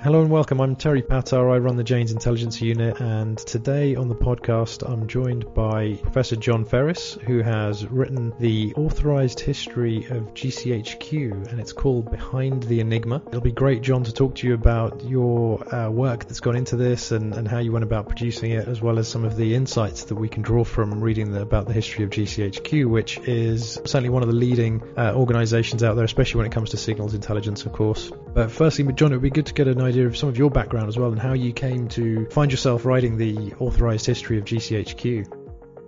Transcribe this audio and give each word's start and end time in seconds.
Hello 0.00 0.20
and 0.20 0.30
welcome. 0.30 0.60
I'm 0.60 0.76
Terry 0.76 1.02
Pattar. 1.02 1.52
I 1.52 1.58
run 1.58 1.74
the 1.74 1.82
Jane's 1.82 2.12
Intelligence 2.12 2.60
Unit, 2.60 3.00
and 3.00 3.36
today 3.36 3.96
on 3.96 4.06
the 4.06 4.14
podcast, 4.14 4.88
I'm 4.88 5.08
joined 5.08 5.52
by 5.54 5.94
Professor 5.94 6.36
John 6.36 6.64
Ferris, 6.64 7.14
who 7.26 7.42
has 7.42 7.84
written 7.84 8.32
the 8.38 8.74
authorized 8.74 9.40
history 9.40 10.04
of 10.04 10.34
GCHQ, 10.34 11.50
and 11.50 11.58
it's 11.58 11.72
called 11.72 12.12
Behind 12.12 12.62
the 12.62 12.78
Enigma. 12.78 13.22
It'll 13.26 13.40
be 13.40 13.50
great, 13.50 13.82
John, 13.82 14.04
to 14.04 14.12
talk 14.12 14.36
to 14.36 14.46
you 14.46 14.54
about 14.54 15.02
your 15.02 15.74
uh, 15.74 15.90
work 15.90 16.20
that's 16.28 16.38
gone 16.38 16.54
into 16.54 16.76
this 16.76 17.10
and, 17.10 17.34
and 17.34 17.48
how 17.48 17.58
you 17.58 17.72
went 17.72 17.82
about 17.82 18.06
producing 18.06 18.52
it, 18.52 18.68
as 18.68 18.80
well 18.80 19.00
as 19.00 19.08
some 19.08 19.24
of 19.24 19.36
the 19.36 19.56
insights 19.56 20.04
that 20.04 20.14
we 20.14 20.28
can 20.28 20.42
draw 20.42 20.62
from 20.62 21.00
reading 21.00 21.32
the, 21.32 21.42
about 21.42 21.66
the 21.66 21.72
history 21.72 22.04
of 22.04 22.10
GCHQ, 22.10 22.86
which 22.86 23.18
is 23.18 23.74
certainly 23.84 24.10
one 24.10 24.22
of 24.22 24.28
the 24.28 24.36
leading 24.36 24.80
uh, 24.96 25.12
organizations 25.16 25.82
out 25.82 25.96
there, 25.96 26.04
especially 26.04 26.38
when 26.38 26.46
it 26.46 26.52
comes 26.52 26.70
to 26.70 26.76
signals 26.76 27.14
intelligence, 27.14 27.66
of 27.66 27.72
course. 27.72 28.12
But 28.32 28.52
firstly, 28.52 28.90
John, 28.92 29.10
it 29.10 29.16
would 29.16 29.22
be 29.22 29.30
good 29.30 29.46
to 29.46 29.54
get 29.54 29.66
an 29.66 29.87
of 29.96 30.16
some 30.16 30.28
of 30.28 30.36
your 30.36 30.50
background 30.50 30.88
as 30.88 30.98
well 30.98 31.10
and 31.10 31.20
how 31.20 31.32
you 31.32 31.52
came 31.52 31.88
to 31.88 32.26
find 32.30 32.50
yourself 32.50 32.84
writing 32.84 33.16
the 33.16 33.54
authorized 33.58 34.06
history 34.06 34.38
of 34.38 34.44
GCHQ. 34.44 35.26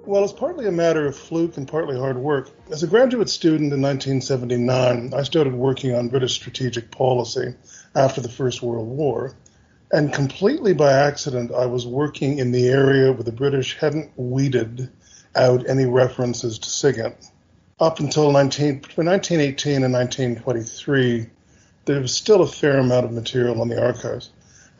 Well, 0.07 0.25
it's 0.25 0.33
partly 0.33 0.67
a 0.67 0.73
matter 0.73 1.07
of 1.07 1.17
fluke 1.17 1.57
and 1.57 1.69
partly 1.69 1.99
hard 1.99 2.17
work. 2.17 2.51
As 2.71 2.83
a 2.83 2.87
graduate 2.87 3.29
student 3.29 3.73
in 3.73 3.81
1979, 3.81 5.13
I 5.15 5.23
started 5.23 5.53
working 5.53 5.95
on 5.95 6.09
British 6.09 6.35
strategic 6.35 6.91
policy 6.91 7.55
after 7.95 8.21
the 8.21 8.29
First 8.29 8.63
World 8.63 8.89
War. 8.89 9.37
And 9.93 10.13
completely 10.13 10.73
by 10.73 10.93
accident, 10.93 11.53
I 11.53 11.67
was 11.67 11.87
working 11.87 12.39
in 12.39 12.53
the 12.53 12.69
area 12.69 13.13
where 13.13 13.23
the 13.23 13.33
British 13.33 13.77
hadn't 13.79 14.11
weeded 14.17 14.91
out 15.37 15.69
any 15.69 15.85
references 15.85 16.59
to 16.59 16.69
SIGINT. 16.69 17.31
Up 17.79 18.01
until 18.01 18.33
19, 18.33 18.81
between 18.81 19.07
1918 19.07 19.85
and 19.85 19.93
1923, 19.93 21.27
there 21.91 22.01
was 22.01 22.15
still 22.15 22.43
a 22.43 22.47
fair 22.47 22.79
amount 22.79 23.05
of 23.05 23.13
material 23.13 23.61
in 23.63 23.69
the 23.69 23.83
archives. 23.83 24.31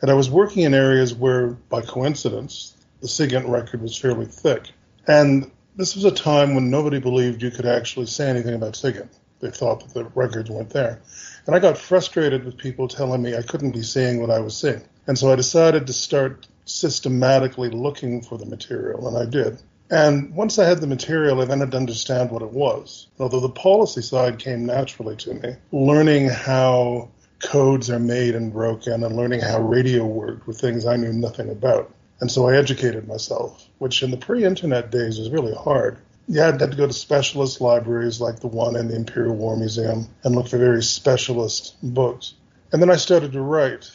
And 0.01 0.09
I 0.09 0.13
was 0.13 0.29
working 0.29 0.63
in 0.63 0.73
areas 0.73 1.13
where, 1.13 1.47
by 1.47 1.81
coincidence, 1.81 2.75
the 3.01 3.07
SIGINT 3.07 3.47
record 3.47 3.81
was 3.81 3.97
fairly 3.97 4.25
thick. 4.25 4.71
And 5.07 5.51
this 5.75 5.95
was 5.95 6.05
a 6.05 6.11
time 6.11 6.55
when 6.55 6.69
nobody 6.69 6.99
believed 6.99 7.41
you 7.41 7.51
could 7.51 7.65
actually 7.65 8.05
say 8.05 8.29
anything 8.29 8.55
about 8.55 8.73
SIGINT. 8.73 9.09
They 9.41 9.51
thought 9.51 9.81
that 9.81 9.93
the 9.93 10.05
records 10.15 10.49
weren't 10.49 10.69
there. 10.69 11.01
And 11.45 11.55
I 11.55 11.59
got 11.59 11.77
frustrated 11.77 12.45
with 12.45 12.57
people 12.57 12.87
telling 12.87 13.21
me 13.21 13.35
I 13.35 13.41
couldn't 13.41 13.71
be 13.71 13.83
seeing 13.83 14.21
what 14.21 14.29
I 14.29 14.39
was 14.39 14.55
seeing. 14.55 14.81
And 15.07 15.17
so 15.17 15.31
I 15.31 15.35
decided 15.35 15.87
to 15.87 15.93
start 15.93 16.47
systematically 16.65 17.69
looking 17.69 18.21
for 18.21 18.37
the 18.37 18.45
material, 18.45 19.07
and 19.07 19.17
I 19.17 19.29
did. 19.29 19.59
And 19.91 20.33
once 20.33 20.57
I 20.57 20.65
had 20.65 20.79
the 20.79 20.87
material, 20.87 21.41
I 21.41 21.45
then 21.45 21.59
had 21.59 21.71
to 21.71 21.77
understand 21.77 22.31
what 22.31 22.41
it 22.41 22.53
was. 22.53 23.07
Although 23.19 23.41
the 23.41 23.49
policy 23.49 24.01
side 24.01 24.39
came 24.39 24.65
naturally 24.65 25.17
to 25.17 25.33
me, 25.33 25.55
learning 25.73 26.29
how 26.29 27.09
codes 27.43 27.89
are 27.89 27.99
made 27.99 28.33
and 28.33 28.53
broken 28.53 29.03
and 29.03 29.17
learning 29.17 29.41
how 29.41 29.59
radio 29.59 30.05
worked 30.05 30.47
were 30.47 30.53
things 30.53 30.85
I 30.85 30.95
knew 30.95 31.11
nothing 31.11 31.49
about. 31.49 31.93
And 32.21 32.31
so 32.31 32.47
I 32.47 32.55
educated 32.55 33.05
myself, 33.05 33.67
which 33.79 34.01
in 34.01 34.11
the 34.11 34.17
pre 34.17 34.45
internet 34.45 34.91
days 34.91 35.19
was 35.19 35.29
really 35.29 35.53
hard. 35.55 35.97
You 36.29 36.39
had 36.39 36.59
to 36.59 36.67
go 36.67 36.87
to 36.87 36.93
specialist 36.93 37.59
libraries 37.59 38.21
like 38.21 38.39
the 38.39 38.47
one 38.47 38.77
in 38.77 38.87
the 38.87 38.95
Imperial 38.95 39.35
War 39.35 39.57
Museum 39.57 40.07
and 40.23 40.35
look 40.35 40.47
for 40.47 40.57
very 40.57 40.83
specialist 40.83 41.75
books. 41.83 42.35
And 42.71 42.81
then 42.81 42.91
I 42.91 42.95
started 42.95 43.33
to 43.33 43.41
write. 43.41 43.91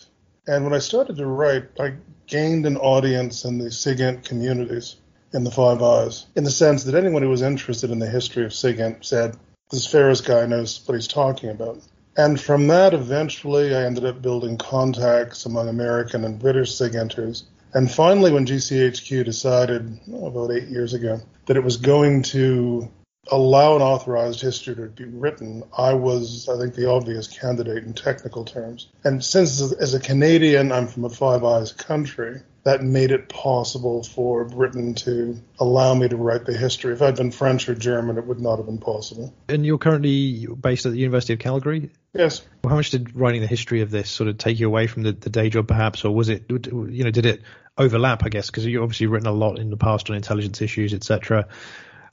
And 0.46 0.62
when 0.62 0.74
I 0.74 0.78
started 0.80 1.16
to 1.16 1.26
write, 1.26 1.70
I 1.80 1.94
gained 2.26 2.66
an 2.66 2.76
audience 2.76 3.46
in 3.46 3.56
the 3.56 3.70
SIGINT 3.70 4.26
communities 4.26 4.96
in 5.36 5.44
the 5.44 5.50
Five 5.50 5.82
Eyes, 5.82 6.24
in 6.34 6.44
the 6.44 6.50
sense 6.50 6.84
that 6.84 6.94
anyone 6.94 7.22
who 7.22 7.28
was 7.28 7.42
interested 7.42 7.90
in 7.90 7.98
the 7.98 8.08
history 8.08 8.46
of 8.46 8.54
SIGINT 8.54 9.04
said, 9.04 9.36
this 9.70 9.86
Ferris 9.86 10.22
guy 10.22 10.46
knows 10.46 10.80
what 10.86 10.94
he's 10.94 11.06
talking 11.06 11.50
about. 11.50 11.78
And 12.16 12.40
from 12.40 12.68
that, 12.68 12.94
eventually, 12.94 13.76
I 13.76 13.84
ended 13.84 14.06
up 14.06 14.22
building 14.22 14.56
contacts 14.56 15.44
among 15.44 15.68
American 15.68 16.24
and 16.24 16.38
British 16.38 16.72
SIGINTers. 16.72 17.42
And 17.74 17.90
finally, 17.90 18.32
when 18.32 18.46
GCHQ 18.46 19.26
decided, 19.26 20.00
oh, 20.10 20.28
about 20.28 20.52
eight 20.52 20.68
years 20.68 20.94
ago, 20.94 21.20
that 21.44 21.58
it 21.58 21.64
was 21.64 21.76
going 21.76 22.22
to 22.22 22.90
allow 23.30 23.76
an 23.76 23.82
authorized 23.82 24.40
history 24.40 24.74
to 24.74 24.86
be 24.86 25.04
written, 25.04 25.64
I 25.76 25.92
was, 25.92 26.48
I 26.48 26.56
think, 26.58 26.74
the 26.74 26.88
obvious 26.88 27.26
candidate 27.26 27.84
in 27.84 27.92
technical 27.92 28.46
terms. 28.46 28.88
And 29.04 29.22
since, 29.22 29.60
as 29.60 29.92
a 29.92 30.00
Canadian, 30.00 30.72
I'm 30.72 30.86
from 30.86 31.04
a 31.04 31.10
Five 31.10 31.44
Eyes 31.44 31.72
country, 31.72 32.40
that 32.66 32.82
made 32.82 33.12
it 33.12 33.28
possible 33.28 34.02
for 34.02 34.44
Britain 34.44 34.92
to 34.92 35.40
allow 35.60 35.94
me 35.94 36.08
to 36.08 36.16
write 36.16 36.46
the 36.46 36.52
history. 36.52 36.92
If 36.92 37.00
I'd 37.00 37.14
been 37.14 37.30
French 37.30 37.68
or 37.68 37.76
German, 37.76 38.18
it 38.18 38.26
would 38.26 38.40
not 38.40 38.56
have 38.56 38.66
been 38.66 38.78
possible. 38.78 39.32
And 39.48 39.64
you're 39.64 39.78
currently 39.78 40.48
based 40.48 40.84
at 40.84 40.90
the 40.90 40.98
University 40.98 41.34
of 41.34 41.38
Calgary? 41.38 41.90
Yes. 42.12 42.44
Well, 42.64 42.70
how 42.70 42.76
much 42.76 42.90
did 42.90 43.14
writing 43.14 43.40
the 43.40 43.46
history 43.46 43.82
of 43.82 43.92
this 43.92 44.10
sort 44.10 44.28
of 44.28 44.38
take 44.38 44.58
you 44.58 44.66
away 44.66 44.88
from 44.88 45.04
the, 45.04 45.12
the 45.12 45.30
day 45.30 45.48
job, 45.48 45.68
perhaps, 45.68 46.04
or 46.04 46.12
was 46.12 46.28
it, 46.28 46.46
you 46.50 47.04
know, 47.04 47.12
did 47.12 47.24
it 47.24 47.42
overlap? 47.78 48.24
I 48.24 48.30
guess 48.30 48.46
because 48.50 48.66
you've 48.66 48.82
obviously 48.82 49.06
written 49.06 49.28
a 49.28 49.32
lot 49.32 49.60
in 49.60 49.70
the 49.70 49.76
past 49.76 50.10
on 50.10 50.16
intelligence 50.16 50.60
issues, 50.60 50.92
etc. 50.92 51.46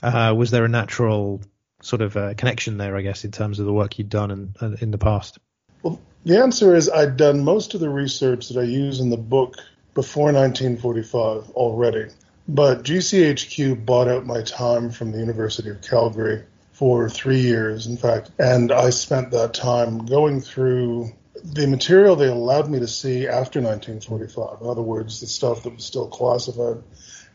Uh, 0.03 0.35
was 0.37 0.51
there 0.51 0.65
a 0.65 0.69
natural 0.69 1.41
sort 1.81 2.03
of 2.03 2.15
uh, 2.15 2.35
connection 2.35 2.77
there, 2.77 2.95
I 2.95 3.01
guess, 3.01 3.25
in 3.25 3.31
terms 3.31 3.59
of 3.59 3.65
the 3.65 3.73
work 3.73 3.97
you'd 3.97 4.09
done 4.09 4.29
in, 4.29 4.53
uh, 4.61 4.75
in 4.79 4.91
the 4.91 4.99
past? 4.99 5.39
Well, 5.81 5.99
the 6.25 6.37
answer 6.37 6.75
is 6.75 6.91
I'd 6.91 7.17
done 7.17 7.43
most 7.43 7.73
of 7.73 7.79
the 7.79 7.89
research 7.89 8.49
that 8.49 8.59
I 8.59 8.65
use 8.65 8.99
in 8.99 9.09
the 9.09 9.17
book 9.17 9.55
before 9.93 10.31
1945 10.33 11.51
already. 11.51 12.07
But 12.47 12.83
GCHQ 12.83 13.85
bought 13.85 14.07
out 14.07 14.25
my 14.25 14.41
time 14.41 14.91
from 14.91 15.11
the 15.11 15.19
University 15.19 15.69
of 15.69 15.81
Calgary 15.81 16.43
for 16.73 17.09
three 17.09 17.39
years, 17.39 17.87
in 17.87 17.97
fact, 17.97 18.31
and 18.39 18.71
I 18.71 18.89
spent 18.89 19.31
that 19.31 19.53
time 19.53 20.05
going 20.05 20.41
through 20.41 21.13
the 21.43 21.67
material 21.67 22.15
they 22.15 22.27
allowed 22.27 22.69
me 22.69 22.79
to 22.79 22.87
see 22.87 23.27
after 23.27 23.61
1945. 23.61 24.61
In 24.61 24.67
other 24.67 24.81
words, 24.81 25.19
the 25.19 25.27
stuff 25.27 25.63
that 25.63 25.75
was 25.75 25.85
still 25.85 26.07
classified, 26.07 26.83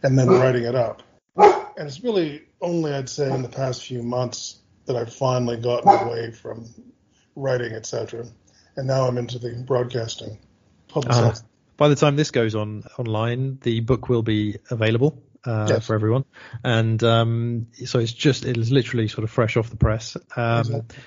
and 0.03 0.19
then 0.19 0.29
writing 0.29 0.65
it 0.65 0.75
up. 0.75 1.03
And 1.37 1.87
it's 1.87 2.03
really 2.03 2.43
only, 2.61 2.93
I'd 2.93 3.09
say, 3.09 3.33
in 3.33 3.43
the 3.43 3.49
past 3.49 3.85
few 3.85 4.03
months 4.03 4.59
that 4.87 4.97
I've 4.97 5.13
finally 5.13 5.57
gotten 5.57 5.89
away 5.89 6.33
from 6.33 6.67
writing, 7.37 7.73
etc. 7.73 8.27
And 8.77 8.87
now 8.87 9.07
I'm 9.07 9.19
into 9.19 9.39
the 9.39 9.51
broadcasting. 9.67 10.39
Uh, 10.95 11.35
by 11.79 11.89
the 11.89 11.97
time 11.97 12.17
this 12.17 12.31
goes 12.31 12.55
on 12.55 12.83
online, 12.99 13.59
the 13.63 13.81
book 13.81 14.11
will 14.11 14.23
be 14.23 14.59
available 14.69 15.23
uh, 15.45 15.67
yes. 15.71 15.87
for 15.87 15.95
everyone, 15.95 16.27
and 16.63 17.03
um, 17.03 17.69
so 17.87 18.01
it's 18.01 18.13
just 18.13 18.45
it 18.45 18.59
is 18.59 18.71
literally 18.71 19.09
sort 19.09 19.25
of 19.25 19.31
fresh 19.31 19.57
off 19.57 19.71
the 19.71 19.77
press. 19.77 20.19
Um, 20.37 20.59
exactly. 20.59 20.99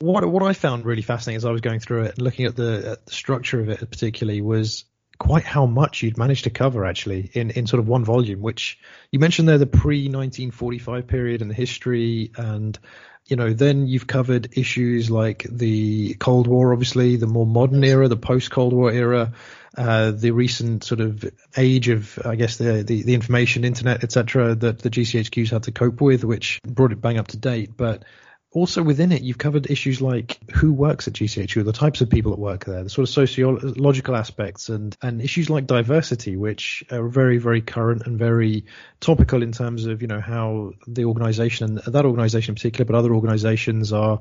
What 0.00 0.26
what 0.26 0.42
I 0.42 0.54
found 0.54 0.86
really 0.86 1.02
fascinating 1.02 1.36
as 1.36 1.44
I 1.44 1.52
was 1.52 1.60
going 1.60 1.78
through 1.78 2.04
it 2.04 2.14
and 2.14 2.22
looking 2.22 2.46
at 2.46 2.56
the, 2.56 2.92
at 2.92 3.06
the 3.06 3.12
structure 3.12 3.60
of 3.60 3.68
it, 3.68 3.78
particularly, 3.78 4.40
was 4.40 4.86
quite 5.18 5.44
how 5.44 5.66
much 5.66 6.02
you'd 6.02 6.16
managed 6.16 6.44
to 6.44 6.50
cover 6.50 6.86
actually 6.86 7.30
in, 7.34 7.50
in 7.50 7.66
sort 7.66 7.78
of 7.78 7.86
one 7.86 8.06
volume, 8.06 8.40
which 8.40 8.78
you 9.12 9.18
mentioned 9.18 9.46
there 9.46 9.58
the 9.58 9.66
pre 9.66 10.04
1945 10.04 11.06
period 11.06 11.42
and 11.42 11.50
the 11.50 11.54
history 11.54 12.32
and 12.36 12.78
you 13.26 13.36
know, 13.36 13.52
then 13.52 13.86
you've 13.86 14.08
covered 14.08 14.58
issues 14.58 15.08
like 15.08 15.46
the 15.48 16.14
Cold 16.14 16.48
War, 16.48 16.72
obviously, 16.72 17.14
the 17.16 17.28
more 17.28 17.46
modern 17.46 17.84
era, 17.84 18.08
the 18.08 18.16
post 18.16 18.50
Cold 18.50 18.72
War 18.72 18.90
era, 18.90 19.34
uh, 19.76 20.10
the 20.10 20.32
recent 20.32 20.84
sort 20.84 21.00
of 21.00 21.24
age 21.56 21.88
of, 21.88 22.18
I 22.24 22.36
guess, 22.36 22.56
the 22.56 22.82
the, 22.82 23.02
the 23.02 23.14
information, 23.14 23.64
internet, 23.64 24.02
etc., 24.02 24.54
that 24.56 24.80
the 24.80 24.90
GCHQs 24.90 25.50
had 25.50 25.64
to 25.64 25.72
cope 25.72 26.00
with, 26.00 26.24
which 26.24 26.60
brought 26.66 26.92
it 26.92 27.00
bang 27.00 27.18
up 27.18 27.28
to 27.28 27.36
date. 27.36 27.76
But 27.76 28.04
also 28.52 28.82
within 28.82 29.12
it, 29.12 29.22
you've 29.22 29.38
covered 29.38 29.70
issues 29.70 30.02
like 30.02 30.38
who 30.50 30.72
works 30.72 31.06
at 31.06 31.14
GCHQ, 31.14 31.64
the 31.64 31.72
types 31.72 32.00
of 32.00 32.10
people 32.10 32.32
that 32.32 32.40
work 32.40 32.64
there, 32.64 32.82
the 32.82 32.90
sort 32.90 33.08
of 33.08 33.12
sociological 33.14 34.16
aspects, 34.16 34.68
and 34.68 34.96
and 35.02 35.22
issues 35.22 35.48
like 35.48 35.66
diversity, 35.66 36.36
which 36.36 36.82
are 36.90 37.08
very 37.08 37.38
very 37.38 37.60
current 37.60 38.06
and 38.06 38.18
very 38.18 38.64
topical 38.98 39.42
in 39.42 39.52
terms 39.52 39.86
of 39.86 40.02
you 40.02 40.08
know 40.08 40.20
how 40.20 40.72
the 40.88 41.04
organisation 41.04 41.78
and 41.78 41.94
that 41.94 42.04
organisation 42.04 42.52
in 42.52 42.56
particular, 42.56 42.84
but 42.84 42.96
other 42.96 43.14
organisations 43.14 43.92
are 43.92 44.20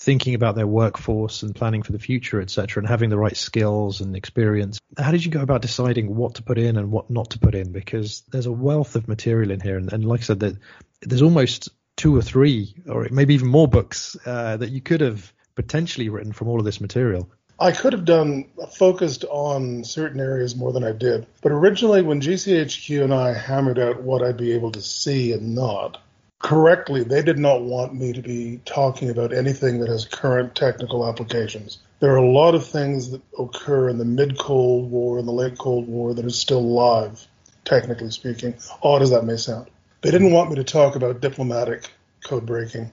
thinking 0.00 0.34
about 0.34 0.54
their 0.54 0.66
workforce 0.66 1.42
and 1.42 1.54
planning 1.54 1.82
for 1.82 1.90
the 1.90 1.98
future, 1.98 2.40
etc., 2.40 2.80
and 2.80 2.88
having 2.88 3.10
the 3.10 3.18
right 3.18 3.36
skills 3.36 4.00
and 4.00 4.14
experience. 4.14 4.78
How 4.96 5.10
did 5.10 5.24
you 5.24 5.30
go 5.30 5.42
about 5.42 5.60
deciding 5.60 6.14
what 6.14 6.36
to 6.36 6.42
put 6.42 6.56
in 6.56 6.76
and 6.76 6.92
what 6.92 7.10
not 7.10 7.30
to 7.30 7.40
put 7.40 7.56
in? 7.56 7.72
Because 7.72 8.22
there's 8.30 8.46
a 8.46 8.52
wealth 8.52 8.94
of 8.94 9.08
material 9.08 9.50
in 9.50 9.60
here, 9.60 9.76
and, 9.76 9.92
and 9.92 10.04
like 10.04 10.20
I 10.20 10.24
said, 10.24 10.58
there's 11.00 11.22
almost 11.22 11.70
two 11.96 12.16
or 12.16 12.22
three, 12.22 12.76
or 12.88 13.08
maybe 13.10 13.34
even 13.34 13.48
more 13.48 13.66
books 13.66 14.16
uh, 14.24 14.56
that 14.56 14.70
you 14.70 14.80
could 14.80 15.00
have 15.00 15.32
potentially 15.56 16.08
written 16.08 16.32
from 16.32 16.46
all 16.46 16.60
of 16.60 16.64
this 16.64 16.80
material. 16.80 17.28
I 17.60 17.72
could 17.72 17.92
have 17.92 18.04
done 18.04 18.44
focused 18.76 19.24
on 19.24 19.82
certain 19.82 20.20
areas 20.20 20.54
more 20.54 20.72
than 20.72 20.84
I 20.84 20.92
did. 20.92 21.26
But 21.42 21.50
originally, 21.50 22.02
when 22.02 22.20
GCHQ 22.20 23.02
and 23.02 23.12
I 23.12 23.32
hammered 23.32 23.80
out 23.80 24.00
what 24.00 24.22
I'd 24.22 24.36
be 24.36 24.52
able 24.52 24.70
to 24.72 24.80
see 24.80 25.32
and 25.32 25.56
not, 25.56 26.00
correctly, 26.38 27.02
they 27.02 27.22
did 27.22 27.38
not 27.38 27.62
want 27.62 27.94
me 27.94 28.12
to 28.12 28.22
be 28.22 28.60
talking 28.64 29.10
about 29.10 29.32
anything 29.32 29.80
that 29.80 29.88
has 29.88 30.04
current 30.04 30.54
technical 30.54 31.08
applications. 31.08 31.78
There 32.00 32.12
are 32.12 32.16
a 32.16 32.30
lot 32.30 32.54
of 32.54 32.66
things 32.66 33.10
that 33.10 33.22
occur 33.38 33.88
in 33.88 33.98
the 33.98 34.04
mid 34.04 34.38
Cold 34.38 34.90
War 34.90 35.18
and 35.18 35.26
the 35.26 35.32
late 35.32 35.58
Cold 35.58 35.88
War 35.88 36.14
that 36.14 36.24
are 36.24 36.30
still 36.30 36.62
live, 36.62 37.26
technically 37.64 38.10
speaking, 38.10 38.54
odd 38.82 39.02
as 39.02 39.10
that 39.10 39.24
may 39.24 39.36
sound. 39.36 39.68
They 40.02 40.10
didn't 40.10 40.32
want 40.32 40.50
me 40.50 40.56
to 40.56 40.64
talk 40.64 40.94
about 40.94 41.20
diplomatic 41.20 41.90
code 42.24 42.46
breaking 42.46 42.90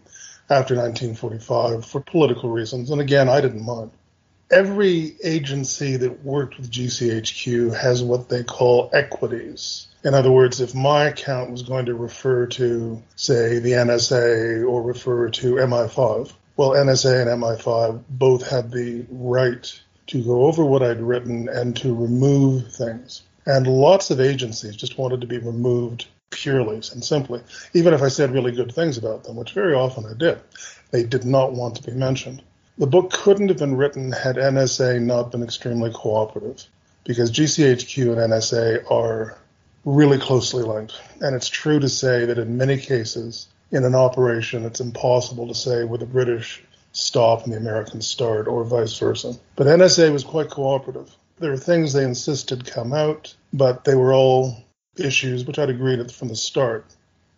after 0.50 0.76
1945 0.76 1.86
for 1.86 2.02
political 2.02 2.50
reasons. 2.50 2.90
And 2.90 3.02
again, 3.02 3.30
I 3.30 3.42
didn't 3.42 3.64
mind. 3.64 3.92
Every 4.52 5.16
agency 5.24 5.98
that 5.98 6.24
worked 6.24 6.58
with 6.58 6.72
GCHQ 6.72 7.76
has 7.76 8.04
what 8.04 8.30
they 8.30 8.44
call 8.44 8.90
equities. 8.94 9.88
In 10.04 10.14
other 10.14 10.32
words, 10.32 10.62
if 10.62 10.76
my 10.76 11.06
account 11.06 11.52
was 11.52 11.64
going 11.64 11.88
to 11.88 11.96
refer 11.96 12.46
to, 12.48 13.02
say, 13.16 13.60
the 13.60 13.72
NSA 13.72 14.68
or 14.68 14.84
refer 14.84 15.30
to 15.30 15.56
MI5, 15.56 16.32
well, 16.58 16.72
NSA 16.72 17.22
and 17.22 17.42
MI5 17.42 18.04
both 18.10 18.48
had 18.48 18.72
the 18.72 19.06
right 19.10 19.82
to 20.08 20.24
go 20.24 20.46
over 20.46 20.64
what 20.64 20.84
I'd 20.84 21.02
written 21.02 21.50
and 21.50 21.76
to 21.78 21.96
remove 21.96 22.72
things. 22.72 23.24
And 23.46 23.68
lots 23.68 24.12
of 24.12 24.20
agencies 24.20 24.76
just 24.76 24.98
wanted 24.98 25.22
to 25.22 25.28
be 25.28 25.40
removed 25.40 26.08
purely 26.30 26.76
and 26.76 27.04
simply, 27.04 27.42
even 27.74 27.94
if 27.94 28.02
I 28.02 28.10
said 28.10 28.32
really 28.32 28.52
good 28.52 28.74
things 28.74 28.98
about 28.98 29.24
them, 29.24 29.36
which 29.36 29.54
very 29.54 29.74
often 29.74 30.06
I 30.06 30.14
did. 30.18 30.40
They 30.92 31.04
did 31.04 31.26
not 31.26 31.54
want 31.54 31.76
to 31.78 31.84
be 31.84 31.92
mentioned. 31.98 32.44
The 32.78 32.88
book 32.88 33.14
couldn't 33.14 33.48
have 33.48 33.58
been 33.58 33.78
written 33.78 34.12
had 34.12 34.36
NSA 34.36 35.02
not 35.02 35.32
been 35.32 35.44
extremely 35.44 35.94
cooperative, 35.94 36.66
because 37.06 37.32
GCHQ 37.32 38.12
and 38.12 38.34
NSA 38.34 38.92
are 38.92 39.38
really 39.86 40.18
closely 40.18 40.62
linked. 40.62 40.94
And 41.22 41.38
it's 41.38 41.48
true 41.48 41.80
to 41.80 41.88
say 41.88 42.26
that 42.26 42.38
in 42.38 42.58
many 42.58 42.78
cases, 42.78 43.48
in 43.72 43.86
an 43.86 43.96
operation, 43.96 44.66
it's 44.66 44.82
impossible 44.82 45.48
to 45.48 45.56
say 45.56 45.86
where 45.86 46.00
the 46.00 46.06
British 46.06 46.66
stop 46.92 47.46
and 47.46 47.54
the 47.54 47.58
Americans 47.58 48.08
start, 48.08 48.46
or 48.46 48.66
vice 48.66 48.98
versa. 49.00 49.36
But 49.56 49.68
NSA 49.68 50.12
was 50.12 50.26
quite 50.26 50.50
cooperative. 50.50 51.16
There 51.40 51.52
were 51.52 51.58
things 51.58 51.94
they 51.94 52.04
insisted 52.04 52.66
come 52.66 52.92
out, 52.92 53.34
but 53.54 53.86
they 53.86 53.96
were 53.96 54.14
all 54.14 54.66
issues 54.98 55.46
which 55.46 55.60
I'd 55.60 55.70
agreed 55.70 56.12
from 56.12 56.28
the 56.28 56.36
start 56.36 56.86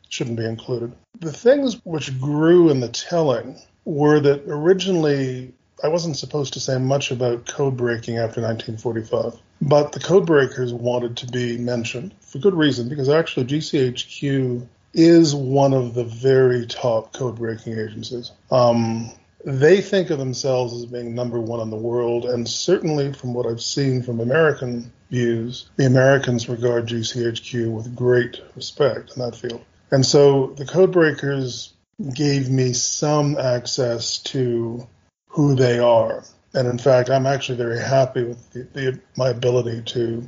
shouldn't 0.09 0.37
be 0.37 0.45
included. 0.45 0.93
The 1.19 1.33
things 1.33 1.79
which 1.83 2.19
grew 2.19 2.69
in 2.69 2.79
the 2.79 2.87
telling 2.89 3.57
were 3.85 4.19
that 4.19 4.43
originally 4.47 5.53
I 5.83 5.89
wasn't 5.89 6.17
supposed 6.17 6.53
to 6.53 6.59
say 6.59 6.77
much 6.77 7.11
about 7.11 7.45
code 7.45 7.77
breaking 7.77 8.17
after 8.17 8.41
1945, 8.41 9.39
but 9.61 9.91
the 9.91 9.99
code 9.99 10.25
breakers 10.25 10.73
wanted 10.73 11.17
to 11.17 11.27
be 11.27 11.57
mentioned 11.57 12.15
for 12.19 12.39
good 12.39 12.55
reason 12.55 12.89
because 12.89 13.09
actually 13.09 13.45
GCHQ 13.45 14.67
is 14.93 15.35
one 15.35 15.73
of 15.73 15.93
the 15.93 16.03
very 16.03 16.65
top 16.65 17.13
code 17.13 17.35
breaking 17.35 17.77
agencies. 17.77 18.31
Um, 18.49 19.11
they 19.45 19.81
think 19.81 20.09
of 20.09 20.17
themselves 20.17 20.73
as 20.73 20.85
being 20.87 21.13
number 21.13 21.39
one 21.39 21.59
in 21.59 21.69
the 21.69 21.77
world, 21.77 22.25
and 22.25 22.47
certainly 22.47 23.13
from 23.13 23.33
what 23.33 23.45
I've 23.45 23.61
seen 23.61 24.01
from 24.01 24.19
American 24.19 24.91
views, 25.11 25.69
the 25.75 25.85
Americans 25.85 26.49
regard 26.49 26.87
GCHQ 26.87 27.71
with 27.71 27.95
great 27.95 28.41
respect 28.55 29.15
in 29.15 29.21
that 29.21 29.35
field. 29.35 29.63
And 29.91 30.05
so 30.05 30.47
the 30.57 30.65
code 30.65 30.91
breakers 30.91 31.73
gave 32.13 32.49
me 32.49 32.73
some 32.73 33.37
access 33.37 34.19
to 34.19 34.87
who 35.29 35.55
they 35.55 35.79
are. 35.79 36.23
And 36.53 36.67
in 36.67 36.77
fact, 36.77 37.09
I'm 37.09 37.25
actually 37.25 37.57
very 37.57 37.79
happy 37.79 38.23
with 38.23 38.51
the, 38.51 38.63
the, 38.73 38.99
my 39.15 39.29
ability 39.29 39.83
to 39.93 40.27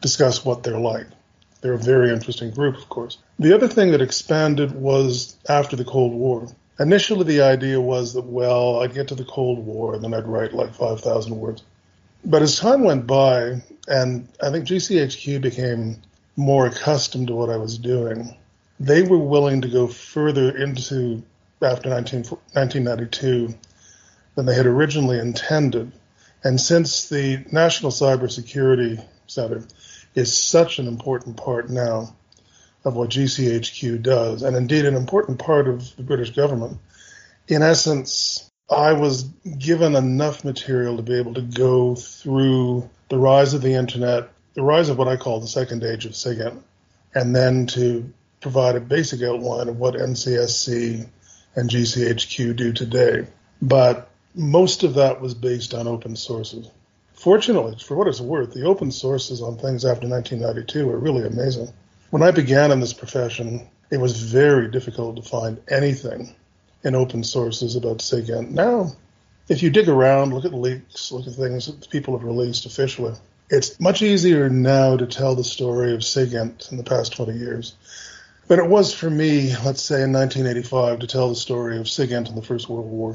discuss 0.00 0.44
what 0.44 0.62
they're 0.62 0.78
like. 0.78 1.06
They're 1.60 1.74
a 1.74 1.78
very 1.78 2.10
interesting 2.10 2.50
group, 2.50 2.76
of 2.76 2.88
course. 2.88 3.18
The 3.38 3.54
other 3.54 3.68
thing 3.68 3.90
that 3.92 4.00
expanded 4.00 4.72
was 4.72 5.36
after 5.48 5.76
the 5.76 5.84
Cold 5.84 6.12
War. 6.12 6.48
Initially, 6.78 7.24
the 7.24 7.42
idea 7.42 7.80
was 7.80 8.14
that, 8.14 8.24
well, 8.24 8.80
I'd 8.80 8.94
get 8.94 9.08
to 9.08 9.16
the 9.16 9.24
Cold 9.24 9.64
War 9.64 9.94
and 9.94 10.04
then 10.04 10.14
I'd 10.14 10.28
write 10.28 10.52
like 10.52 10.74
5,000 10.74 11.36
words. 11.36 11.62
But 12.24 12.42
as 12.42 12.58
time 12.58 12.84
went 12.84 13.06
by, 13.06 13.62
and 13.88 14.28
I 14.40 14.50
think 14.50 14.66
GCHQ 14.66 15.40
became 15.40 15.96
more 16.36 16.66
accustomed 16.66 17.28
to 17.28 17.34
what 17.34 17.50
I 17.50 17.56
was 17.56 17.78
doing, 17.78 18.36
they 18.80 19.02
were 19.02 19.18
willing 19.18 19.62
to 19.62 19.68
go 19.68 19.86
further 19.86 20.56
into 20.56 21.22
after 21.62 21.88
19, 21.88 22.22
1992 22.22 23.54
than 24.34 24.46
they 24.46 24.54
had 24.54 24.66
originally 24.66 25.18
intended. 25.18 25.92
And 26.44 26.60
since 26.60 27.08
the 27.08 27.44
National 27.50 27.90
Cybersecurity 27.90 29.04
Center 29.26 29.64
is 30.14 30.36
such 30.36 30.78
an 30.78 30.86
important 30.86 31.36
part 31.36 31.68
now 31.68 32.14
of 32.84 32.94
what 32.94 33.10
GCHQ 33.10 34.02
does, 34.02 34.42
and 34.42 34.56
indeed 34.56 34.84
an 34.84 34.94
important 34.94 35.38
part 35.38 35.68
of 35.68 35.96
the 35.96 36.04
British 36.04 36.30
government, 36.30 36.78
in 37.48 37.62
essence, 37.62 38.48
I 38.70 38.92
was 38.92 39.24
given 39.58 39.96
enough 39.96 40.44
material 40.44 40.96
to 40.96 41.02
be 41.02 41.18
able 41.18 41.34
to 41.34 41.42
go 41.42 41.94
through 41.94 42.88
the 43.08 43.18
rise 43.18 43.54
of 43.54 43.62
the 43.62 43.74
internet, 43.74 44.28
the 44.54 44.62
rise 44.62 44.88
of 44.88 44.98
what 44.98 45.08
I 45.08 45.16
call 45.16 45.40
the 45.40 45.48
second 45.48 45.82
age 45.82 46.04
of 46.04 46.14
SIGINT, 46.14 46.62
and 47.14 47.34
then 47.34 47.66
to 47.68 48.12
provide 48.40 48.76
a 48.76 48.80
basic 48.80 49.22
outline 49.22 49.68
of 49.68 49.78
what 49.78 49.94
NCSC 49.94 51.08
and 51.56 51.70
GCHQ 51.70 52.56
do 52.56 52.72
today. 52.72 53.26
But 53.60 54.10
most 54.34 54.84
of 54.84 54.94
that 54.94 55.20
was 55.20 55.34
based 55.34 55.74
on 55.74 55.88
open 55.88 56.16
sources. 56.16 56.70
Fortunately, 57.14 57.76
for 57.84 57.96
what 57.96 58.06
it's 58.06 58.20
worth, 58.20 58.54
the 58.54 58.64
open 58.64 58.92
sources 58.92 59.42
on 59.42 59.56
things 59.56 59.84
after 59.84 60.06
1992 60.06 60.86
were 60.86 60.98
really 60.98 61.26
amazing. 61.26 61.68
When 62.10 62.22
I 62.22 62.30
began 62.30 62.70
in 62.70 62.78
this 62.78 62.92
profession, 62.92 63.68
it 63.90 63.98
was 63.98 64.22
very 64.22 64.70
difficult 64.70 65.16
to 65.16 65.22
find 65.22 65.60
anything 65.68 66.34
in 66.84 66.94
open 66.94 67.24
sources 67.24 67.74
about 67.74 67.98
SIGINT. 67.98 68.50
Now, 68.50 68.92
if 69.48 69.62
you 69.62 69.70
dig 69.70 69.88
around, 69.88 70.32
look 70.32 70.44
at 70.44 70.54
leaks, 70.54 71.10
look 71.10 71.26
at 71.26 71.34
things 71.34 71.66
that 71.66 71.90
people 71.90 72.16
have 72.16 72.24
released 72.24 72.66
officially, 72.66 73.14
it's 73.50 73.80
much 73.80 74.02
easier 74.02 74.48
now 74.48 74.96
to 74.96 75.06
tell 75.06 75.34
the 75.34 75.42
story 75.42 75.94
of 75.94 76.00
SIGINT 76.00 76.70
in 76.70 76.76
the 76.76 76.84
past 76.84 77.16
20 77.16 77.32
years 77.32 77.74
but 78.48 78.58
it 78.58 78.66
was 78.66 78.94
for 78.94 79.10
me, 79.10 79.54
let's 79.64 79.82
say 79.82 80.02
in 80.02 80.12
1985, 80.12 81.00
to 81.00 81.06
tell 81.06 81.28
the 81.28 81.36
story 81.36 81.78
of 81.78 81.86
SIGINT 81.86 82.28
in 82.28 82.34
the 82.34 82.42
First 82.42 82.68
World 82.68 82.86
War. 82.86 83.14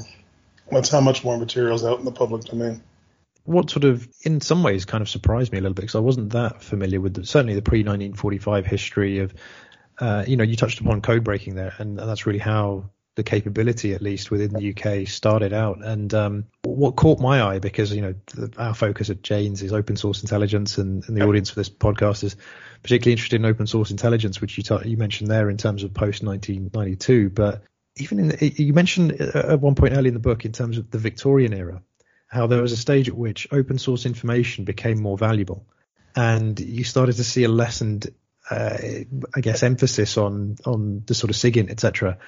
That's 0.70 0.88
how 0.88 1.00
much 1.00 1.24
more 1.24 1.36
material 1.36 1.74
is 1.74 1.84
out 1.84 1.98
in 1.98 2.04
the 2.04 2.12
public 2.12 2.44
domain. 2.44 2.82
What 3.42 3.68
sort 3.68 3.84
of, 3.84 4.08
in 4.22 4.40
some 4.40 4.62
ways, 4.62 4.86
kind 4.86 5.02
of 5.02 5.08
surprised 5.08 5.52
me 5.52 5.58
a 5.58 5.60
little 5.60 5.74
bit 5.74 5.82
because 5.82 5.96
I 5.96 6.00
wasn't 6.00 6.32
that 6.32 6.62
familiar 6.62 7.00
with 7.00 7.14
the, 7.14 7.26
certainly 7.26 7.54
the 7.54 7.62
pre 7.62 7.80
1945 7.80 8.64
history 8.64 9.18
of, 9.18 9.34
uh, 9.98 10.24
you 10.26 10.36
know, 10.36 10.44
you 10.44 10.56
touched 10.56 10.80
upon 10.80 11.02
code 11.02 11.24
breaking 11.24 11.56
there, 11.56 11.74
and, 11.78 11.98
and 11.98 12.08
that's 12.08 12.26
really 12.26 12.38
how 12.38 12.90
the 13.16 13.22
capability, 13.22 13.94
at 13.94 14.02
least 14.02 14.30
within 14.30 14.52
the 14.52 14.74
UK, 14.74 15.06
started 15.06 15.52
out. 15.52 15.84
And 15.84 16.12
um, 16.14 16.44
what 16.62 16.96
caught 16.96 17.20
my 17.20 17.42
eye, 17.42 17.58
because 17.60 17.92
you 17.92 18.02
know 18.02 18.14
the, 18.34 18.52
our 18.58 18.74
focus 18.74 19.10
at 19.10 19.22
Jane's 19.22 19.62
is 19.62 19.72
open 19.72 19.96
source 19.96 20.22
intelligence, 20.22 20.78
and, 20.78 21.06
and, 21.06 21.16
the 21.16 21.24
audience 21.24 21.50
for 21.50 21.60
this 21.60 21.70
podcast 21.70 22.24
is 22.24 22.36
particularly 22.82 23.12
interested 23.12 23.36
in 23.36 23.46
open 23.46 23.66
source 23.66 23.90
intelligence, 23.90 24.40
which 24.40 24.56
you 24.58 24.64
t- 24.64 24.88
you 24.88 24.96
mentioned 24.96 25.30
there 25.30 25.48
in 25.48 25.56
terms 25.56 25.84
of 25.84 25.94
post 25.94 26.24
1992. 26.24 27.30
But 27.30 27.62
even 27.96 28.18
in 28.18 28.28
the, 28.28 28.48
you 28.48 28.72
mentioned 28.72 29.12
at 29.12 29.60
one 29.60 29.76
point 29.76 29.94
early 29.96 30.08
in 30.08 30.14
the 30.14 30.20
book 30.20 30.44
in 30.44 30.52
terms 30.52 30.78
of 30.78 30.90
the 30.90 30.98
Victorian 30.98 31.52
era, 31.52 31.82
how 32.26 32.48
there 32.48 32.62
was 32.62 32.72
a 32.72 32.76
stage 32.76 33.08
at 33.08 33.16
which 33.16 33.46
open 33.52 33.78
source 33.78 34.06
information 34.06 34.64
became 34.64 35.00
more 35.00 35.16
valuable, 35.16 35.66
and 36.16 36.58
you 36.58 36.82
started 36.82 37.14
to 37.16 37.24
see 37.24 37.44
a 37.44 37.48
lessened, 37.48 38.12
uh, 38.50 38.76
I 39.36 39.40
guess, 39.40 39.62
emphasis 39.62 40.18
on 40.18 40.56
on 40.64 41.04
the 41.06 41.14
sort 41.14 41.30
of 41.30 41.36
SIGINT, 41.36 41.70
etc 41.70 42.18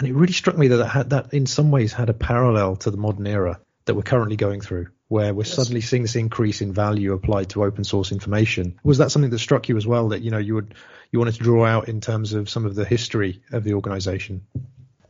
and 0.00 0.08
it 0.08 0.14
really 0.14 0.32
struck 0.32 0.56
me 0.56 0.68
that 0.68 0.76
that, 0.78 0.88
had, 0.88 1.10
that 1.10 1.34
in 1.34 1.44
some 1.44 1.70
ways 1.70 1.92
had 1.92 2.08
a 2.08 2.14
parallel 2.14 2.76
to 2.76 2.90
the 2.90 2.96
modern 2.96 3.26
era 3.26 3.60
that 3.84 3.94
we're 3.94 4.00
currently 4.00 4.36
going 4.36 4.62
through, 4.62 4.86
where 5.08 5.34
we're 5.34 5.44
yes. 5.44 5.52
suddenly 5.52 5.82
seeing 5.82 6.00
this 6.00 6.16
increase 6.16 6.62
in 6.62 6.72
value 6.72 7.12
applied 7.12 7.50
to 7.50 7.64
open 7.64 7.84
source 7.84 8.10
information. 8.10 8.80
Was 8.82 8.96
that 8.96 9.10
something 9.10 9.30
that 9.30 9.38
struck 9.38 9.68
you 9.68 9.76
as 9.76 9.86
well? 9.86 10.08
That 10.08 10.22
you 10.22 10.30
know 10.30 10.38
you 10.38 10.54
would 10.54 10.74
you 11.12 11.18
wanted 11.18 11.34
to 11.34 11.42
draw 11.42 11.66
out 11.66 11.90
in 11.90 12.00
terms 12.00 12.32
of 12.32 12.48
some 12.48 12.64
of 12.64 12.74
the 12.74 12.86
history 12.86 13.42
of 13.52 13.62
the 13.62 13.74
organization? 13.74 14.46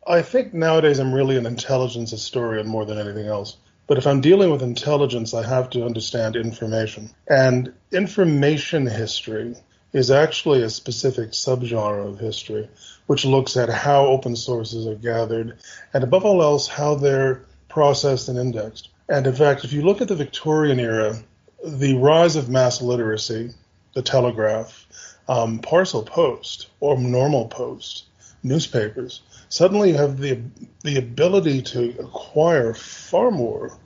I 0.04 0.22
think 0.22 0.54
nowadays 0.54 0.98
I'm 0.98 1.14
really 1.14 1.36
an 1.36 1.46
intelligence 1.46 2.10
historian 2.10 2.66
more 2.66 2.84
than 2.84 2.98
anything 2.98 3.26
else. 3.26 3.58
But 3.86 3.98
if 3.98 4.08
I'm 4.08 4.20
dealing 4.20 4.50
with 4.50 4.62
intelligence, 4.62 5.34
I 5.34 5.46
have 5.46 5.70
to 5.70 5.84
understand 5.84 6.34
information. 6.34 7.10
And 7.28 7.74
information 7.92 8.88
history 8.88 9.54
is 9.92 10.10
actually 10.10 10.62
a 10.62 10.70
specific 10.70 11.30
subgenre 11.30 12.08
of 12.08 12.18
history 12.18 12.68
which 13.10 13.24
looks 13.24 13.56
at 13.56 13.68
how 13.68 14.06
open 14.06 14.36
sources 14.36 14.86
are 14.86 14.94
gathered 14.94 15.58
and 15.92 16.04
above 16.04 16.24
all 16.24 16.40
else 16.44 16.68
how 16.68 16.94
they're 16.94 17.44
processed 17.68 18.28
and 18.28 18.38
indexed. 18.38 18.88
And 19.08 19.26
in 19.26 19.34
fact, 19.34 19.64
if 19.64 19.72
you 19.72 19.82
look 19.82 20.00
at 20.00 20.06
the 20.06 20.14
Victorian 20.14 20.78
era, 20.78 21.18
the 21.66 21.94
rise 21.94 22.36
of 22.36 22.48
mass 22.48 22.80
literacy, 22.80 23.50
the 23.96 24.02
telegraph, 24.02 24.86
um, 25.28 25.58
parcel 25.58 26.04
post 26.04 26.68
or 26.78 26.96
normal 26.96 27.48
post, 27.48 28.04
newspapers, 28.44 29.22
suddenly 29.48 29.88
you 29.88 29.96
have 29.96 30.16
the 30.16 30.40
the 30.84 30.96
ability 30.96 31.62
to 31.62 31.96
acquire 31.98 32.74
far 32.74 33.32
more 33.32 33.76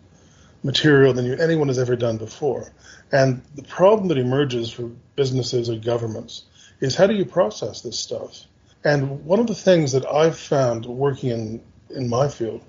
material 0.62 1.14
than 1.14 1.24
you, 1.24 1.32
anyone 1.36 1.68
has 1.68 1.78
ever 1.78 1.96
done 1.96 2.18
before. 2.18 2.70
And 3.10 3.40
the 3.54 3.62
problem 3.62 4.08
that 4.08 4.18
emerges 4.18 4.70
for 4.70 4.90
businesses 5.16 5.70
or 5.70 5.76
governments 5.76 6.42
is 6.80 6.94
how 6.94 7.06
do 7.06 7.14
you 7.14 7.24
process 7.24 7.80
this 7.80 7.98
stuff? 7.98 8.44
And 8.84 9.24
one 9.24 9.40
of 9.40 9.46
the 9.46 9.54
things 9.54 9.92
that 9.92 10.06
I've 10.06 10.38
found 10.38 10.84
working 10.84 11.30
in, 11.30 11.62
in 11.88 12.08
my 12.08 12.28
field 12.28 12.62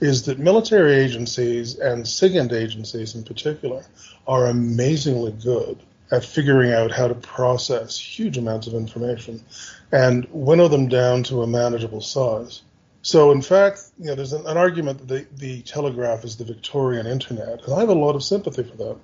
is 0.00 0.24
that 0.24 0.38
military 0.38 0.94
agencies 0.94 1.78
and 1.78 2.04
SIGINT 2.04 2.52
agencies 2.52 3.14
in 3.14 3.22
particular 3.22 3.84
are 4.26 4.46
amazingly 4.46 5.32
good 5.32 5.78
at 6.10 6.24
figuring 6.24 6.72
out 6.72 6.90
how 6.90 7.06
to 7.06 7.14
process 7.14 7.96
huge 7.96 8.36
amounts 8.36 8.66
of 8.66 8.74
information 8.74 9.44
and 9.92 10.26
winnow 10.30 10.66
them 10.66 10.88
down 10.88 11.22
to 11.22 11.42
a 11.42 11.46
manageable 11.46 12.00
size. 12.00 12.62
So, 13.02 13.30
in 13.30 13.40
fact, 13.40 13.82
you 13.98 14.06
know, 14.06 14.14
there's 14.14 14.32
an, 14.32 14.46
an 14.46 14.56
argument 14.56 14.98
that 14.98 15.08
the, 15.08 15.26
the 15.36 15.62
telegraph 15.62 16.24
is 16.24 16.36
the 16.36 16.44
Victorian 16.44 17.06
internet, 17.06 17.62
and 17.64 17.74
I 17.74 17.80
have 17.80 17.88
a 17.88 17.94
lot 17.94 18.16
of 18.16 18.24
sympathy 18.24 18.64
for 18.64 18.76
that. 18.76 18.96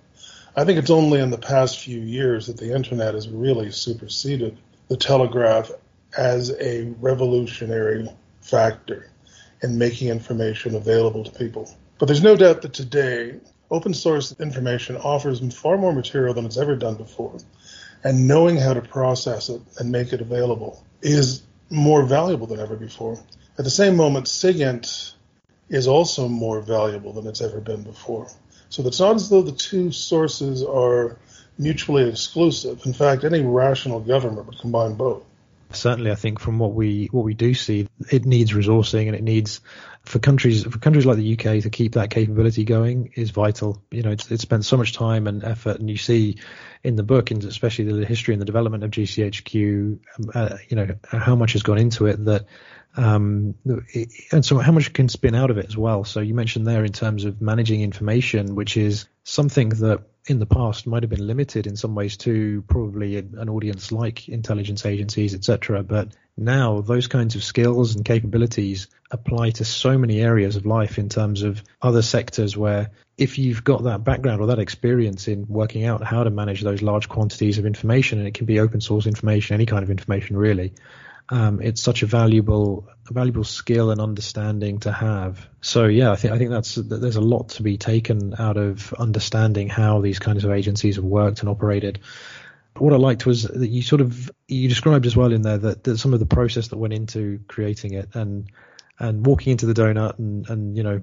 I 0.56 0.64
think 0.64 0.78
it's 0.78 0.90
only 0.90 1.20
in 1.20 1.30
the 1.30 1.38
past 1.38 1.78
few 1.78 2.00
years 2.00 2.46
that 2.46 2.56
the 2.56 2.74
internet 2.74 3.14
has 3.14 3.28
really 3.28 3.70
superseded 3.70 4.58
the 4.88 4.96
telegraph 4.96 5.70
as 6.16 6.50
a 6.60 6.94
revolutionary 7.00 8.08
factor 8.40 9.10
in 9.62 9.78
making 9.78 10.08
information 10.08 10.74
available 10.74 11.24
to 11.24 11.30
people. 11.30 11.70
But 11.98 12.06
there's 12.06 12.22
no 12.22 12.36
doubt 12.36 12.62
that 12.62 12.74
today, 12.74 13.40
open 13.70 13.94
source 13.94 14.34
information 14.38 14.96
offers 14.96 15.40
far 15.54 15.78
more 15.78 15.92
material 15.92 16.34
than 16.34 16.44
it's 16.44 16.58
ever 16.58 16.76
done 16.76 16.96
before. 16.96 17.38
And 18.04 18.28
knowing 18.28 18.56
how 18.56 18.74
to 18.74 18.82
process 18.82 19.48
it 19.48 19.60
and 19.78 19.90
make 19.90 20.12
it 20.12 20.20
available 20.20 20.84
is 21.02 21.42
more 21.70 22.04
valuable 22.04 22.46
than 22.46 22.60
ever 22.60 22.76
before. 22.76 23.18
At 23.58 23.64
the 23.64 23.70
same 23.70 23.96
moment, 23.96 24.26
SIGINT 24.26 25.14
is 25.68 25.88
also 25.88 26.28
more 26.28 26.60
valuable 26.60 27.12
than 27.12 27.26
it's 27.26 27.40
ever 27.40 27.60
been 27.60 27.82
before. 27.82 28.28
So 28.68 28.86
it's 28.86 29.00
not 29.00 29.16
as 29.16 29.28
though 29.28 29.42
the 29.42 29.52
two 29.52 29.90
sources 29.90 30.62
are 30.62 31.16
mutually 31.58 32.08
exclusive. 32.08 32.84
In 32.84 32.92
fact, 32.92 33.24
any 33.24 33.40
rational 33.40 34.00
government 34.00 34.46
would 34.46 34.58
combine 34.58 34.94
both. 34.94 35.24
Certainly, 35.72 36.10
I 36.10 36.14
think 36.14 36.38
from 36.38 36.58
what 36.58 36.74
we 36.74 37.08
what 37.10 37.24
we 37.24 37.34
do 37.34 37.52
see, 37.54 37.88
it 38.10 38.24
needs 38.24 38.52
resourcing 38.52 39.06
and 39.06 39.16
it 39.16 39.22
needs 39.22 39.60
for 40.04 40.18
countries 40.18 40.64
for 40.64 40.78
countries 40.78 41.04
like 41.04 41.16
the 41.16 41.32
UK 41.32 41.62
to 41.62 41.70
keep 41.70 41.94
that 41.94 42.10
capability 42.10 42.64
going 42.64 43.12
is 43.16 43.30
vital. 43.30 43.82
You 43.90 44.02
know, 44.02 44.10
it's, 44.10 44.30
it's 44.30 44.46
so 44.66 44.76
much 44.76 44.92
time 44.92 45.26
and 45.26 45.42
effort, 45.44 45.78
and 45.80 45.90
you 45.90 45.96
see 45.96 46.38
in 46.84 46.96
the 46.96 47.02
book, 47.02 47.30
and 47.30 47.42
especially 47.44 47.86
the 47.86 48.06
history 48.06 48.34
and 48.34 48.40
the 48.40 48.46
development 48.46 48.84
of 48.84 48.90
GCHQ, 48.92 49.98
uh, 50.34 50.56
you 50.68 50.76
know, 50.76 50.88
how 51.08 51.34
much 51.34 51.52
has 51.54 51.62
gone 51.62 51.78
into 51.78 52.06
it 52.06 52.24
that 52.24 52.46
um, 52.96 53.54
and 54.32 54.44
so 54.44 54.58
how 54.58 54.72
much 54.72 54.92
can 54.92 55.08
spin 55.08 55.34
out 55.34 55.50
of 55.50 55.58
it 55.58 55.66
as 55.66 55.76
well. 55.76 56.04
So 56.04 56.20
you 56.20 56.34
mentioned 56.34 56.66
there 56.66 56.84
in 56.84 56.92
terms 56.92 57.24
of 57.24 57.42
managing 57.42 57.82
information, 57.82 58.54
which 58.54 58.76
is 58.76 59.06
something 59.24 59.68
that 59.70 60.02
in 60.28 60.38
the 60.38 60.46
past 60.46 60.86
might 60.86 61.02
have 61.02 61.10
been 61.10 61.26
limited 61.26 61.66
in 61.66 61.76
some 61.76 61.94
ways 61.94 62.16
to 62.16 62.62
probably 62.68 63.16
an 63.16 63.48
audience 63.48 63.92
like 63.92 64.28
intelligence 64.28 64.84
agencies, 64.84 65.34
etc. 65.34 65.82
But 65.82 66.08
now 66.36 66.80
those 66.80 67.06
kinds 67.06 67.36
of 67.36 67.44
skills 67.44 67.94
and 67.94 68.04
capabilities 68.04 68.88
apply 69.10 69.50
to 69.50 69.64
so 69.64 69.96
many 69.96 70.20
areas 70.20 70.56
of 70.56 70.66
life 70.66 70.98
in 70.98 71.08
terms 71.08 71.42
of 71.42 71.62
other 71.80 72.02
sectors 72.02 72.56
where 72.56 72.90
if 73.16 73.38
you've 73.38 73.64
got 73.64 73.84
that 73.84 74.04
background 74.04 74.40
or 74.40 74.48
that 74.48 74.58
experience 74.58 75.28
in 75.28 75.46
working 75.48 75.84
out 75.84 76.02
how 76.02 76.24
to 76.24 76.30
manage 76.30 76.62
those 76.62 76.82
large 76.82 77.08
quantities 77.08 77.58
of 77.58 77.64
information, 77.64 78.18
and 78.18 78.28
it 78.28 78.34
can 78.34 78.46
be 78.46 78.60
open 78.60 78.80
source 78.80 79.06
information, 79.06 79.54
any 79.54 79.66
kind 79.66 79.82
of 79.82 79.90
information 79.90 80.36
really, 80.36 80.72
um, 81.28 81.60
it's 81.60 81.80
such 81.80 82.02
a 82.02 82.06
valuable 82.06 82.88
a 83.08 83.12
valuable 83.12 83.44
skill 83.44 83.90
and 83.90 84.00
understanding 84.00 84.78
to 84.80 84.92
have. 84.92 85.48
So 85.60 85.86
yeah, 85.86 86.12
I 86.12 86.16
think 86.16 86.34
I 86.34 86.38
think 86.38 86.50
that's 86.50 86.76
there's 86.76 87.16
a 87.16 87.20
lot 87.20 87.50
to 87.50 87.62
be 87.62 87.78
taken 87.78 88.34
out 88.38 88.56
of 88.56 88.92
understanding 88.94 89.68
how 89.68 90.00
these 90.00 90.18
kinds 90.18 90.44
of 90.44 90.50
agencies 90.52 90.96
have 90.96 91.04
worked 91.04 91.40
and 91.40 91.48
operated. 91.48 92.00
What 92.76 92.92
I 92.92 92.96
liked 92.96 93.26
was 93.26 93.44
that 93.44 93.68
you 93.68 93.82
sort 93.82 94.02
of 94.02 94.30
you 94.46 94.68
described 94.68 95.06
as 95.06 95.16
well 95.16 95.32
in 95.32 95.42
there 95.42 95.58
that, 95.58 95.84
that 95.84 95.98
some 95.98 96.14
of 96.14 96.20
the 96.20 96.26
process 96.26 96.68
that 96.68 96.76
went 96.76 96.92
into 96.92 97.40
creating 97.48 97.94
it 97.94 98.14
and 98.14 98.50
and 98.98 99.26
walking 99.26 99.52
into 99.52 99.66
the 99.66 99.74
donut 99.74 100.18
and 100.18 100.48
and 100.48 100.76
you 100.76 100.82
know 100.82 101.00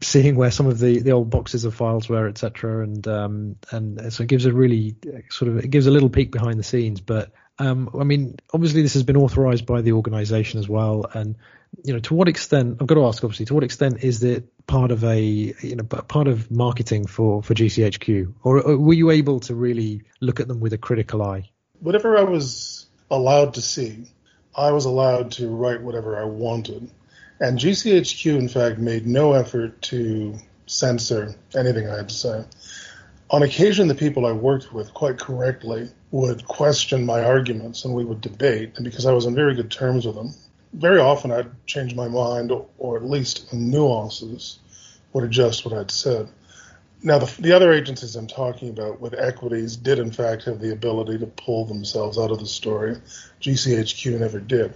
seeing 0.00 0.36
where 0.36 0.50
some 0.50 0.66
of 0.66 0.78
the, 0.78 1.00
the 1.00 1.12
old 1.12 1.30
boxes 1.30 1.64
of 1.64 1.74
files 1.74 2.08
were, 2.08 2.26
etc. 2.26 2.82
And 2.82 3.06
um, 3.06 3.56
and 3.70 4.12
so 4.12 4.22
it 4.22 4.28
gives 4.28 4.46
a 4.46 4.52
really 4.52 4.96
sort 5.30 5.50
of 5.50 5.58
it 5.58 5.70
gives 5.70 5.86
a 5.86 5.90
little 5.90 6.10
peek 6.10 6.30
behind 6.30 6.58
the 6.58 6.64
scenes. 6.64 7.00
But 7.00 7.32
um, 7.62 7.90
I 7.98 8.02
mean, 8.02 8.36
obviously 8.52 8.82
this 8.82 8.94
has 8.94 9.04
been 9.04 9.16
authorized 9.16 9.66
by 9.66 9.82
the 9.82 9.92
organization 9.92 10.58
as 10.58 10.68
well. 10.68 11.06
And, 11.12 11.36
you 11.84 11.92
know, 11.92 12.00
to 12.00 12.14
what 12.14 12.26
extent, 12.26 12.78
I've 12.80 12.88
got 12.88 12.96
to 12.96 13.06
ask, 13.06 13.22
obviously, 13.22 13.46
to 13.46 13.54
what 13.54 13.62
extent 13.62 14.02
is 14.02 14.24
it 14.24 14.66
part 14.66 14.90
of 14.90 15.04
a, 15.04 15.22
you 15.22 15.76
know, 15.76 15.84
part 15.84 16.26
of 16.26 16.50
marketing 16.50 17.06
for, 17.06 17.40
for 17.40 17.54
GCHQ? 17.54 18.34
Or, 18.42 18.60
or 18.60 18.76
were 18.76 18.94
you 18.94 19.10
able 19.10 19.38
to 19.40 19.54
really 19.54 20.02
look 20.20 20.40
at 20.40 20.48
them 20.48 20.58
with 20.58 20.72
a 20.72 20.78
critical 20.78 21.22
eye? 21.22 21.50
Whatever 21.78 22.18
I 22.18 22.24
was 22.24 22.86
allowed 23.10 23.54
to 23.54 23.62
see, 23.62 24.06
I 24.56 24.72
was 24.72 24.84
allowed 24.84 25.30
to 25.32 25.48
write 25.48 25.82
whatever 25.82 26.20
I 26.20 26.24
wanted. 26.24 26.90
And 27.38 27.58
GCHQ, 27.58 28.38
in 28.38 28.48
fact, 28.48 28.78
made 28.78 29.06
no 29.06 29.34
effort 29.34 29.82
to 29.82 30.36
censor 30.66 31.36
anything 31.54 31.88
I 31.88 31.98
had 31.98 32.08
to 32.08 32.14
say. 32.14 32.44
On 33.32 33.42
occasion, 33.42 33.88
the 33.88 33.94
people 33.94 34.26
I 34.26 34.32
worked 34.32 34.74
with 34.74 34.92
quite 34.92 35.18
correctly 35.18 35.88
would 36.10 36.46
question 36.46 37.06
my 37.06 37.24
arguments 37.24 37.86
and 37.86 37.94
we 37.94 38.04
would 38.04 38.20
debate. 38.20 38.74
And 38.76 38.84
because 38.84 39.06
I 39.06 39.12
was 39.12 39.24
on 39.24 39.34
very 39.34 39.54
good 39.54 39.70
terms 39.70 40.04
with 40.04 40.16
them, 40.16 40.34
very 40.74 41.00
often 41.00 41.32
I'd 41.32 41.66
change 41.66 41.94
my 41.94 42.08
mind 42.08 42.52
or, 42.76 42.96
at 42.98 43.04
least 43.04 43.50
nuances 43.50 44.58
would 45.14 45.24
adjust 45.24 45.64
what 45.64 45.72
I'd 45.72 45.90
said. 45.90 46.28
Now, 47.02 47.18
the, 47.18 47.40
the, 47.40 47.52
other 47.52 47.72
agencies 47.72 48.16
I'm 48.16 48.26
talking 48.26 48.68
about 48.68 49.00
with 49.00 49.14
equities 49.14 49.76
did, 49.76 49.98
in 49.98 50.12
fact, 50.12 50.44
have 50.44 50.60
the 50.60 50.72
ability 50.72 51.18
to 51.18 51.26
pull 51.26 51.64
themselves 51.64 52.18
out 52.18 52.30
of 52.30 52.38
the 52.38 52.46
story. 52.46 52.96
GCHQ 53.40 54.20
never 54.20 54.40
did. 54.40 54.74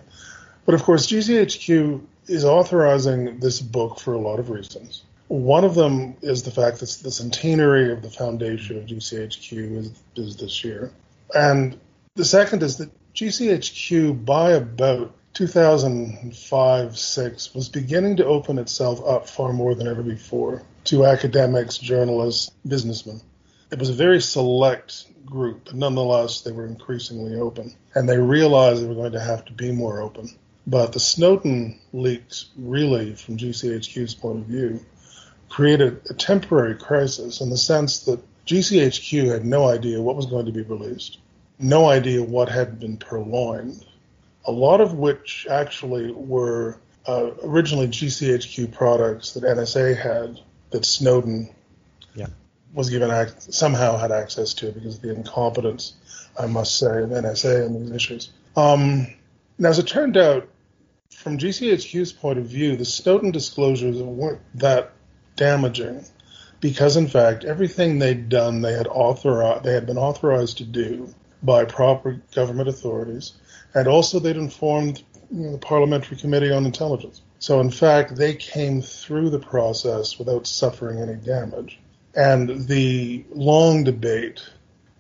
But 0.65 0.75
of 0.75 0.83
course, 0.83 1.07
GCHQ 1.07 2.01
is 2.27 2.47
authorizing 2.47 3.39
this 3.39 3.61
book 3.61 4.01
for 4.01 4.15
a 4.15 4.19
lot 4.19 4.41
of 4.41 4.49
reasons. 4.49 5.03
One 5.29 5.65
of 5.65 5.75
them 5.75 6.17
is 6.23 6.43
the 6.43 6.51
fact 6.51 6.81
that 6.81 6.91
the 7.03 7.11
centenary 7.11 7.93
of 7.93 8.03
the 8.03 8.11
foundation 8.11 8.79
of 8.79 8.87
GCHQ 8.87 9.77
is, 9.77 9.91
is 10.15 10.37
this 10.37 10.65
year. 10.65 10.93
And 11.35 11.79
the 12.15 12.25
second 12.25 12.63
is 12.63 12.77
that 12.79 12.91
GCHQ, 13.15 14.25
by 14.25 14.53
about 14.53 15.13
2005 15.35 16.99
6, 16.99 17.55
was 17.55 17.69
beginning 17.69 18.17
to 18.17 18.25
open 18.27 18.59
itself 18.59 19.03
up 19.05 19.29
far 19.29 19.53
more 19.53 19.75
than 19.75 19.89
ever 19.89 20.03
before 20.03 20.63
to 20.85 21.05
academics, 21.05 21.79
journalists, 21.79 22.53
businessmen. 22.67 23.21
It 23.73 23.81
was 23.81 23.91
a 23.91 23.95
very 23.95 24.21
select 24.21 25.07
group, 25.25 25.65
but 25.65 25.75
nonetheless, 25.75 26.43
they 26.43 26.53
were 26.53 26.67
increasingly 26.67 27.35
open. 27.41 27.75
And 27.95 28.09
they 28.09 28.19
realized 28.19 28.83
they 28.83 28.87
were 28.87 28.95
going 28.95 29.13
to 29.13 29.21
have 29.21 29.45
to 29.47 29.53
be 29.53 29.73
more 29.73 30.01
open. 30.01 30.31
But 30.67 30.93
the 30.93 31.01
Snowden 31.01 31.79
leaks, 31.93 32.47
really, 32.57 33.15
from 33.15 33.37
GCHQ's 33.37 34.15
point 34.15 34.39
of 34.39 34.47
view, 34.47 34.81
created 35.49 36.01
a 36.11 36.15
temporary 36.15 36.75
crisis 36.75 37.41
in 37.41 37.51
the 37.51 37.57
sense 37.57 38.01
that 38.01 38.21
GCHQ 38.47 39.31
had 39.33 39.45
no 39.45 39.69
idea 39.69 40.01
what 40.01 40.17
was 40.17 40.27
going 40.27 40.47
to 40.47 40.53
be 40.53 40.63
released, 40.63 41.19
no 41.59 41.89
idea 41.89 42.23
what 42.23 42.49
had 42.49 42.79
been 42.79 42.97
purloined, 42.97 43.85
a 44.45 44.53
lot 44.53 44.81
of 44.81 44.95
which 44.95 45.47
actually 45.51 46.13
were 46.13 46.79
uh, 47.07 47.31
originally 47.43 47.89
GCHQ 47.89 48.73
products 48.73 49.33
that 49.33 49.45
NSA 49.45 49.97
had 49.97 50.41
that 50.71 50.85
Snowden 50.85 51.49
yeah. 52.15 52.27
was 52.75 52.91
given 52.91 53.11
ac- 53.11 53.35
somehow 53.39 53.97
had 53.97 54.13
access 54.13 54.55
to 54.55 54.73
because 54.73 54.97
of 54.97 55.03
the 55.03 55.15
incompetence, 55.15 55.95
I 56.39 56.47
must 56.47 56.79
say, 56.79 57.03
of 57.03 57.11
NSA 57.11 57.67
in 57.67 57.81
these 57.81 57.93
issues. 57.93 58.31
Um, 58.57 59.07
now, 59.59 59.71
as 59.71 59.79
it 59.79 59.87
turned 59.87 60.17
out, 60.17 60.49
from 61.11 61.39
GCHQ's 61.39 62.13
point 62.13 62.39
of 62.39 62.47
view, 62.47 62.77
the 62.77 62.85
Snowden 62.85 63.31
disclosures 63.31 63.97
weren't 64.03 64.41
that 64.55 64.93
damaging. 65.37 66.05
Because 66.61 66.97
in 66.97 67.07
fact 67.07 67.45
everything 67.45 67.99
they'd 67.99 68.29
done 68.29 68.63
they 68.63 68.73
had 68.73 68.87
authorized 68.87 69.65
they 69.65 69.73
had 69.73 69.87
been 69.87 69.99
authorized 69.99 70.59
to 70.59 70.65
do 70.65 71.15
by 71.43 71.65
proper 71.65 72.21
government 72.35 72.69
authorities 72.69 73.35
and 73.75 73.87
also 73.87 74.19
they'd 74.19 74.37
informed 74.37 75.03
you 75.31 75.43
know, 75.43 75.53
the 75.53 75.59
parliamentary 75.59 76.17
committee 76.17 76.51
on 76.51 76.65
intelligence. 76.65 77.21
So 77.39 77.61
in 77.61 77.71
fact 77.71 78.17
they 78.17 78.35
came 78.35 78.81
through 78.81 79.31
the 79.31 79.39
process 79.39 80.19
without 80.19 80.47
suffering 80.47 80.99
any 80.99 81.15
damage. 81.15 81.79
And 82.15 82.67
the 82.67 83.25
long 83.35 83.85
debate 83.85 84.43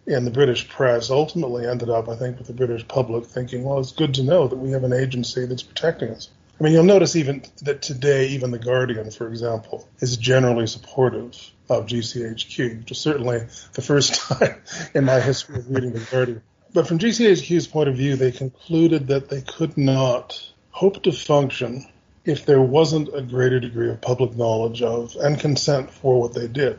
in 0.06 0.24
the 0.24 0.30
British 0.30 0.68
press 0.68 1.10
ultimately 1.10 1.66
ended 1.66 1.90
up, 1.90 2.08
I 2.08 2.16
think, 2.16 2.38
with 2.38 2.46
the 2.46 2.52
British 2.52 2.86
public 2.86 3.24
thinking, 3.24 3.64
well, 3.64 3.80
it's 3.80 3.92
good 3.92 4.14
to 4.14 4.22
know 4.22 4.46
that 4.46 4.56
we 4.56 4.70
have 4.70 4.84
an 4.84 4.92
agency 4.92 5.46
that's 5.46 5.62
protecting 5.62 6.10
us. 6.10 6.28
I 6.58 6.64
mean, 6.64 6.72
you'll 6.72 6.84
notice 6.84 7.16
even 7.16 7.44
that 7.62 7.82
today, 7.82 8.28
even 8.28 8.50
The 8.50 8.58
Guardian, 8.58 9.10
for 9.10 9.28
example, 9.28 9.86
is 10.00 10.16
generally 10.16 10.66
supportive 10.66 11.38
of 11.68 11.86
GCHQ, 11.86 12.78
which 12.78 12.90
is 12.90 12.98
certainly 12.98 13.46
the 13.74 13.82
first 13.82 14.14
time 14.28 14.62
in 14.94 15.04
my 15.04 15.20
history 15.20 15.58
of 15.58 15.70
reading 15.70 15.92
The 15.92 16.06
Guardian. 16.10 16.42
But 16.72 16.88
from 16.88 16.98
GCHQ's 16.98 17.66
point 17.66 17.88
of 17.90 17.96
view, 17.96 18.16
they 18.16 18.32
concluded 18.32 19.08
that 19.08 19.28
they 19.28 19.42
could 19.42 19.76
not 19.76 20.42
hope 20.70 21.02
to 21.02 21.12
function 21.12 21.86
if 22.24 22.46
there 22.46 22.60
wasn't 22.60 23.14
a 23.14 23.22
greater 23.22 23.60
degree 23.60 23.90
of 23.90 24.00
public 24.00 24.34
knowledge 24.36 24.82
of 24.82 25.14
and 25.16 25.38
consent 25.38 25.90
for 25.90 26.20
what 26.20 26.34
they 26.34 26.48
did. 26.48 26.78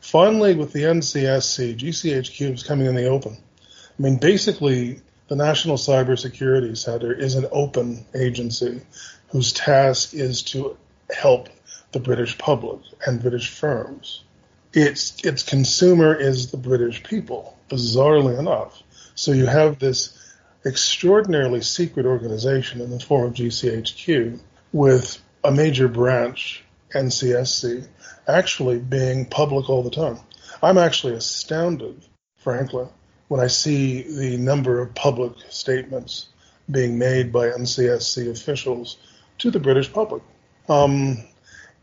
Finally, 0.00 0.54
with 0.54 0.72
the 0.72 0.84
NCSC, 0.84 1.78
GCHQ 1.78 2.54
is 2.54 2.62
coming 2.62 2.86
in 2.86 2.94
the 2.94 3.06
open. 3.06 3.36
I 3.36 4.02
mean, 4.02 4.16
basically, 4.16 5.00
the 5.30 5.36
National 5.36 5.76
Cybersecurity 5.76 6.76
Center 6.76 7.12
is 7.12 7.36
an 7.36 7.46
open 7.52 8.04
agency 8.16 8.80
whose 9.28 9.52
task 9.52 10.12
is 10.12 10.42
to 10.42 10.76
help 11.16 11.48
the 11.92 12.00
British 12.00 12.36
public 12.36 12.80
and 13.06 13.22
British 13.22 13.48
firms. 13.48 14.24
Its 14.72 15.24
its 15.24 15.44
consumer 15.44 16.16
is 16.16 16.50
the 16.50 16.56
British 16.56 17.04
people, 17.04 17.56
bizarrely 17.68 18.40
enough. 18.40 18.82
So 19.14 19.30
you 19.30 19.46
have 19.46 19.78
this 19.78 20.18
extraordinarily 20.66 21.60
secret 21.60 22.06
organization 22.06 22.80
in 22.80 22.90
the 22.90 22.98
form 22.98 23.28
of 23.28 23.34
GCHQ 23.34 24.40
with 24.72 25.22
a 25.44 25.52
major 25.52 25.86
branch, 25.86 26.64
NCSC, 26.92 27.86
actually 28.26 28.80
being 28.80 29.26
public 29.26 29.70
all 29.70 29.84
the 29.84 29.90
time. 29.90 30.18
I'm 30.60 30.76
actually 30.76 31.14
astounded, 31.14 32.04
frankly, 32.36 32.88
when 33.30 33.38
I 33.40 33.46
see 33.46 34.02
the 34.02 34.36
number 34.38 34.80
of 34.80 34.92
public 34.96 35.34
statements 35.50 36.26
being 36.68 36.98
made 36.98 37.32
by 37.32 37.50
NCSC 37.50 38.28
officials 38.28 38.96
to 39.38 39.52
the 39.52 39.60
British 39.60 39.92
public. 39.92 40.24
Um, 40.68 41.16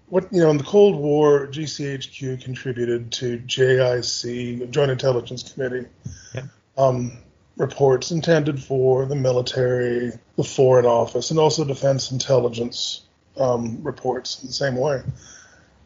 what 0.09 0.27
you 0.33 0.41
know 0.41 0.49
in 0.49 0.57
the 0.57 0.65
Cold 0.65 0.97
War, 0.97 1.47
GCHQ 1.47 2.41
contributed 2.43 3.13
to 3.13 3.39
JIC, 3.39 4.69
Joint 4.71 4.91
Intelligence 4.91 5.53
Committee, 5.53 5.87
yeah. 6.35 6.47
um, 6.77 7.13
reports 7.55 8.11
intended 8.11 8.61
for 8.61 9.05
the 9.05 9.15
military, 9.15 10.11
the 10.35 10.43
Foreign 10.43 10.85
Office, 10.85 11.31
and 11.31 11.39
also 11.39 11.63
Defense 11.63 12.11
Intelligence 12.11 13.03
um, 13.37 13.81
reports 13.83 14.41
in 14.41 14.47
the 14.47 14.53
same 14.53 14.75
way. 14.75 15.01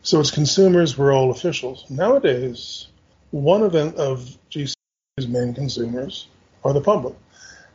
So 0.02 0.20
its 0.20 0.32
consumers 0.32 0.98
were 0.98 1.12
all 1.12 1.30
officials. 1.30 1.86
Nowadays, 1.88 2.88
one 3.30 3.62
event 3.62 3.98
of, 3.98 4.36
of 4.56 4.76
GCHQ's 5.22 5.28
main 5.28 5.54
consumers 5.54 6.28
are 6.64 6.74
the 6.74 6.82
public. 6.82 7.16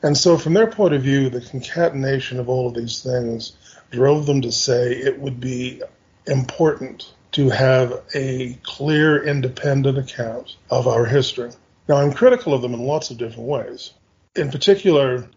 And 0.03 0.17
so, 0.17 0.37
from 0.37 0.55
their 0.55 0.67
point 0.67 0.95
of 0.95 1.03
view, 1.03 1.31
the 1.31 1.41
concatenation 1.41 2.39
of 2.39 2.49
all 2.49 2.69
of 2.69 2.75
these 2.75 3.03
things 3.03 3.57
drove 3.91 4.27
them 4.27 4.43
to 4.43 4.53
say 4.53 4.93
it 4.93 5.19
would 5.19 5.41
be 5.41 5.83
important 6.27 7.13
to 7.33 7.51
have 7.51 8.03
a 8.15 8.59
clear, 8.63 9.23
independent 9.25 9.99
account 9.99 10.57
of 10.71 10.87
our 10.87 11.05
history. 11.05 11.51
Now, 11.89 11.97
I'm 11.97 12.13
critical 12.13 12.53
of 12.55 12.63
them 12.63 12.75
in 12.75 12.81
lots 12.81 13.11
of 13.11 13.19
different 13.19 13.49
ways. 13.49 13.93
In 14.35 14.51
particular, 14.51 15.29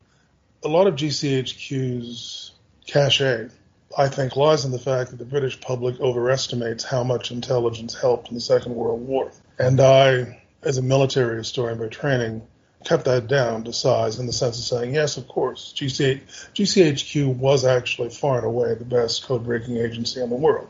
a 0.64 0.68
lot 0.68 0.88
of 0.88 0.96
GCHQ's 0.96 2.52
cachet, 2.86 3.50
I 3.98 4.08
think, 4.08 4.36
lies 4.36 4.66
in 4.66 4.72
the 4.72 4.80
fact 4.80 5.12
that 5.12 5.18
the 5.18 5.26
British 5.26 5.60
public 5.62 6.00
overestimates 6.00 6.84
how 6.84 7.04
much 7.04 7.32
intelligence 7.32 8.00
helped 8.00 8.30
in 8.30 8.36
the 8.36 8.42
Second 8.42 8.76
World 8.76 9.08
War. 9.08 9.32
And 9.58 9.80
I, 9.80 10.42
as 10.64 10.78
a 10.78 10.82
military 10.82 11.38
historian 11.38 11.80
by 11.80 11.88
training, 11.88 12.42
cut 12.86 13.06
that 13.06 13.28
down 13.28 13.64
to 13.66 13.74
size 13.74 14.20
in 14.20 14.26
the 14.26 14.34
sense 14.34 14.58
of 14.58 14.64
saying, 14.64 14.94
yes, 14.94 15.18
of 15.18 15.28
course, 15.28 15.74
GCH, 15.76 16.22
GCHQ 16.54 17.36
was 17.36 17.66
actually 17.66 18.10
far 18.10 18.38
and 18.38 18.46
away 18.46 18.74
the 18.74 18.86
best 18.86 19.26
code 19.26 19.44
breaking 19.44 19.78
agency 19.78 20.22
in 20.22 20.30
the 20.30 20.36
world. 20.36 20.68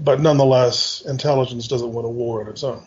But 0.00 0.20
nonetheless, 0.20 1.02
intelligence 1.02 1.68
doesn't 1.68 1.92
win 1.92 2.04
a 2.04 2.10
war 2.10 2.42
on 2.42 2.48
its 2.48 2.64
own. 2.64 2.84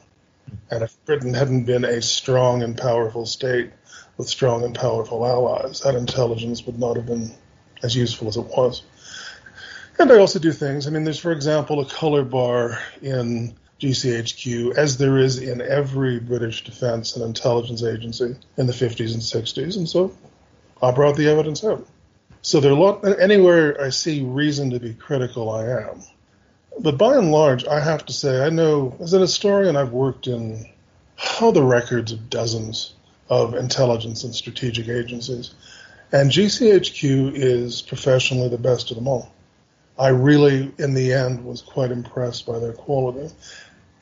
And 0.69 0.83
if 0.83 0.95
Britain 1.05 1.33
hadn't 1.33 1.65
been 1.65 1.85
a 1.85 2.01
strong 2.01 2.63
and 2.63 2.77
powerful 2.77 3.25
state 3.25 3.71
with 4.17 4.27
strong 4.27 4.63
and 4.63 4.75
powerful 4.75 5.25
allies, 5.25 5.81
that 5.81 5.95
intelligence 5.95 6.65
would 6.65 6.79
not 6.79 6.95
have 6.95 7.05
been 7.05 7.31
as 7.83 7.95
useful 7.95 8.27
as 8.27 8.37
it 8.37 8.45
was. 8.45 8.83
And 9.97 10.11
I 10.11 10.17
also 10.17 10.39
do 10.39 10.51
things. 10.51 10.87
I 10.87 10.89
mean, 10.89 11.03
there's, 11.03 11.19
for 11.19 11.31
example, 11.31 11.79
a 11.79 11.85
color 11.85 12.23
bar 12.23 12.79
in 13.01 13.55
GCHQ, 13.79 14.77
as 14.77 14.97
there 14.97 15.17
is 15.17 15.39
in 15.39 15.61
every 15.61 16.19
British 16.19 16.63
defense 16.63 17.15
and 17.15 17.25
intelligence 17.25 17.83
agency 17.83 18.35
in 18.57 18.67
the 18.67 18.73
50s 18.73 19.13
and 19.13 19.21
60s. 19.21 19.77
And 19.77 19.87
so 19.87 20.15
I 20.81 20.91
brought 20.91 21.17
the 21.17 21.27
evidence 21.27 21.63
out. 21.63 21.85
So 22.41 22.59
there 22.59 22.71
are 22.71 22.75
a 22.75 22.79
lot, 22.79 23.19
anywhere 23.19 23.81
I 23.81 23.89
see 23.89 24.21
reason 24.21 24.69
to 24.69 24.79
be 24.79 24.93
critical, 24.93 25.49
I 25.49 25.67
am. 25.67 26.01
But 26.79 26.97
by 26.97 27.15
and 27.15 27.31
large, 27.31 27.65
I 27.65 27.79
have 27.79 28.05
to 28.05 28.13
say, 28.13 28.45
I 28.45 28.49
know 28.49 28.95
as 29.01 29.13
an 29.13 29.21
historian, 29.21 29.75
I've 29.75 29.91
worked 29.91 30.27
in 30.27 30.65
all 31.41 31.51
the 31.51 31.63
records 31.63 32.11
of 32.11 32.29
dozens 32.29 32.93
of 33.29 33.55
intelligence 33.55 34.23
and 34.23 34.35
strategic 34.35 34.87
agencies. 34.87 35.53
And 36.11 36.29
GCHQ 36.29 37.33
is 37.33 37.81
professionally 37.81 38.49
the 38.49 38.57
best 38.57 38.91
of 38.91 38.97
them 38.97 39.07
all. 39.07 39.33
I 39.97 40.09
really, 40.09 40.71
in 40.77 40.93
the 40.93 41.13
end, 41.13 41.45
was 41.45 41.61
quite 41.61 41.91
impressed 41.91 42.45
by 42.45 42.59
their 42.59 42.73
quality. 42.73 43.33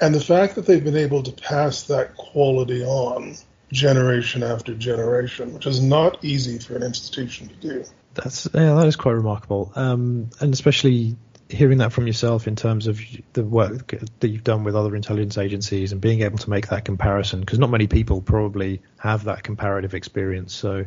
And 0.04 0.14
the 0.14 0.20
fact 0.20 0.56
that 0.56 0.66
they've 0.66 0.84
been 0.84 0.98
able 0.98 1.24
to 1.24 1.32
pass 1.32 1.84
that 1.84 2.18
quality 2.18 2.84
on 2.84 3.38
generation 3.72 4.44
after 4.44 4.76
generation, 4.76 5.54
which 5.54 5.66
is 5.66 5.82
not 5.82 6.26
easy 6.26 6.60
for 6.60 6.76
an 6.76 6.84
institution 6.84 7.48
to 7.48 7.56
do. 7.56 7.86
That's 8.14 8.50
yeah, 8.54 8.76
that 8.76 8.86
is 8.86 8.98
quite 8.98 9.14
remarkable, 9.14 9.72
um, 9.76 10.30
and 10.42 10.54
especially 10.54 11.16
hearing 11.48 11.78
that 11.78 11.94
from 11.94 12.06
yourself 12.06 12.50
in 12.50 12.58
terms 12.58 12.88
of 12.88 13.00
the 13.32 13.46
work 13.46 13.94
that 14.20 14.28
you've 14.28 14.44
done 14.44 14.66
with 14.66 14.76
other 14.76 14.94
intelligence 14.94 15.38
agencies 15.38 15.94
and 15.94 16.02
being 16.02 16.22
able 16.22 16.38
to 16.38 16.50
make 16.50 16.68
that 16.68 16.84
comparison, 16.84 17.40
because 17.40 17.60
not 17.60 17.70
many 17.70 17.88
people 17.88 18.22
probably 18.22 18.82
have 19.00 19.24
that 19.24 19.42
comparative 19.44 19.94
experience. 19.94 20.54
So, 20.54 20.86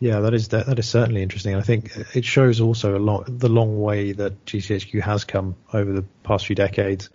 yeah, 0.00 0.20
that 0.20 0.32
is 0.32 0.48
that, 0.48 0.64
that 0.66 0.78
is 0.78 0.88
certainly 0.88 1.22
interesting. 1.22 1.54
I 1.54 1.60
think 1.60 1.94
it 2.14 2.24
shows 2.24 2.62
also 2.62 2.96
a 2.96 2.98
lot 2.98 3.26
the 3.26 3.50
long 3.50 3.78
way 3.78 4.12
that 4.12 4.46
GCHQ 4.46 5.02
has 5.02 5.24
come 5.24 5.54
over 5.70 5.92
the 5.92 6.04
past 6.22 6.46
few 6.46 6.56
decades. 6.56 7.10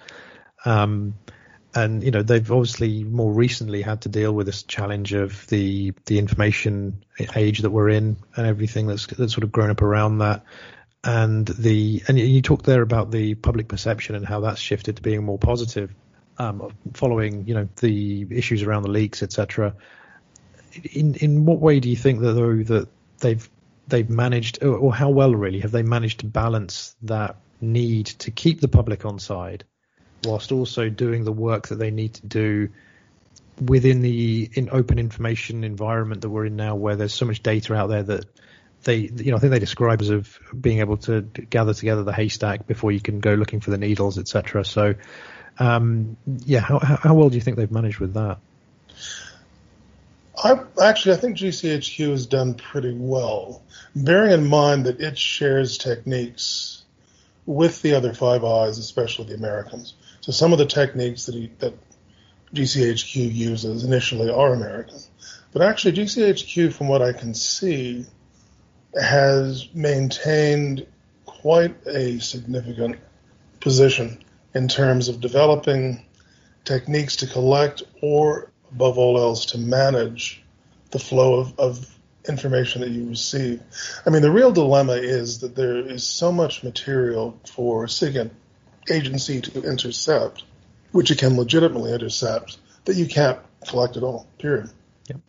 Um, 0.64 1.16
and 1.76 2.04
you 2.04 2.12
know 2.12 2.24
they've 2.24 2.52
obviously 2.52 3.04
more 3.04 3.32
recently 3.32 3.82
had 3.82 4.02
to 4.02 4.10
deal 4.10 4.32
with 4.32 4.46
this 4.46 4.64
challenge 4.64 5.14
of 5.14 5.46
the 5.48 5.94
the 6.06 6.18
information 6.18 7.04
age 7.36 7.60
that 7.60 7.70
we're 7.70 7.90
in 7.90 8.18
and 8.36 8.48
everything 8.48 8.88
that's 8.88 9.06
that's 9.08 9.34
sort 9.34 9.44
of 9.44 9.52
grown 9.52 9.70
up 9.70 9.82
around 9.82 10.20
that. 10.20 10.44
And 11.04 11.48
the 11.48 12.04
and 12.08 12.20
you 12.20 12.42
talked 12.42 12.66
there 12.66 12.82
about 12.82 13.12
the 13.12 13.36
public 13.36 13.68
perception 13.68 14.16
and 14.16 14.26
how 14.26 14.42
that's 14.42 14.60
shifted 14.60 14.98
to 14.98 15.02
being 15.02 15.24
more 15.24 15.38
positive 15.38 15.94
um, 16.40 16.74
following 16.94 17.48
you 17.48 17.54
know 17.54 17.70
the 17.78 18.28
issues 18.32 18.64
around 18.64 18.84
the 18.84 18.90
leaks 18.90 19.22
etc 19.22 19.76
in 20.94 21.16
in 21.16 21.46
what 21.46 21.60
way 21.60 21.80
do 21.80 21.90
you 21.90 21.96
think 21.96 22.22
that 22.22 22.34
though 22.34 22.64
that 22.64 22.88
they've 23.20 23.50
they've 23.88 24.10
managed 24.10 24.64
or, 24.64 24.76
or 24.76 24.94
how 24.94 25.10
well 25.10 25.36
really 25.36 25.60
have 25.60 25.72
they 25.72 25.84
managed 25.84 26.22
to 26.22 26.26
balance 26.26 26.96
that 27.04 27.36
need 27.62 28.06
to 28.06 28.32
keep 28.32 28.62
the 28.62 28.68
public 28.68 29.06
on 29.06 29.20
side 29.20 29.66
whilst 30.24 30.52
also 30.52 30.90
doing 30.90 31.24
the 31.24 31.32
work 31.32 31.70
that 31.70 31.76
they 31.76 31.92
need 31.92 32.14
to 32.16 32.26
do 32.26 32.70
within 33.62 34.02
the 34.02 34.50
in 34.54 34.70
open 34.72 35.00
information 35.00 35.64
environment 35.64 36.22
that 36.22 36.30
we're 36.30 36.46
in 36.46 36.56
now, 36.56 36.76
where 36.76 36.96
there's 36.96 37.14
so 37.14 37.26
much 37.26 37.44
data 37.44 37.74
out 37.76 37.88
there 37.88 38.04
that 38.04 38.26
they, 38.84 38.96
you 38.98 39.32
know, 39.32 39.38
I 39.38 39.40
think 39.40 39.52
they 39.52 39.60
describe 39.60 40.02
as 40.02 40.10
of 40.10 40.40
being 40.60 40.80
able 40.80 40.98
to 40.98 41.22
gather 41.22 41.74
together 41.74 42.04
the 42.04 42.14
haystack 42.14 42.68
before 42.68 42.92
you 42.92 43.02
can 43.02 43.20
go 43.20 43.34
looking 43.34 43.60
for 43.60 43.72
the 43.72 43.78
needles, 43.78 44.18
etc. 44.18 44.64
So, 44.64 44.96
um, 45.58 46.16
yeah, 46.46 46.62
how, 46.62 46.80
how 46.80 47.14
well 47.14 47.30
do 47.30 47.36
you 47.36 47.42
think 47.42 47.58
they've 47.58 47.72
managed 47.72 48.00
with 48.00 48.14
that? 48.14 48.38
I 50.42 50.62
actually 50.82 51.16
I 51.16 51.18
think 51.18 51.38
GCHQ 51.38 52.12
has 52.12 52.26
done 52.26 52.54
pretty 52.54 52.94
well, 52.94 53.62
bearing 53.94 54.32
in 54.32 54.48
mind 54.48 54.86
that 54.86 55.02
it 55.02 55.18
shares 55.18 55.78
techniques 55.78 56.84
with 57.46 57.82
the 57.82 57.96
other 57.96 58.14
Five 58.14 58.46
Eyes, 58.46 58.78
especially 58.78 59.26
the 59.26 59.34
Americans. 59.34 59.96
So 60.22 60.32
some 60.32 60.52
of 60.52 60.60
the 60.60 60.66
techniques 60.66 61.26
that, 61.26 61.36
he, 61.36 61.52
that 61.60 61.74
GCHQ 62.54 63.34
uses 63.34 63.84
initially 63.84 64.30
are 64.30 64.54
American. 64.54 65.00
But 65.52 65.62
actually, 65.62 65.94
GCHQ, 65.94 66.74
from 66.74 66.88
what 66.88 67.02
I 67.02 67.14
can 67.14 67.34
see, 67.34 68.06
has 69.00 69.68
maintained 69.74 70.86
quite 71.26 71.76
a 71.88 72.20
significant 72.20 72.98
position 73.60 74.24
in 74.54 74.68
terms 74.68 75.10
of 75.10 75.22
developing 75.22 76.06
techniques 76.66 77.16
to 77.18 77.28
collect 77.28 77.84
or, 78.02 78.52
above 78.72 78.98
all 78.98 79.18
else, 79.18 79.46
to 79.48 79.58
manage 79.58 80.44
the 80.92 81.00
flow 81.00 81.40
of, 81.40 81.60
of 81.60 82.00
information 82.28 82.82
that 82.82 82.90
you 82.90 83.08
receive. 83.08 83.62
I 84.06 84.10
mean, 84.10 84.22
the 84.22 84.32
real 84.32 84.52
dilemma 84.52 84.94
is 84.94 85.40
that 85.40 85.56
there 85.56 85.78
is 85.78 86.04
so 86.04 86.32
much 86.32 86.64
material 86.64 87.40
for 87.46 87.88
SIGINT 87.88 88.32
agency 88.90 89.42
to 89.42 89.64
intercept, 89.64 90.44
which 90.92 91.12
it 91.12 91.18
can 91.18 91.38
legitimately 91.38 91.94
intercept, 91.94 92.58
that 92.86 92.96
you 92.96 93.06
can't 93.06 93.40
collect 93.68 93.98
at 93.98 94.04
all, 94.04 94.28
period. 94.38 94.70
Yep. 95.08 95.20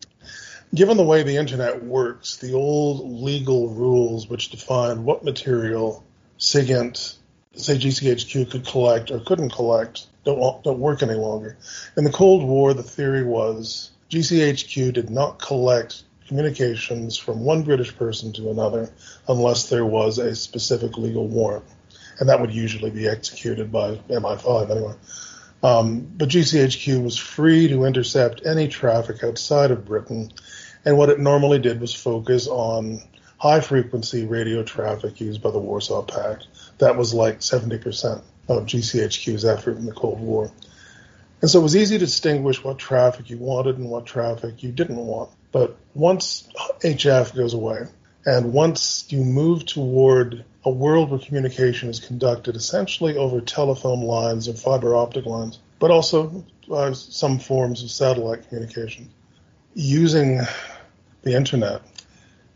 Given 0.73 0.97
the 0.97 1.03
way 1.03 1.23
the 1.23 1.37
internet 1.37 1.83
works, 1.83 2.37
the 2.37 2.53
old 2.53 3.21
legal 3.21 3.69
rules 3.69 4.29
which 4.29 4.49
define 4.49 5.03
what 5.03 5.23
material 5.23 6.03
SIGINT, 6.37 7.15
say 7.55 7.77
GCHQ, 7.77 8.49
could 8.49 8.65
collect 8.65 9.11
or 9.11 9.19
couldn't 9.19 9.51
collect 9.51 10.07
don't, 10.23 10.63
don't 10.63 10.79
work 10.79 11.03
any 11.03 11.15
longer. 11.15 11.57
In 11.97 12.03
the 12.03 12.11
Cold 12.11 12.43
War, 12.43 12.73
the 12.73 12.83
theory 12.83 13.23
was 13.23 13.91
GCHQ 14.09 14.93
did 14.93 15.09
not 15.09 15.39
collect 15.39 16.03
communications 16.27 17.17
from 17.17 17.43
one 17.43 17.63
British 17.63 17.95
person 17.95 18.31
to 18.33 18.51
another 18.51 18.89
unless 19.27 19.69
there 19.69 19.85
was 19.85 20.17
a 20.17 20.35
specific 20.35 20.97
legal 20.97 21.27
warrant 21.27 21.65
and 22.21 22.29
that 22.29 22.39
would 22.39 22.53
usually 22.53 22.91
be 22.91 23.07
executed 23.07 23.71
by 23.71 23.95
MI5 24.07 24.69
anyway. 24.69 24.93
Um, 25.63 26.01
but 26.01 26.29
GCHQ 26.29 27.03
was 27.03 27.17
free 27.17 27.67
to 27.69 27.83
intercept 27.83 28.45
any 28.45 28.67
traffic 28.67 29.23
outside 29.23 29.71
of 29.71 29.85
Britain, 29.85 30.31
and 30.85 30.97
what 30.97 31.09
it 31.09 31.19
normally 31.19 31.57
did 31.57 31.81
was 31.81 31.95
focus 31.95 32.47
on 32.47 33.01
high 33.39 33.59
frequency 33.59 34.27
radio 34.27 34.61
traffic 34.61 35.19
used 35.19 35.41
by 35.41 35.49
the 35.49 35.59
Warsaw 35.59 36.03
Pact. 36.03 36.45
That 36.77 36.95
was 36.95 37.11
like 37.11 37.39
70% 37.39 38.21
of 38.47 38.65
GCHQ's 38.65 39.43
effort 39.43 39.77
in 39.77 39.87
the 39.87 39.91
Cold 39.91 40.19
War. 40.19 40.51
And 41.41 41.49
so 41.49 41.59
it 41.59 41.63
was 41.63 41.75
easy 41.75 41.97
to 41.97 42.05
distinguish 42.05 42.63
what 42.63 42.77
traffic 42.77 43.31
you 43.31 43.37
wanted 43.37 43.79
and 43.79 43.89
what 43.89 44.05
traffic 44.05 44.61
you 44.61 44.71
didn't 44.71 44.97
want. 44.97 45.31
But 45.51 45.75
once 45.95 46.47
HF 46.83 47.35
goes 47.35 47.55
away, 47.55 47.87
And 48.25 48.53
once 48.53 49.05
you 49.09 49.23
move 49.23 49.65
toward 49.65 50.45
a 50.63 50.69
world 50.69 51.09
where 51.09 51.19
communication 51.19 51.89
is 51.89 51.99
conducted 51.99 52.55
essentially 52.55 53.17
over 53.17 53.41
telephone 53.41 54.01
lines 54.01 54.47
or 54.47 54.53
fiber 54.53 54.95
optic 54.95 55.25
lines, 55.25 55.59
but 55.79 55.89
also 55.89 56.43
uh, 56.71 56.93
some 56.93 57.39
forms 57.39 57.83
of 57.83 57.89
satellite 57.89 58.47
communication, 58.47 59.09
using 59.73 60.41
the 61.23 61.33
internet, 61.33 61.81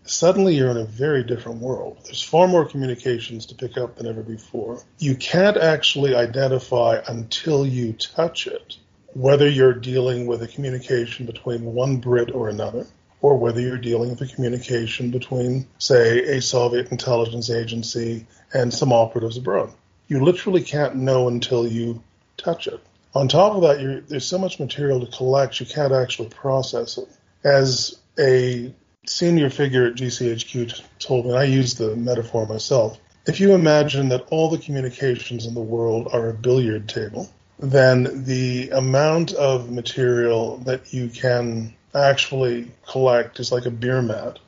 suddenly 0.03 0.55
you're 0.55 0.69
in 0.69 0.77
a 0.77 0.85
very 0.85 1.23
different 1.23 1.59
world. 1.59 1.97
There's 2.05 2.21
far 2.21 2.47
more 2.47 2.65
communications 2.65 3.47
to 3.47 3.55
pick 3.55 3.77
up 3.77 3.95
than 3.95 4.05
ever 4.05 4.21
before. 4.21 4.83
You 4.99 5.15
can't 5.15 5.57
actually 5.57 6.13
identify 6.13 7.01
until 7.07 7.65
you 7.65 7.93
touch 7.93 8.45
it 8.45 8.77
whether 9.15 9.49
you're 9.49 9.73
dealing 9.73 10.27
with 10.27 10.43
a 10.43 10.47
communication 10.47 11.25
between 11.25 11.63
one 11.63 11.97
Brit 11.97 12.35
or 12.35 12.49
another, 12.49 12.85
or 13.25 13.35
whether 13.37 13.59
you're 13.59 13.79
dealing 13.79 14.11
with 14.11 14.21
a 14.21 14.27
communication 14.27 15.09
between, 15.09 15.65
say, 15.79 16.37
a 16.37 16.39
Soviet 16.39 16.91
intelligence 16.91 17.49
agency 17.49 18.27
and 18.53 18.71
some 18.71 18.93
operatives 18.93 19.35
abroad. 19.35 19.73
You 20.07 20.23
literally 20.23 20.61
can't 20.61 20.97
know 20.97 21.27
until 21.27 21.67
you 21.67 22.03
touch 22.37 22.67
it. 22.67 22.79
On 23.15 23.27
top 23.27 23.55
of 23.55 23.63
that, 23.63 24.05
there's 24.07 24.27
so 24.27 24.37
much 24.37 24.59
material 24.59 25.03
to 25.03 25.17
collect, 25.17 25.59
you 25.59 25.65
can't 25.65 25.91
actually 25.91 26.29
process 26.29 26.99
it. 26.99 27.09
As 27.43 27.97
a 28.19 28.71
senior 29.07 29.49
figure 29.49 29.87
at 29.87 29.95
GCHQ 29.95 30.79
told 30.99 31.25
me, 31.25 31.31
and 31.31 31.39
I 31.39 31.45
use 31.45 31.73
the 31.73 31.95
metaphor 31.95 32.45
myself. 32.45 32.99
If 33.25 33.39
you 33.39 33.55
imagine 33.55 34.09
that 34.09 34.27
all 34.29 34.51
the 34.51 34.59
communications 34.59 35.47
in 35.47 35.55
the 35.55 35.61
world 35.61 36.09
are 36.13 36.29
a 36.29 36.33
billiard 36.33 36.87
table, 36.87 37.27
then 37.57 38.25
the 38.25 38.69
amount 38.69 39.33
of 39.33 39.71
material 39.71 40.57
that 40.57 40.93
you 40.93 41.09
can 41.09 41.73
actually 41.95 42.71
collect 42.87 43.39
is 43.39 43.51
like 43.51 43.65
a 43.65 43.71
beer 43.71 44.01
mat. 44.01 44.39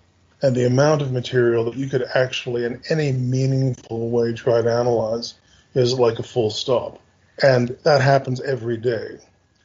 And 0.41 0.55
the 0.55 0.67
amount 0.67 1.01
of 1.01 1.11
material 1.11 1.65
that 1.65 1.75
you 1.75 1.87
could 1.87 2.03
actually, 2.13 2.63
in 2.65 2.81
any 2.89 3.11
meaningful 3.11 4.09
way, 4.11 4.33
try 4.33 4.61
to 4.61 4.71
analyze 4.71 5.33
is 5.73 5.97
like 5.97 6.19
a 6.19 6.23
full 6.23 6.51
stop. 6.51 7.01
And 7.41 7.69
that 7.83 8.01
happens 8.01 8.41
every 8.41 8.77
day. 8.77 9.19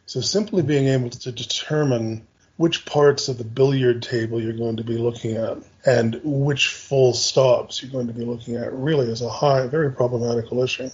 So 0.06 0.20
simply 0.20 0.62
being 0.62 0.88
able 0.88 1.10
to 1.10 1.32
determine 1.32 2.26
which 2.56 2.84
parts 2.84 3.28
of 3.28 3.38
the 3.38 3.44
billiard 3.44 4.02
table 4.02 4.40
you're 4.40 4.52
going 4.52 4.76
to 4.76 4.84
be 4.84 4.96
looking 4.98 5.36
at 5.36 5.58
and 5.84 6.20
which 6.22 6.68
full 6.68 7.12
stops 7.12 7.82
you're 7.82 7.90
going 7.90 8.06
to 8.06 8.12
be 8.12 8.24
looking 8.24 8.56
at 8.56 8.72
really 8.72 9.10
is 9.10 9.22
a 9.22 9.28
high, 9.28 9.66
very 9.66 9.90
problematical 9.90 10.62
issue. 10.62 10.88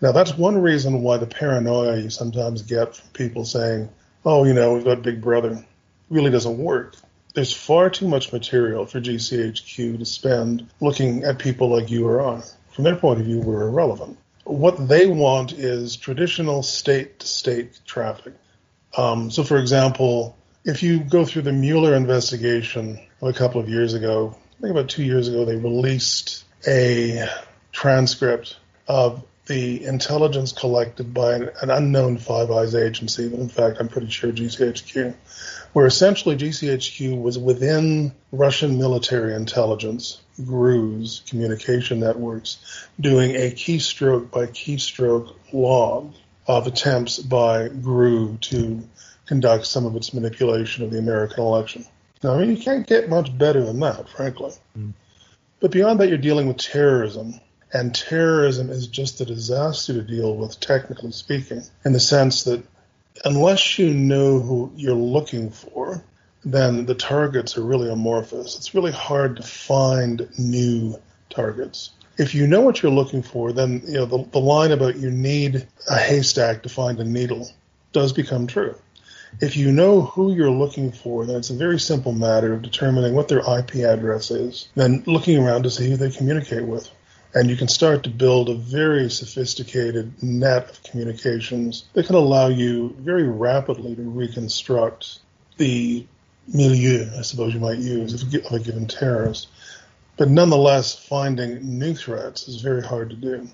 Now, 0.00 0.12
that's 0.12 0.36
one 0.36 0.58
reason 0.58 1.02
why 1.02 1.16
the 1.16 1.26
paranoia 1.26 1.96
you 1.96 2.10
sometimes 2.10 2.62
get 2.62 2.94
from 2.94 3.08
people 3.10 3.44
saying, 3.44 3.88
oh, 4.24 4.44
you 4.44 4.52
know, 4.52 4.74
we've 4.74 4.84
got 4.84 5.02
Big 5.02 5.22
Brother, 5.22 5.64
really 6.10 6.30
doesn't 6.30 6.58
work. 6.58 6.96
There's 7.34 7.52
far 7.52 7.90
too 7.90 8.08
much 8.08 8.32
material 8.32 8.86
for 8.86 9.00
GCHQ 9.00 9.98
to 9.98 10.04
spend 10.04 10.68
looking 10.80 11.24
at 11.24 11.38
people 11.38 11.68
like 11.68 11.90
you 11.90 12.06
or 12.06 12.20
I. 12.20 12.42
From 12.70 12.84
their 12.84 12.96
point 12.96 13.20
of 13.20 13.26
view, 13.26 13.40
we're 13.40 13.68
irrelevant. 13.68 14.18
What 14.44 14.88
they 14.88 15.06
want 15.06 15.52
is 15.52 15.96
traditional 15.96 16.62
state 16.62 17.20
to 17.20 17.26
state 17.26 17.80
traffic. 17.84 18.34
Um, 18.96 19.30
so, 19.30 19.42
for 19.42 19.58
example, 19.58 20.36
if 20.64 20.82
you 20.82 21.00
go 21.00 21.24
through 21.24 21.42
the 21.42 21.52
Mueller 21.52 21.94
investigation 21.94 23.00
a 23.20 23.32
couple 23.32 23.60
of 23.60 23.68
years 23.68 23.94
ago, 23.94 24.36
I 24.58 24.60
think 24.62 24.70
about 24.70 24.88
two 24.88 25.04
years 25.04 25.28
ago, 25.28 25.44
they 25.44 25.56
released 25.56 26.44
a 26.66 27.28
transcript 27.72 28.56
of 28.88 29.22
the 29.46 29.84
intelligence 29.84 30.52
collected 30.52 31.14
by 31.14 31.34
an, 31.34 31.50
an 31.62 31.70
unknown 31.70 32.18
Five 32.18 32.50
Eyes 32.50 32.74
agency, 32.74 33.28
but 33.28 33.38
in 33.38 33.48
fact, 33.48 33.78
I'm 33.80 33.88
pretty 33.88 34.10
sure 34.10 34.32
GCHQ, 34.32 35.14
where 35.72 35.86
essentially 35.86 36.36
GCHQ 36.36 37.20
was 37.20 37.38
within 37.38 38.12
Russian 38.32 38.78
military 38.78 39.34
intelligence, 39.34 40.20
GRU's 40.44 41.22
communication 41.28 42.00
networks, 42.00 42.88
doing 43.00 43.36
a 43.36 43.50
keystroke 43.52 44.30
by 44.30 44.46
keystroke 44.46 45.34
log 45.52 46.12
of 46.46 46.66
attempts 46.66 47.18
by 47.18 47.68
GRU 47.68 48.38
to 48.40 48.88
conduct 49.26 49.66
some 49.66 49.86
of 49.86 49.96
its 49.96 50.12
manipulation 50.12 50.84
of 50.84 50.90
the 50.90 50.98
American 50.98 51.42
election. 51.42 51.84
Now, 52.22 52.34
I 52.34 52.40
mean, 52.40 52.56
you 52.56 52.62
can't 52.62 52.86
get 52.86 53.08
much 53.08 53.36
better 53.36 53.64
than 53.64 53.80
that, 53.80 54.08
frankly. 54.08 54.52
Mm. 54.78 54.92
But 55.60 55.70
beyond 55.70 56.00
that, 56.00 56.08
you're 56.08 56.18
dealing 56.18 56.48
with 56.48 56.58
terrorism. 56.58 57.40
And 57.76 57.94
terrorism 57.94 58.70
is 58.70 58.86
just 58.86 59.20
a 59.20 59.26
disaster 59.26 59.92
to 59.92 60.00
deal 60.00 60.34
with, 60.34 60.58
technically 60.60 61.12
speaking, 61.12 61.62
in 61.84 61.92
the 61.92 62.00
sense 62.00 62.44
that 62.44 62.64
unless 63.22 63.78
you 63.78 63.92
know 63.92 64.40
who 64.40 64.72
you're 64.74 64.94
looking 64.94 65.50
for, 65.50 66.02
then 66.42 66.86
the 66.86 66.94
targets 66.94 67.58
are 67.58 67.62
really 67.62 67.90
amorphous. 67.90 68.56
It's 68.56 68.74
really 68.74 68.92
hard 68.92 69.36
to 69.36 69.42
find 69.42 70.26
new 70.38 70.96
targets. 71.28 71.90
If 72.16 72.34
you 72.34 72.46
know 72.46 72.62
what 72.62 72.82
you're 72.82 72.90
looking 72.90 73.22
for, 73.22 73.52
then 73.52 73.82
you 73.86 73.98
know 73.98 74.06
the, 74.06 74.24
the 74.24 74.40
line 74.40 74.72
about 74.72 74.96
you 74.96 75.10
need 75.10 75.66
a 75.86 75.98
haystack 75.98 76.62
to 76.62 76.70
find 76.70 76.98
a 76.98 77.04
needle 77.04 77.46
does 77.92 78.14
become 78.14 78.46
true. 78.46 78.74
If 79.42 79.54
you 79.58 79.70
know 79.70 80.00
who 80.00 80.32
you're 80.32 80.50
looking 80.50 80.92
for, 80.92 81.26
then 81.26 81.36
it's 81.36 81.50
a 81.50 81.54
very 81.54 81.78
simple 81.78 82.12
matter 82.12 82.54
of 82.54 82.62
determining 82.62 83.12
what 83.12 83.28
their 83.28 83.40
IP 83.40 83.84
address 83.84 84.30
is, 84.30 84.70
then 84.74 85.04
looking 85.06 85.36
around 85.36 85.64
to 85.64 85.70
see 85.70 85.90
who 85.90 85.98
they 85.98 86.10
communicate 86.10 86.64
with. 86.64 86.90
And 87.36 87.50
you 87.50 87.56
can 87.56 87.68
start 87.68 88.04
to 88.04 88.08
build 88.08 88.48
a 88.48 88.54
very 88.54 89.10
sophisticated 89.10 90.22
net 90.22 90.70
of 90.70 90.82
communications 90.84 91.84
that 91.92 92.06
can 92.06 92.14
allow 92.14 92.48
you 92.48 92.96
very 92.98 93.24
rapidly 93.24 93.94
to 93.94 94.00
reconstruct 94.00 95.18
the 95.58 96.06
milieu, 96.48 97.10
I 97.14 97.20
suppose 97.20 97.52
you 97.52 97.60
might 97.60 97.76
use, 97.76 98.22
of 98.22 98.32
a 98.32 98.58
given 98.58 98.86
terrorist. 98.86 99.48
But 100.16 100.30
nonetheless, 100.30 100.98
finding 100.98 101.78
new 101.78 101.94
threats 101.94 102.48
is 102.48 102.62
very 102.62 102.80
hard 102.80 103.10
to 103.10 103.16
do. 103.16 103.46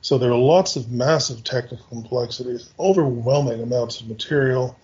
So 0.00 0.16
there 0.16 0.30
are 0.30 0.38
lots 0.38 0.76
of 0.76 0.90
massive 0.90 1.44
technical 1.44 1.84
complexities, 1.90 2.72
overwhelming 2.78 3.62
amounts 3.62 4.00
of 4.00 4.08
material, 4.08 4.78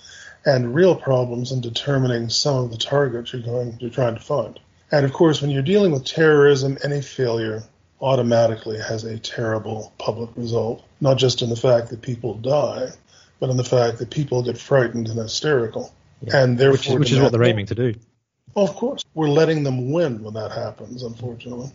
and 0.44 0.74
real 0.74 0.94
problems 0.94 1.52
in 1.52 1.62
determining 1.62 2.28
some 2.28 2.64
of 2.64 2.70
the 2.70 2.76
targets 2.76 3.32
you're 3.32 3.40
going 3.40 3.78
you're 3.80 3.88
trying 3.88 4.16
to 4.16 4.20
find. 4.20 4.60
And 4.92 5.06
of 5.06 5.14
course, 5.14 5.40
when 5.40 5.50
you're 5.50 5.62
dealing 5.62 5.92
with 5.92 6.04
terrorism, 6.04 6.76
any 6.84 7.00
failure 7.00 7.62
automatically 8.00 8.78
has 8.78 9.04
a 9.04 9.18
terrible 9.18 9.92
public 9.98 10.30
result, 10.36 10.84
not 11.00 11.16
just 11.16 11.42
in 11.42 11.48
the 11.48 11.56
fact 11.56 11.90
that 11.90 12.02
people 12.02 12.34
die, 12.34 12.88
but 13.40 13.50
in 13.50 13.56
the 13.56 13.64
fact 13.64 13.98
that 13.98 14.10
people 14.10 14.42
get 14.42 14.58
frightened 14.58 15.08
and 15.08 15.18
hysterical. 15.18 15.92
Yeah. 16.22 16.42
And 16.42 16.58
therefore, 16.58 16.76
which 16.76 16.88
is, 16.88 16.94
which 16.98 17.12
is 17.12 17.20
what 17.20 17.32
they're 17.32 17.44
aiming 17.44 17.66
to 17.66 17.74
do. 17.74 17.94
Well, 18.54 18.66
of 18.66 18.74
course, 18.74 19.04
we're 19.14 19.28
letting 19.28 19.64
them 19.64 19.92
win 19.92 20.22
when 20.22 20.34
that 20.34 20.52
happens, 20.52 21.02
unfortunately. 21.02 21.70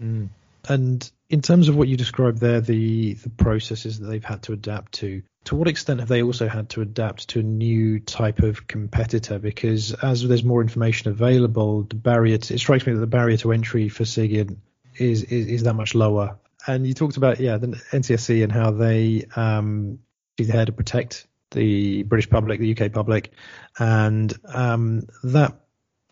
Mm. 0.00 0.28
And 0.68 1.10
in 1.30 1.42
terms 1.42 1.68
of 1.68 1.76
what 1.76 1.88
you 1.88 1.96
described 1.96 2.38
there, 2.38 2.60
the 2.60 3.14
the 3.14 3.30
processes 3.30 4.00
that 4.00 4.06
they've 4.06 4.24
had 4.24 4.42
to 4.42 4.52
adapt 4.52 4.92
to, 4.94 5.22
to 5.44 5.56
what 5.56 5.68
extent 5.68 6.00
have 6.00 6.08
they 6.08 6.22
also 6.22 6.48
had 6.48 6.70
to 6.70 6.82
adapt 6.82 7.28
to 7.28 7.40
a 7.40 7.42
new 7.42 8.00
type 8.00 8.40
of 8.40 8.66
competitor? 8.66 9.38
Because 9.38 9.92
as 9.92 10.26
there's 10.26 10.44
more 10.44 10.60
information 10.60 11.10
available, 11.10 11.82
the 11.82 11.94
barrier 11.94 12.38
to, 12.38 12.54
it 12.54 12.58
strikes 12.58 12.86
me 12.86 12.94
that 12.94 13.00
the 13.00 13.06
barrier 13.06 13.36
to 13.38 13.52
entry 13.52 13.88
for 13.88 14.04
SIGINT 14.04 14.58
is, 14.98 15.22
is, 15.24 15.46
is 15.46 15.62
that 15.64 15.74
much 15.74 15.94
lower. 15.94 16.38
And 16.66 16.86
you 16.86 16.94
talked 16.94 17.16
about 17.16 17.38
yeah 17.38 17.58
the 17.58 17.68
NCSC 17.68 18.42
and 18.42 18.50
how 18.50 18.72
they 18.72 19.24
um 19.36 20.00
there 20.38 20.64
to 20.66 20.72
protect 20.72 21.26
the 21.52 22.02
British 22.02 22.28
public, 22.28 22.60
the 22.60 22.76
UK 22.76 22.92
public, 22.92 23.32
and 23.78 24.34
um, 24.46 25.06
that 25.22 25.54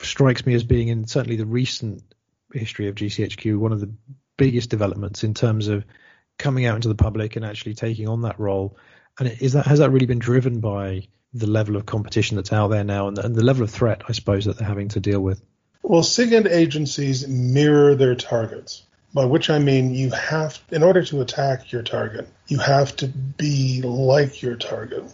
strikes 0.00 0.46
me 0.46 0.54
as 0.54 0.64
being 0.64 0.88
in 0.88 1.06
certainly 1.06 1.36
the 1.36 1.46
recent 1.46 2.02
history 2.52 2.88
of 2.88 2.94
GCHQ 2.94 3.58
one 3.58 3.72
of 3.72 3.80
the 3.80 3.92
biggest 4.36 4.70
developments 4.70 5.24
in 5.24 5.34
terms 5.34 5.68
of 5.68 5.84
coming 6.38 6.66
out 6.66 6.76
into 6.76 6.88
the 6.88 6.94
public 6.94 7.36
and 7.36 7.44
actually 7.44 7.74
taking 7.74 8.08
on 8.08 8.22
that 8.22 8.38
role. 8.38 8.76
And 9.18 9.28
is 9.40 9.52
that 9.52 9.66
has 9.66 9.78
that 9.78 9.90
really 9.90 10.06
been 10.06 10.18
driven 10.18 10.60
by 10.60 11.08
the 11.32 11.46
level 11.46 11.76
of 11.76 11.86
competition 11.86 12.36
that's 12.36 12.52
out 12.52 12.68
there 12.68 12.84
now 12.84 13.08
and 13.08 13.16
the, 13.16 13.24
and 13.24 13.34
the 13.34 13.44
level 13.44 13.64
of 13.64 13.70
threat, 13.70 14.02
I 14.08 14.12
suppose, 14.12 14.44
that 14.44 14.58
they're 14.58 14.68
having 14.68 14.88
to 14.90 15.00
deal 15.00 15.20
with? 15.20 15.42
Well, 15.86 16.02
SIGINT 16.02 16.46
agencies 16.48 17.28
mirror 17.28 17.94
their 17.94 18.14
targets, 18.14 18.84
by 19.12 19.26
which 19.26 19.50
I 19.50 19.58
mean 19.58 19.94
you 19.94 20.10
have, 20.12 20.58
in 20.70 20.82
order 20.82 21.04
to 21.04 21.20
attack 21.20 21.70
your 21.70 21.82
target, 21.82 22.26
you 22.48 22.58
have 22.58 22.96
to 22.96 23.08
be 23.08 23.82
like 23.82 24.40
your 24.40 24.56
target. 24.56 25.04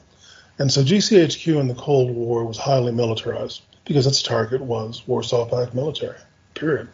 And 0.58 0.70
so 0.70 0.82
GCHQ 0.82 1.58
in 1.60 1.66
the 1.66 1.74
Cold 1.74 2.12
War 2.12 2.44
was 2.44 2.56
highly 2.56 2.92
militarized 2.92 3.62
because 3.84 4.06
its 4.06 4.22
target 4.22 4.60
was 4.60 5.02
Warsaw 5.08 5.46
Pact 5.46 5.74
military, 5.74 6.18
period 6.54 6.88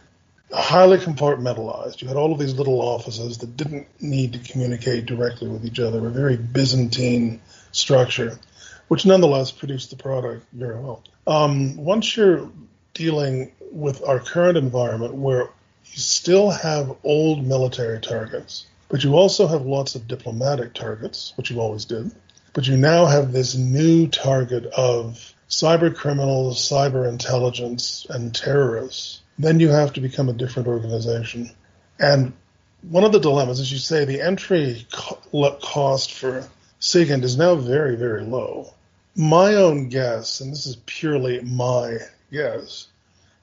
highly 0.51 0.97
compartmentalized. 0.97 2.01
You 2.01 2.07
had 2.07 2.17
all 2.17 2.31
of 2.31 2.39
these 2.39 2.53
little 2.53 2.81
offices 2.81 3.37
that 3.39 3.57
didn't 3.57 3.87
need 4.01 4.33
to 4.33 4.39
communicate 4.39 5.05
directly 5.05 5.49
with 5.49 5.65
each 5.65 5.79
other, 5.79 6.05
a 6.07 6.09
very 6.09 6.37
Byzantine 6.37 7.41
structure, 7.71 8.39
which 8.87 9.05
nonetheless 9.05 9.51
produced 9.51 9.89
the 9.89 9.97
product 9.97 10.45
very 10.53 10.79
well. 10.79 11.03
Um, 11.25 11.75
once 11.75 12.15
you're 12.15 12.49
dealing 12.97 13.51
with 13.71 14.03
our 14.03 14.19
current 14.19 14.57
environment 14.57 15.13
where 15.13 15.49
you 15.85 15.99
still 15.99 16.49
have 16.49 16.95
old 17.03 17.45
military 17.45 17.99
targets, 18.01 18.65
but 18.89 19.03
you 19.03 19.15
also 19.15 19.47
have 19.47 19.65
lots 19.65 19.95
of 19.95 20.07
diplomatic 20.07 20.73
targets, 20.73 21.33
which 21.37 21.49
you 21.51 21.59
always 21.59 21.85
did, 21.85 22.11
but 22.53 22.67
you 22.67 22.75
now 22.75 23.05
have 23.05 23.31
this 23.31 23.55
new 23.55 24.07
target 24.07 24.65
of 24.65 25.33
cyber 25.49 25.95
criminals, 25.95 26.59
cyber 26.59 27.07
intelligence, 27.07 28.05
and 28.09 28.35
terrorists 28.35 29.21
then 29.39 29.59
you 29.59 29.69
have 29.69 29.93
to 29.93 30.01
become 30.01 30.29
a 30.29 30.33
different 30.33 30.67
organization. 30.67 31.51
And 31.99 32.33
one 32.81 33.03
of 33.03 33.11
the 33.11 33.19
dilemmas, 33.19 33.59
as 33.59 33.71
you 33.71 33.77
say, 33.77 34.05
the 34.05 34.21
entry 34.21 34.87
cost 34.91 36.13
for 36.13 36.47
SIGINT 36.79 37.23
is 37.23 37.37
now 37.37 37.55
very, 37.55 37.95
very 37.95 38.23
low. 38.23 38.73
My 39.15 39.55
own 39.55 39.89
guess, 39.89 40.41
and 40.41 40.51
this 40.51 40.65
is 40.65 40.77
purely 40.85 41.41
my 41.41 41.97
guess, 42.31 42.87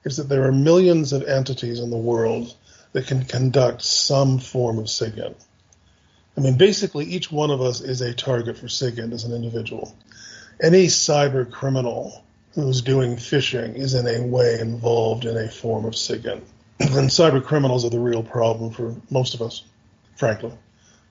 is 0.05 0.17
that 0.17 0.29
there 0.29 0.45
are 0.45 0.53
millions 0.53 1.13
of 1.13 1.23
entities 1.23 1.81
in 1.81 1.91
the 1.91 1.97
world 1.97 2.55
that 2.93 3.07
can 3.07 3.25
conduct 3.25 3.83
some 3.83 4.39
form 4.39 4.79
of 4.79 4.87
SIGINT. 4.87 5.37
I 6.37 6.41
mean, 6.41 6.57
basically, 6.57 7.07
each 7.07 7.31
one 7.31 7.51
of 7.51 7.61
us 7.61 7.81
is 7.81 8.01
a 8.01 8.15
target 8.15 8.59
for 8.59 8.69
SIGINT 8.69 9.13
as 9.13 9.25
an 9.25 9.33
individual. 9.33 9.97
Any 10.63 10.87
cyber 10.87 11.51
criminal 11.51 12.25
who's 12.55 12.83
doing 12.83 13.17
phishing 13.17 13.75
is 13.77 13.95
in 13.95 14.07
a 14.07 14.25
way 14.25 14.59
involved 14.61 15.25
in 15.25 15.37
a 15.37 15.49
form 15.49 15.85
of 15.85 15.95
SIGINT. 15.95 16.43
and 16.81 17.09
cyber 17.09 17.43
criminals 17.43 17.85
are 17.85 17.91
the 17.91 17.99
real 17.99 18.23
problem 18.23 18.71
for 18.71 18.95
most 19.11 19.35
of 19.35 19.43
us, 19.43 19.63
frankly. 20.17 20.53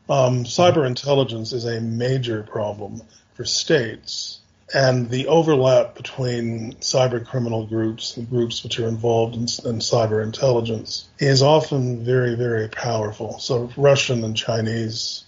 Um, 0.10 0.44
cyber 0.44 0.86
intelligence 0.86 1.54
is 1.54 1.66
a 1.66 1.80
major 1.80 2.44
problem 2.44 3.02
for 3.34 3.46
states 3.46 4.40
and 4.74 5.10
the 5.10 5.28
overlap 5.28 5.96
between 5.96 6.74
cyber 6.76 7.26
criminal 7.26 7.66
groups 7.66 8.18
and 8.18 8.30
groups 8.30 8.64
which 8.64 8.80
are 8.80 8.88
involved 8.88 9.36
in, 9.36 9.42
in, 9.42 9.80
cyber 9.80 10.24
intelligence 10.24 11.10
is 11.20 11.42
often 11.42 12.04
very, 12.04 12.36
very 12.36 12.68
powerful. 12.70 13.40
So 13.40 13.70
Russian 13.76 14.24
and 14.24 14.38
Chinese 14.38 15.26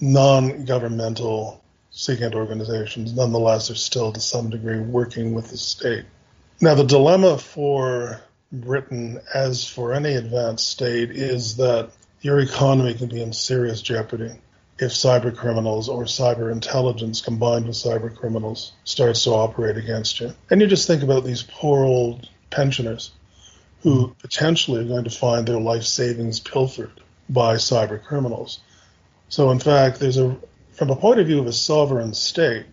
non-governmental 0.00 1.62
SIGINT 1.90 2.34
organizations 2.34 3.14
nonetheless 3.14 3.70
are 3.70 3.74
still 3.74 4.12
to 4.12 4.20
some 4.20 4.50
degree 4.50 4.78
working 4.78 5.34
with 5.34 5.50
the 5.50 5.56
state. 5.56 6.04
Now 6.60 6.74
the 6.74 6.84
dilemma 6.84 7.38
for 7.38 8.20
Britain, 8.52 9.20
as 9.34 9.66
for 9.66 9.92
any 9.92 10.14
advanced 10.14 10.68
state, 10.68 11.10
is 11.10 11.56
that 11.56 11.90
your 12.20 12.38
economy 12.38 12.94
can 12.94 13.08
be 13.08 13.22
in 13.22 13.32
serious 13.32 13.82
jeopardy 13.82 14.32
if 14.78 14.92
cyber 14.92 15.34
criminals 15.34 15.88
or 15.88 16.04
cyber 16.04 16.52
intelligence 16.52 17.20
combined 17.20 17.66
with 17.66 17.74
cyber 17.74 18.14
criminals 18.14 18.72
starts 18.84 19.24
to 19.24 19.30
operate 19.30 19.76
against 19.76 20.20
you. 20.20 20.32
And 20.50 20.60
you 20.60 20.66
just 20.66 20.86
think 20.86 21.02
about 21.02 21.24
these 21.24 21.42
poor 21.42 21.84
old 21.84 22.28
pensioners 22.50 23.10
who 23.82 24.06
hmm. 24.06 24.12
potentially 24.20 24.80
are 24.80 24.88
going 24.88 25.04
to 25.04 25.10
find 25.10 25.46
their 25.46 25.60
life 25.60 25.84
savings 25.84 26.40
pilfered 26.40 27.00
by 27.28 27.56
cyber 27.56 28.02
criminals. 28.02 28.60
So 29.28 29.50
in 29.50 29.58
fact, 29.58 30.00
there's 30.00 30.18
a 30.18 30.36
from 30.72 30.90
a 30.90 30.96
point 30.96 31.18
of 31.18 31.26
view 31.26 31.40
of 31.40 31.46
a 31.48 31.52
sovereign 31.52 32.14
state, 32.14 32.64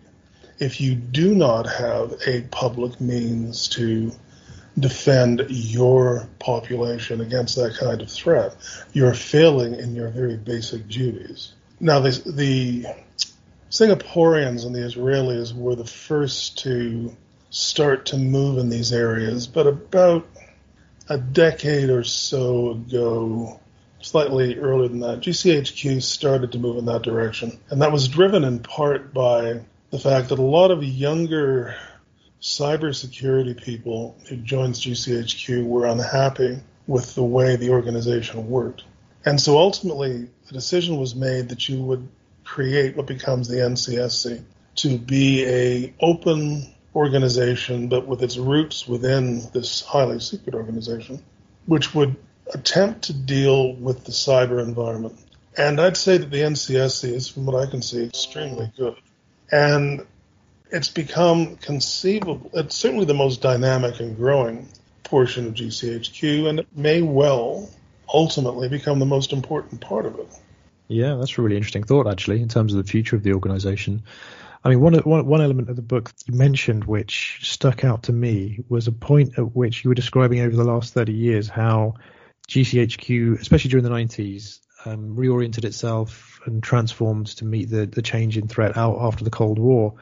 if 0.60 0.80
you 0.80 0.94
do 0.94 1.34
not 1.34 1.66
have 1.66 2.14
a 2.24 2.42
public 2.42 3.00
means 3.00 3.68
to 3.70 4.12
defend 4.78 5.44
your 5.48 6.28
population 6.38 7.20
against 7.20 7.56
that 7.56 7.76
kind 7.76 8.00
of 8.00 8.10
threat, 8.10 8.54
you're 8.92 9.12
failing 9.12 9.74
in 9.74 9.96
your 9.96 10.08
very 10.08 10.36
basic 10.36 10.86
duties. 10.86 11.52
Now, 11.78 12.00
the, 12.00 12.22
the 12.24 12.86
Singaporeans 13.70 14.64
and 14.64 14.74
the 14.74 14.80
Israelis 14.80 15.54
were 15.54 15.74
the 15.74 15.84
first 15.84 16.58
to 16.60 17.14
start 17.50 18.06
to 18.06 18.16
move 18.16 18.58
in 18.58 18.70
these 18.70 18.92
areas, 18.92 19.46
but 19.46 19.66
about 19.66 20.26
a 21.08 21.18
decade 21.18 21.90
or 21.90 22.02
so 22.02 22.70
ago, 22.70 23.60
slightly 24.00 24.58
earlier 24.58 24.88
than 24.88 25.00
that, 25.00 25.20
GCHQ 25.20 26.02
started 26.02 26.52
to 26.52 26.58
move 26.58 26.78
in 26.78 26.86
that 26.86 27.02
direction. 27.02 27.58
And 27.70 27.82
that 27.82 27.92
was 27.92 28.08
driven 28.08 28.44
in 28.44 28.60
part 28.60 29.12
by 29.12 29.60
the 29.90 29.98
fact 29.98 30.30
that 30.30 30.38
a 30.38 30.42
lot 30.42 30.70
of 30.70 30.82
younger 30.82 31.76
cybersecurity 32.40 33.62
people 33.62 34.16
who 34.28 34.36
joined 34.36 34.74
GCHQ 34.74 35.64
were 35.66 35.86
unhappy 35.86 36.58
with 36.86 37.14
the 37.14 37.24
way 37.24 37.56
the 37.56 37.70
organization 37.70 38.48
worked. 38.48 38.84
And 39.26 39.40
so 39.40 39.58
ultimately, 39.58 40.28
the 40.46 40.52
decision 40.52 40.98
was 40.98 41.16
made 41.16 41.48
that 41.48 41.68
you 41.68 41.82
would 41.82 42.08
create 42.44 42.96
what 42.96 43.06
becomes 43.06 43.48
the 43.48 43.56
NCSC 43.56 44.42
to 44.76 44.98
be 44.98 45.44
a 45.44 45.94
open 46.00 46.72
organization, 46.94 47.88
but 47.88 48.06
with 48.06 48.22
its 48.22 48.38
roots 48.38 48.86
within 48.86 49.42
this 49.52 49.82
highly 49.82 50.20
secret 50.20 50.54
organization, 50.54 51.20
which 51.66 51.92
would 51.92 52.14
attempt 52.54 53.02
to 53.02 53.12
deal 53.12 53.74
with 53.74 54.04
the 54.04 54.12
cyber 54.12 54.62
environment. 54.62 55.18
And 55.58 55.80
I'd 55.80 55.96
say 55.96 56.18
that 56.18 56.30
the 56.30 56.42
NCSC 56.42 57.12
is, 57.12 57.28
from 57.28 57.46
what 57.46 57.56
I 57.56 57.68
can 57.68 57.82
see, 57.82 58.04
extremely 58.04 58.70
good. 58.76 58.94
And 59.50 60.06
it's 60.70 60.88
become 60.88 61.56
conceivable, 61.56 62.50
it's 62.54 62.76
certainly 62.76 63.06
the 63.06 63.14
most 63.14 63.42
dynamic 63.42 63.98
and 63.98 64.16
growing 64.16 64.68
portion 65.02 65.48
of 65.48 65.54
GCHQ, 65.54 66.48
and 66.48 66.60
it 66.60 66.68
may 66.76 67.02
well 67.02 67.68
ultimately 68.12 68.68
become 68.68 68.98
the 68.98 69.06
most 69.06 69.32
important 69.32 69.80
part 69.80 70.06
of 70.06 70.18
it. 70.18 70.28
Yeah, 70.88 71.16
that's 71.16 71.36
a 71.36 71.42
really 71.42 71.56
interesting 71.56 71.82
thought, 71.82 72.06
actually, 72.06 72.40
in 72.40 72.48
terms 72.48 72.72
of 72.72 72.84
the 72.84 72.90
future 72.90 73.16
of 73.16 73.22
the 73.22 73.32
organization. 73.32 74.04
I 74.64 74.68
mean, 74.68 74.80
one, 74.80 74.94
one, 74.94 75.26
one 75.26 75.40
element 75.40 75.68
of 75.68 75.76
the 75.76 75.82
book 75.82 76.12
you 76.26 76.34
mentioned 76.34 76.84
which 76.84 77.38
stuck 77.42 77.84
out 77.84 78.04
to 78.04 78.12
me 78.12 78.64
was 78.68 78.86
a 78.86 78.92
point 78.92 79.38
at 79.38 79.54
which 79.54 79.84
you 79.84 79.90
were 79.90 79.94
describing 79.94 80.40
over 80.40 80.56
the 80.56 80.64
last 80.64 80.92
30 80.94 81.12
years 81.12 81.48
how 81.48 81.94
GCHQ, 82.48 83.40
especially 83.40 83.70
during 83.70 83.84
the 83.84 83.90
90s, 83.90 84.60
um, 84.84 85.16
reoriented 85.16 85.64
itself 85.64 86.40
and 86.46 86.62
transformed 86.62 87.26
to 87.26 87.44
meet 87.44 87.70
the, 87.70 87.86
the 87.86 88.02
change 88.02 88.38
in 88.38 88.48
threat 88.48 88.76
out 88.76 88.98
after 89.00 89.24
the 89.24 89.30
Cold 89.30 89.58
War. 89.58 89.94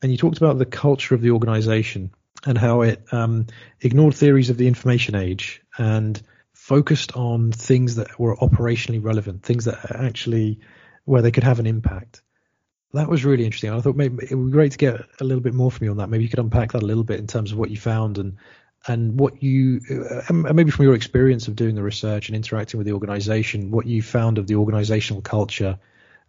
And 0.00 0.10
you 0.10 0.18
talked 0.18 0.38
about 0.38 0.58
the 0.58 0.66
culture 0.66 1.14
of 1.14 1.20
the 1.20 1.30
organization 1.30 2.12
and 2.44 2.58
how 2.58 2.82
it 2.82 3.04
um, 3.12 3.46
ignored 3.80 4.14
theories 4.14 4.50
of 4.50 4.56
the 4.56 4.66
information 4.66 5.14
age 5.14 5.62
and 5.78 6.20
focused 6.62 7.16
on 7.16 7.50
things 7.50 7.96
that 7.96 8.20
were 8.20 8.36
operationally 8.36 9.02
relevant, 9.02 9.42
things 9.42 9.64
that 9.64 9.84
actually 9.90 10.60
where 11.04 11.20
they 11.20 11.32
could 11.32 11.42
have 11.42 11.58
an 11.58 11.66
impact. 11.66 12.22
That 12.92 13.08
was 13.08 13.24
really 13.24 13.44
interesting. 13.44 13.70
I 13.70 13.80
thought 13.80 13.96
maybe 13.96 14.28
it 14.30 14.36
would 14.36 14.46
be 14.46 14.52
great 14.52 14.70
to 14.70 14.78
get 14.78 15.00
a 15.18 15.24
little 15.24 15.42
bit 15.42 15.54
more 15.54 15.72
from 15.72 15.86
you 15.86 15.90
on 15.90 15.96
that. 15.96 16.08
Maybe 16.08 16.22
you 16.22 16.30
could 16.30 16.38
unpack 16.38 16.70
that 16.70 16.82
a 16.84 16.86
little 16.86 17.02
bit 17.02 17.18
in 17.18 17.26
terms 17.26 17.50
of 17.50 17.58
what 17.58 17.70
you 17.70 17.76
found 17.76 18.18
and 18.18 18.36
and 18.86 19.18
what 19.18 19.42
you 19.42 19.80
uh, 19.90 20.32
maybe 20.32 20.70
from 20.70 20.84
your 20.84 20.94
experience 20.94 21.48
of 21.48 21.56
doing 21.56 21.74
the 21.74 21.82
research 21.82 22.28
and 22.28 22.36
interacting 22.36 22.78
with 22.78 22.86
the 22.86 22.92
organization, 22.92 23.72
what 23.72 23.86
you 23.86 24.00
found 24.00 24.38
of 24.38 24.46
the 24.46 24.54
organizational 24.54 25.20
culture 25.20 25.80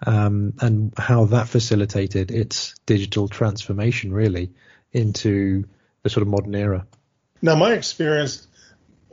um, 0.03 0.53
and 0.61 0.93
how 0.97 1.25
that 1.25 1.47
facilitated 1.47 2.31
its 2.31 2.73
digital 2.87 3.27
transformation 3.27 4.11
really 4.11 4.51
into 4.91 5.65
the 6.01 6.09
sort 6.09 6.23
of 6.23 6.27
modern 6.27 6.55
era. 6.55 6.87
Now, 7.43 7.55
my 7.55 7.73
experience 7.73 8.47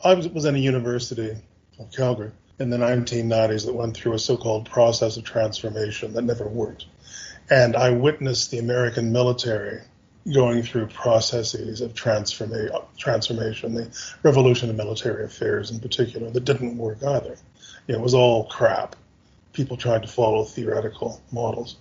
I 0.03 0.15
was, 0.15 0.29
was 0.29 0.47
in 0.47 0.55
a 0.55 0.59
university 0.59 1.37
of 1.79 1.93
Calgary 1.93 2.31
in 2.59 2.71
the 2.71 2.79
1990s 2.79 3.67
that 3.67 3.75
went 3.75 3.95
through 3.95 4.15
a 4.15 4.19
so-called 4.19 4.65
process 4.71 5.19
of 5.19 5.25
transformation 5.25 6.15
that 6.15 6.23
never 6.23 6.49
worked. 6.49 6.87
And 7.51 7.77
I 7.77 7.91
witnessed 7.91 8.51
the 8.51 8.59
American 8.59 9.13
military 9.13 9.81
going 10.33 10.63
through 10.63 10.87
processes 10.87 11.83
of 11.83 11.93
transforma- 11.93 12.85
transformation, 12.97 13.75
the 13.75 13.91
revolution 14.23 14.71
of 14.71 14.77
military 14.77 15.25
affairs 15.25 15.71
in 15.71 15.81
particular, 15.81 16.31
that 16.31 16.45
didn't 16.45 16.79
work 16.79 17.03
either. 17.03 17.37
It 17.87 18.01
was 18.01 18.15
all 18.15 18.45
crap. 18.45 18.97
People 19.53 19.77
tried 19.77 20.03
to 20.03 20.09
follow 20.09 20.45
theoretical 20.45 21.21
models. 21.31 21.77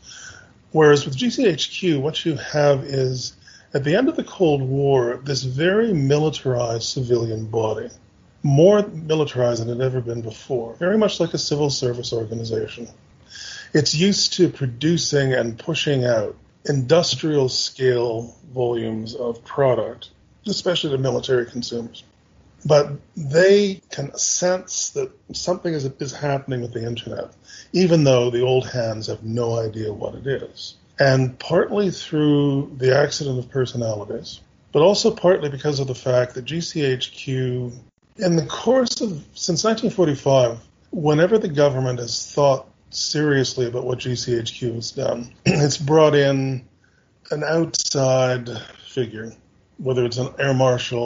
Whereas 0.72 1.06
with 1.06 1.16
GCHQ, 1.16 2.02
what 2.02 2.26
you 2.26 2.36
have 2.36 2.84
is 2.84 3.38
at 3.74 3.84
the 3.86 3.96
end 3.96 4.10
of 4.10 4.16
the 4.18 4.24
Cold 4.24 4.62
War, 4.62 5.22
this 5.24 5.44
very 5.44 5.94
militarized 5.94 6.84
civilian 6.84 7.46
body 7.46 7.90
more 8.44 8.88
militarized 8.88 9.62
than 9.62 9.70
it 9.70 9.84
had 9.84 9.86
ever 9.86 10.02
been 10.02 10.22
before, 10.22 10.76
very 10.76 10.98
much 10.98 11.20
like 11.20 11.34
a 11.34 11.38
civil 11.38 11.70
service 11.70 12.14
organization. 12.14 12.88
It's 13.74 13.94
used 13.94 14.34
to 14.34 14.50
producing 14.50 15.34
and 15.34 15.58
pushing 15.58 16.06
out 16.06 16.36
industrial 16.66 17.50
scale 17.50 18.36
volumes 18.54 19.16
of 19.16 19.44
product, 19.44 20.10
especially 20.48 20.92
to 20.92 20.98
military 20.98 21.46
consumers. 21.46 22.04
But 22.66 22.92
they 23.16 23.82
can 23.90 24.18
sense 24.18 24.90
that 24.92 25.12
something 25.34 25.74
is, 25.74 25.86
is 25.86 26.14
happening 26.14 26.62
with 26.62 26.74
the 26.74 26.86
internet, 26.86 27.32
even 27.72 28.04
though 28.04 28.30
the 28.30 28.42
old 28.42 28.68
hands 28.68 29.08
have 29.08 29.24
no 29.24 29.58
idea 29.58 29.94
what 29.94 30.16
it 30.16 30.28
is. 30.28 30.76
And 31.00 31.40
partly 31.40 31.92
through 31.92 32.76
the 32.78 32.98
accident 32.98 33.40
of 33.40 33.50
personalities, 33.50 34.42
but 34.74 34.82
also 34.82 35.12
partly 35.12 35.50
because 35.50 35.80
of 35.80 35.88
the 35.88 35.96
fact 35.96 36.36
that 36.36 36.46
GCHQ 36.46 37.74
in 38.20 38.36
the 38.36 38.46
course 38.46 39.02
of 39.02 39.10
since 39.34 39.64
1945, 39.64 40.60
whenever 40.92 41.38
the 41.38 41.48
government 41.48 42.00
has 42.00 42.32
thought 42.32 42.68
seriously 42.90 43.68
about 43.68 43.86
what 43.86 44.00
GCHQ 44.00 44.76
has 44.76 44.92
done, 44.92 45.34
it's 45.46 45.78
brought 45.78 46.16
in 46.16 46.66
an 47.32 47.44
outside 47.44 48.50
figure, 48.88 49.32
whether 49.78 50.06
it's 50.06 50.18
an 50.18 50.34
air 50.40 50.54
marshal 50.54 51.00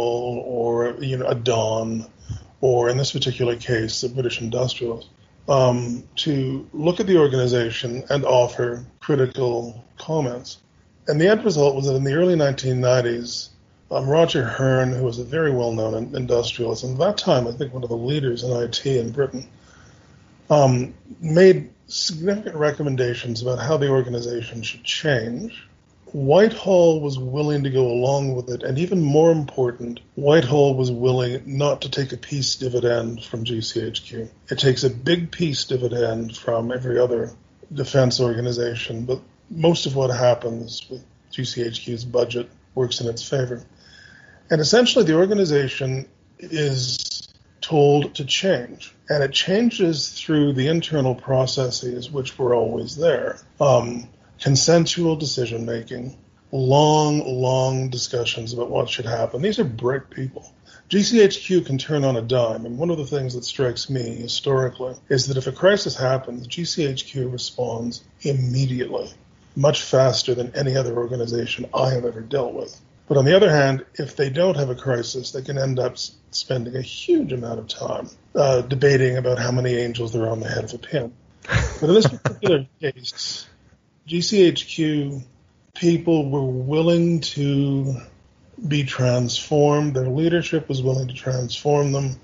or 0.46 0.96
you 1.00 1.18
know 1.18 1.28
a 1.28 1.36
don, 1.36 2.06
or 2.62 2.90
in 2.90 2.98
this 2.98 3.12
particular 3.12 3.56
case, 3.56 4.02
the 4.02 4.10
British 4.10 4.42
industrialist, 4.42 5.10
um, 5.48 6.04
to 6.16 6.68
look 6.74 7.00
at 7.00 7.08
the 7.08 7.18
organization 7.18 8.04
and 8.10 8.26
offer 8.26 8.86
critical 9.00 9.84
comments. 9.98 10.60
And 11.08 11.20
the 11.20 11.28
end 11.28 11.44
result 11.44 11.76
was 11.76 11.86
that 11.86 11.96
in 11.96 12.06
the 12.06 12.14
early 12.14 12.36
1990s, 12.36 13.50
um, 13.94 14.10
Roger 14.10 14.44
Hurn, 14.44 14.92
who 14.92 15.04
was 15.04 15.20
a 15.20 15.24
very 15.24 15.52
well-known 15.52 16.16
industrialist, 16.16 16.84
and 16.84 16.94
at 16.94 17.00
that 17.00 17.18
time 17.18 17.48
I 17.48 17.52
think 17.52 17.74
one 17.74 17.84
of 17.84 17.90
the 17.90 17.98
leaders 17.98 18.44
in 18.44 18.52
IT 18.52 18.86
in 18.86 19.12
Britain, 19.12 19.48
um, 20.50 20.94
made 21.22 21.70
significant 21.88 22.56
recommendations 22.56 23.42
about 23.42 23.60
how 23.60 23.78
the 23.78 23.90
organization 23.90 24.64
should 24.64 24.84
change. 24.84 25.68
Whitehall 26.12 27.02
was 27.02 27.18
willing 27.18 27.64
to 27.64 27.72
go 27.72 27.88
along 27.88 28.36
with 28.36 28.50
it, 28.50 28.64
and 28.64 28.78
even 28.78 29.02
more 29.02 29.32
important, 29.32 30.00
Whitehall 30.16 30.76
was 30.76 30.92
willing 30.92 31.42
not 31.46 31.82
to 31.82 31.90
take 31.90 32.14
a 32.14 32.18
peace 32.18 32.56
dividend 32.56 33.24
from 33.24 33.46
GCHQ. 33.46 34.30
It 34.50 34.60
takes 34.60 34.84
a 34.84 34.90
big 34.90 35.32
peace 35.32 35.66
dividend 35.66 36.38
from 36.38 36.72
every 36.72 37.00
other 37.00 37.32
defense 37.74 38.20
organization, 38.20 39.06
but 39.06 39.22
most 39.50 39.86
of 39.86 39.96
what 39.96 40.10
happens 40.10 40.86
with 40.90 41.04
GCHQ's 41.32 42.06
budget 42.06 42.50
works 42.76 43.02
in 43.02 43.08
its 43.08 43.28
favor. 43.28 43.66
And 44.54 44.62
essentially, 44.62 45.04
the 45.04 45.16
organization 45.16 46.08
is 46.38 47.28
told 47.60 48.14
to 48.14 48.24
change, 48.24 48.94
and 49.10 49.24
it 49.24 49.32
changes 49.32 50.10
through 50.10 50.54
the 50.54 50.68
internal 50.68 51.16
processes 51.16 52.12
which 52.12 52.38
were 52.38 52.54
always 52.54 52.96
there. 52.96 53.40
Um, 53.60 54.08
consensual 54.40 55.16
decision 55.16 55.66
making, 55.66 56.16
long, 56.52 57.26
long 57.26 57.90
discussions 57.90 58.54
about 58.54 58.70
what 58.70 58.92
should 58.92 59.08
happen. 59.08 59.42
These 59.42 59.58
are 59.58 59.64
bright 59.64 60.12
people. 60.12 60.54
GCHQ 60.88 61.66
can 61.66 61.80
turn 61.80 62.04
on 62.04 62.16
a 62.16 62.22
dime, 62.22 62.68
and 62.68 62.78
one 62.78 62.92
of 62.92 63.00
the 63.00 63.08
things 63.08 63.34
that 63.34 63.46
strikes 63.46 63.90
me 63.90 64.18
historically 64.18 64.94
is 65.10 65.26
that 65.26 65.38
if 65.38 65.48
a 65.48 65.52
crisis 65.52 65.98
happens, 65.98 66.48
GCHQ 66.48 67.32
responds 67.32 68.04
immediately, 68.22 69.12
much 69.56 69.82
faster 69.82 70.36
than 70.36 70.56
any 70.56 70.78
other 70.78 70.96
organization 70.96 71.66
I 71.74 71.90
have 71.90 72.06
ever 72.06 72.22
dealt 72.22 72.54
with. 72.54 72.80
But 73.08 73.18
on 73.18 73.26
the 73.26 73.36
other 73.36 73.52
hand, 73.52 73.86
if 73.96 74.16
they 74.16 74.30
don't 74.30 74.56
have 74.56 74.70
a 74.70 74.76
crisis, 74.76 75.32
they 75.32 75.42
can 75.42 75.58
end 75.58 75.78
up 75.78 75.98
spending 76.32 76.76
a 76.76 76.82
huge 76.82 77.34
amount 77.34 77.60
of 77.60 77.68
time 77.68 78.10
uh, 78.34 78.62
debating 78.62 79.18
about 79.18 79.40
how 79.40 79.52
many 79.52 79.76
angels 79.76 80.14
there 80.14 80.24
are 80.24 80.30
on 80.30 80.40
the 80.40 80.48
head 80.48 80.64
of 80.64 80.74
a 80.74 80.78
pin. 80.78 81.14
But 81.44 81.90
in 81.90 81.94
this 81.94 82.08
particular 82.08 82.66
case, 82.82 83.48
GCHQ 84.08 85.22
people 85.76 86.30
were 86.30 86.46
willing 86.46 87.20
to 87.20 87.96
be 88.66 88.84
transformed. 88.84 89.96
Their 89.96 90.08
leadership 90.08 90.70
was 90.70 90.82
willing 90.82 91.10
to 91.10 91.14
transform 91.14 91.92
them, 91.92 92.20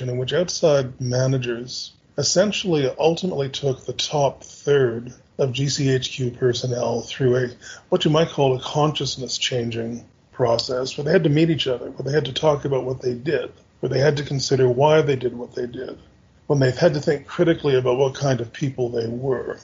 and 0.00 0.08
in 0.08 0.16
which 0.16 0.32
outside 0.32 1.00
managers 1.00 1.92
essentially 2.16 2.90
ultimately 2.98 3.48
took 3.48 3.84
the 3.84 3.92
top 3.92 4.44
third 4.44 5.12
of 5.38 5.50
GCHQ 5.50 6.38
personnel 6.38 7.00
through 7.02 7.36
a 7.36 7.48
what 7.88 8.04
you 8.04 8.10
might 8.10 8.28
call 8.28 8.56
a 8.56 8.60
consciousness 8.60 9.38
changing 9.38 10.04
process 10.32 10.96
where 10.96 11.04
they 11.04 11.12
had 11.12 11.24
to 11.24 11.30
meet 11.30 11.50
each 11.50 11.66
other, 11.66 11.90
where 11.90 12.04
they 12.04 12.12
had 12.12 12.24
to 12.24 12.32
talk 12.32 12.64
about 12.64 12.84
what 12.84 13.00
they 13.00 13.14
did, 13.14 13.52
where 13.80 13.90
they 13.90 13.98
had 13.98 14.16
to 14.16 14.24
consider 14.24 14.68
why 14.68 15.02
they 15.02 15.16
did 15.16 15.36
what 15.36 15.54
they 15.54 15.66
did, 15.66 15.98
when 16.46 16.58
they've 16.58 16.76
had 16.76 16.94
to 16.94 17.00
think 17.00 17.26
critically 17.26 17.76
about 17.76 17.98
what 17.98 18.14
kind 18.14 18.40
of 18.40 18.52
people 18.52 18.88
they 18.88 19.08
were. 19.08 19.58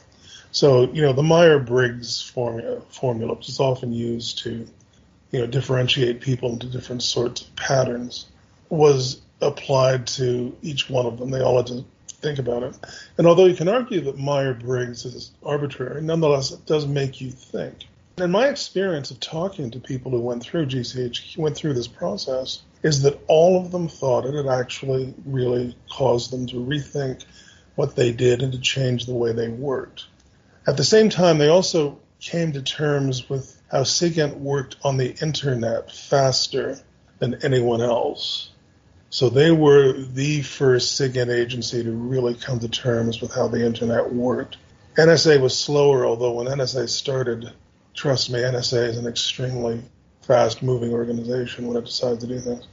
So, 0.50 0.90
you 0.92 1.02
know, 1.02 1.12
the 1.12 1.22
Meyer-Briggs 1.22 2.22
formula, 2.22 2.80
formula, 2.90 3.34
which 3.34 3.48
is 3.48 3.60
often 3.60 3.92
used 3.92 4.38
to, 4.44 4.66
you 5.30 5.40
know, 5.40 5.46
differentiate 5.46 6.20
people 6.20 6.50
into 6.52 6.66
different 6.66 7.02
sorts 7.02 7.42
of 7.42 7.54
patterns, 7.56 8.26
was 8.70 9.20
applied 9.40 10.06
to 10.06 10.56
each 10.62 10.88
one 10.88 11.06
of 11.06 11.18
them. 11.18 11.30
They 11.30 11.42
all 11.42 11.58
had 11.58 11.66
to 11.68 11.84
think 12.08 12.38
about 12.38 12.62
it. 12.62 12.74
And 13.18 13.26
although 13.26 13.44
you 13.44 13.54
can 13.54 13.68
argue 13.68 14.00
that 14.02 14.18
Meyer-Briggs 14.18 15.04
is 15.04 15.30
arbitrary, 15.44 16.02
nonetheless, 16.02 16.50
it 16.50 16.66
does 16.66 16.86
make 16.86 17.20
you 17.20 17.30
think. 17.30 17.86
In 18.20 18.32
my 18.32 18.48
experience 18.48 19.12
of 19.12 19.20
talking 19.20 19.70
to 19.70 19.78
people 19.78 20.10
who 20.10 20.20
went 20.20 20.42
through 20.42 20.66
GCH, 20.66 21.36
went 21.36 21.56
through 21.56 21.74
this 21.74 21.86
process, 21.86 22.62
is 22.82 23.02
that 23.02 23.20
all 23.28 23.60
of 23.60 23.70
them 23.70 23.86
thought 23.86 24.26
it 24.26 24.34
had 24.34 24.48
actually 24.48 25.14
really 25.24 25.76
caused 25.88 26.32
them 26.32 26.46
to 26.48 26.56
rethink 26.56 27.24
what 27.76 27.94
they 27.94 28.12
did 28.12 28.42
and 28.42 28.52
to 28.52 28.58
change 28.58 29.06
the 29.06 29.14
way 29.14 29.32
they 29.32 29.48
worked. 29.48 30.06
At 30.66 30.76
the 30.76 30.84
same 30.84 31.10
time, 31.10 31.38
they 31.38 31.48
also 31.48 32.00
came 32.18 32.52
to 32.52 32.62
terms 32.62 33.28
with 33.28 33.56
how 33.70 33.84
SIGINT 33.84 34.36
worked 34.38 34.76
on 34.82 34.96
the 34.96 35.14
internet 35.22 35.92
faster 35.92 36.76
than 37.20 37.44
anyone 37.44 37.82
else. 37.82 38.50
So 39.10 39.28
they 39.28 39.52
were 39.52 39.92
the 39.92 40.42
first 40.42 40.96
SIGINT 40.96 41.30
agency 41.30 41.84
to 41.84 41.92
really 41.92 42.34
come 42.34 42.58
to 42.58 42.68
terms 42.68 43.20
with 43.20 43.32
how 43.32 43.46
the 43.46 43.64
internet 43.64 44.12
worked. 44.12 44.56
NSA 44.96 45.40
was 45.40 45.56
slower, 45.56 46.04
although 46.04 46.32
when 46.32 46.48
NSA 46.48 46.88
started, 46.88 47.52
trust 47.98 48.30
me, 48.30 48.38
NSA 48.38 48.90
is 48.90 48.96
an 48.96 49.08
extremely 49.08 49.82
fast 50.22 50.62
moving 50.62 50.92
organization 50.92 51.66
when 51.66 51.76
it 51.76 51.84
decides 51.84 52.20
to 52.20 52.28
do 52.28 52.38
things. 52.38 52.66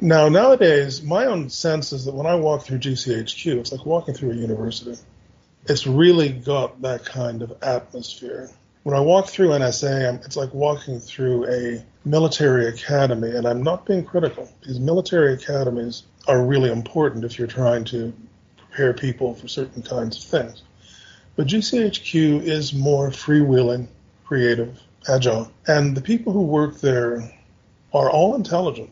Now, 0.00 0.28
nowadays, 0.28 1.02
my 1.02 1.26
own 1.26 1.50
sense 1.50 1.92
is 1.92 2.04
that 2.04 2.14
when 2.14 2.26
I 2.26 2.36
walk 2.36 2.62
through 2.62 2.78
GCHQ, 2.78 3.58
it's 3.58 3.72
like 3.72 3.84
walking 3.84 4.14
through 4.14 4.30
a 4.30 4.36
university. 4.36 4.96
It's 5.66 5.88
really 5.88 6.28
got 6.28 6.82
that 6.82 7.04
kind 7.04 7.42
of 7.42 7.52
atmosphere. 7.62 8.48
When 8.84 8.94
I 8.96 9.00
walk 9.00 9.26
through 9.26 9.48
NSA, 9.48 10.24
it's 10.24 10.36
like 10.36 10.54
walking 10.54 11.00
through 11.00 11.46
a 11.46 11.84
military 12.04 12.68
academy, 12.68 13.30
and 13.30 13.48
I'm 13.48 13.62
not 13.62 13.86
being 13.86 14.04
critical 14.04 14.48
because 14.60 14.78
military 14.78 15.34
academies 15.34 16.04
are 16.28 16.44
really 16.44 16.70
important 16.70 17.24
if 17.24 17.38
you're 17.38 17.48
trying 17.48 17.84
to 17.86 18.12
prepare 18.56 18.92
people 18.92 19.34
for 19.34 19.48
certain 19.48 19.82
kinds 19.82 20.18
of 20.18 20.24
things. 20.24 20.62
But 21.34 21.48
GCHQ 21.48 22.42
is 22.42 22.72
more 22.72 23.08
freewheeling, 23.10 23.88
creative, 24.24 24.78
agile. 25.08 25.50
And 25.66 25.96
the 25.96 26.00
people 26.00 26.32
who 26.32 26.42
work 26.42 26.80
there 26.80 27.32
are 27.92 28.10
all 28.10 28.34
intelligent. 28.34 28.90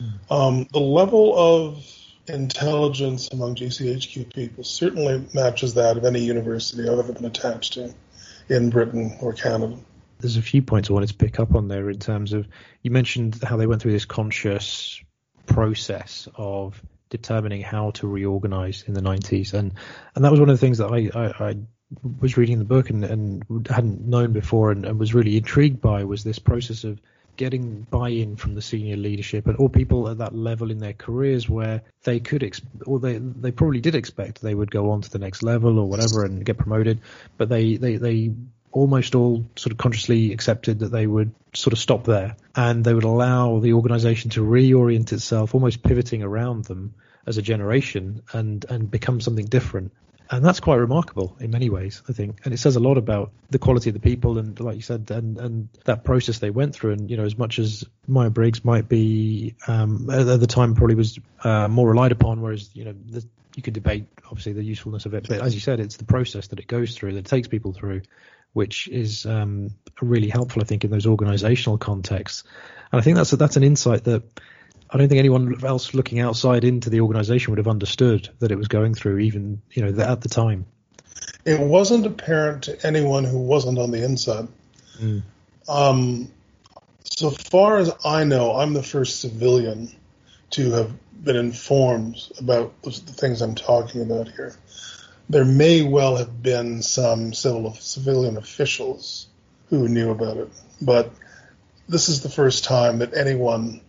Mm. 0.00 0.30
Um, 0.30 0.66
the 0.72 0.80
level 0.80 1.36
of 1.36 1.84
intelligence 2.26 3.28
among 3.32 3.54
GCHQ 3.54 4.32
people 4.34 4.64
certainly 4.64 5.26
matches 5.34 5.74
that 5.74 5.96
of 5.96 6.04
any 6.04 6.20
university 6.20 6.88
I've 6.88 6.98
ever 6.98 7.12
been 7.12 7.26
attached 7.26 7.74
to 7.74 7.94
in 8.48 8.70
Britain 8.70 9.16
or 9.20 9.32
Canada. 9.32 9.76
There's 10.20 10.36
a 10.36 10.42
few 10.42 10.62
points 10.62 10.88
I 10.88 10.94
wanted 10.94 11.10
to 11.10 11.16
pick 11.16 11.38
up 11.38 11.54
on 11.54 11.68
there 11.68 11.90
in 11.90 11.98
terms 11.98 12.32
of 12.32 12.48
you 12.82 12.90
mentioned 12.90 13.38
how 13.42 13.56
they 13.56 13.66
went 13.66 13.82
through 13.82 13.92
this 13.92 14.04
conscious 14.04 15.02
process 15.46 16.28
of 16.36 16.82
determining 17.10 17.60
how 17.60 17.90
to 17.92 18.06
reorganize 18.06 18.84
in 18.86 18.94
the 18.94 19.02
90s 19.02 19.52
and 19.52 19.74
and 20.14 20.24
that 20.24 20.30
was 20.30 20.40
one 20.40 20.48
of 20.48 20.54
the 20.54 20.60
things 20.60 20.78
that 20.78 20.90
I, 20.90 21.10
I, 21.14 21.50
I 21.50 21.56
was 22.20 22.36
reading 22.36 22.58
the 22.58 22.64
book 22.64 22.90
and, 22.90 23.04
and 23.04 23.66
hadn't 23.68 24.06
known 24.06 24.32
before 24.32 24.70
and, 24.70 24.84
and, 24.84 24.98
was 24.98 25.14
really 25.14 25.36
intrigued 25.36 25.80
by 25.80 26.04
was 26.04 26.24
this 26.24 26.38
process 26.38 26.84
of 26.84 27.00
getting 27.36 27.86
buy-in 27.90 28.36
from 28.36 28.54
the 28.54 28.62
senior 28.62 28.96
leadership 28.96 29.46
and 29.46 29.56
all 29.56 29.68
people 29.68 30.08
at 30.08 30.18
that 30.18 30.34
level 30.34 30.70
in 30.70 30.78
their 30.78 30.92
careers 30.92 31.48
where 31.48 31.82
they 32.04 32.20
could 32.20 32.42
ex- 32.42 32.60
or 32.86 33.00
they 33.00 33.18
they 33.18 33.50
probably 33.50 33.80
did 33.80 33.94
expect 33.94 34.40
they 34.40 34.54
would 34.54 34.70
go 34.70 34.90
on 34.90 35.00
to 35.00 35.10
the 35.10 35.18
next 35.18 35.42
level 35.42 35.78
or 35.78 35.88
whatever 35.88 36.24
and 36.24 36.44
get 36.44 36.58
promoted 36.58 37.00
but 37.36 37.48
they 37.48 37.76
they 37.76 37.96
they 37.96 38.32
almost 38.70 39.14
all 39.14 39.44
sort 39.56 39.72
of 39.72 39.78
consciously 39.78 40.32
accepted 40.32 40.80
that 40.80 40.90
they 40.90 41.06
would 41.06 41.32
sort 41.54 41.72
of 41.72 41.78
stop 41.78 42.04
there 42.04 42.36
and 42.56 42.84
they 42.84 42.94
would 42.94 43.04
allow 43.04 43.60
the 43.60 43.72
organization 43.72 44.30
to 44.30 44.44
reorient 44.44 45.12
itself 45.12 45.54
almost 45.54 45.82
pivoting 45.82 46.22
around 46.22 46.64
them 46.64 46.94
as 47.26 47.36
a 47.36 47.42
generation 47.42 48.22
and 48.32 48.64
and 48.68 48.90
become 48.90 49.20
something 49.20 49.46
different 49.46 49.92
and 50.30 50.44
that's 50.44 50.60
quite 50.60 50.76
remarkable 50.76 51.36
in 51.40 51.50
many 51.50 51.68
ways, 51.68 52.02
I 52.08 52.12
think. 52.12 52.40
And 52.44 52.54
it 52.54 52.56
says 52.56 52.76
a 52.76 52.80
lot 52.80 52.96
about 52.96 53.32
the 53.50 53.58
quality 53.58 53.90
of 53.90 53.94
the 53.94 54.00
people 54.00 54.38
and, 54.38 54.58
like 54.58 54.76
you 54.76 54.82
said, 54.82 55.10
and, 55.10 55.38
and 55.38 55.68
that 55.84 56.04
process 56.04 56.38
they 56.38 56.50
went 56.50 56.74
through. 56.74 56.92
And 56.92 57.10
you 57.10 57.16
know, 57.16 57.24
as 57.24 57.36
much 57.36 57.58
as 57.58 57.84
Meyer 58.06 58.30
Briggs 58.30 58.64
might 58.64 58.88
be 58.88 59.54
um, 59.66 60.08
at 60.10 60.40
the 60.40 60.46
time 60.46 60.74
probably 60.74 60.94
was 60.94 61.18
uh, 61.42 61.68
more 61.68 61.88
relied 61.88 62.12
upon, 62.12 62.40
whereas 62.40 62.70
you 62.74 62.84
know 62.84 62.94
the, 63.10 63.24
you 63.54 63.62
could 63.62 63.74
debate 63.74 64.06
obviously 64.24 64.52
the 64.52 64.64
usefulness 64.64 65.06
of 65.06 65.14
it, 65.14 65.28
but 65.28 65.40
as 65.40 65.54
you 65.54 65.60
said, 65.60 65.78
it's 65.78 65.96
the 65.96 66.04
process 66.04 66.48
that 66.48 66.58
it 66.58 66.66
goes 66.66 66.96
through 66.96 67.12
that 67.14 67.26
takes 67.26 67.46
people 67.46 67.72
through, 67.72 68.02
which 68.52 68.88
is 68.88 69.26
um, 69.26 69.70
really 70.00 70.28
helpful, 70.28 70.62
I 70.62 70.64
think, 70.64 70.84
in 70.84 70.90
those 70.90 71.06
organisational 71.06 71.78
contexts. 71.78 72.44
And 72.90 73.00
I 73.00 73.02
think 73.02 73.16
that's 73.16 73.32
a, 73.32 73.36
that's 73.36 73.56
an 73.56 73.62
insight 73.62 74.04
that 74.04 74.22
I 74.90 74.98
don't 74.98 75.08
think 75.08 75.18
anyone 75.18 75.64
else 75.64 75.94
looking 75.94 76.20
outside 76.20 76.64
into 76.64 76.90
the 76.90 77.00
organization 77.00 77.50
would 77.50 77.58
have 77.58 77.68
understood 77.68 78.28
that 78.38 78.52
it 78.52 78.56
was 78.56 78.68
going 78.68 78.94
through, 78.94 79.18
even 79.18 79.62
you 79.72 79.82
know 79.84 80.02
at 80.02 80.20
the 80.20 80.28
time. 80.28 80.66
It 81.44 81.60
wasn't 81.60 82.06
apparent 82.06 82.64
to 82.64 82.86
anyone 82.86 83.24
who 83.24 83.38
wasn't 83.38 83.78
on 83.78 83.90
the 83.90 84.04
inside. 84.04 84.48
Mm. 84.98 85.22
Um, 85.68 86.30
so 87.04 87.30
far 87.30 87.78
as 87.78 87.92
I 88.04 88.24
know, 88.24 88.56
I'm 88.56 88.72
the 88.72 88.82
first 88.82 89.20
civilian 89.20 89.90
to 90.50 90.72
have 90.72 90.92
been 91.22 91.36
informed 91.36 92.16
about 92.38 92.80
the 92.82 92.90
things 92.90 93.40
I'm 93.40 93.54
talking 93.54 94.02
about 94.02 94.28
here. 94.28 94.54
There 95.28 95.44
may 95.44 95.82
well 95.82 96.16
have 96.16 96.42
been 96.42 96.82
some 96.82 97.32
civil 97.32 97.74
civilian 97.74 98.36
officials 98.36 99.26
who 99.70 99.88
knew 99.88 100.10
about 100.10 100.36
it, 100.36 100.50
but 100.80 101.12
this 101.88 102.08
is 102.08 102.22
the 102.22 102.28
first 102.28 102.64
time 102.64 102.98
that 102.98 103.16
anyone 103.16 103.80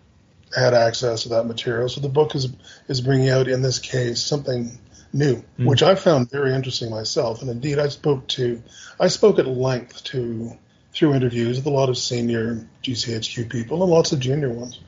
had 0.55 0.73
access 0.73 1.23
to 1.23 1.29
that 1.29 1.45
material. 1.45 1.89
So 1.89 2.01
the 2.01 2.09
book 2.09 2.35
is 2.35 2.49
is 2.87 3.01
bringing 3.01 3.29
out 3.29 3.47
in 3.47 3.61
this 3.61 3.79
case 3.79 4.21
something 4.21 4.77
new, 5.13 5.43
mm. 5.59 5.65
which 5.65 5.83
I 5.83 5.95
found 5.95 6.29
very 6.29 6.53
interesting 6.53 6.89
myself. 6.89 7.41
And 7.41 7.49
indeed, 7.49 7.79
I 7.79 7.89
spoke 7.89 8.27
to 8.29 8.61
I 8.99 9.07
spoke 9.07 9.39
at 9.39 9.47
length 9.47 10.03
to 10.05 10.57
through 10.93 11.13
interviews 11.13 11.57
with 11.57 11.65
a 11.65 11.69
lot 11.69 11.89
of 11.89 11.97
senior 11.97 12.65
GCHQ 12.83 13.49
people 13.49 13.83
and 13.83 13.91
lots 13.91 14.13
of 14.13 14.19
junior 14.19 14.49
ones. 14.49 14.79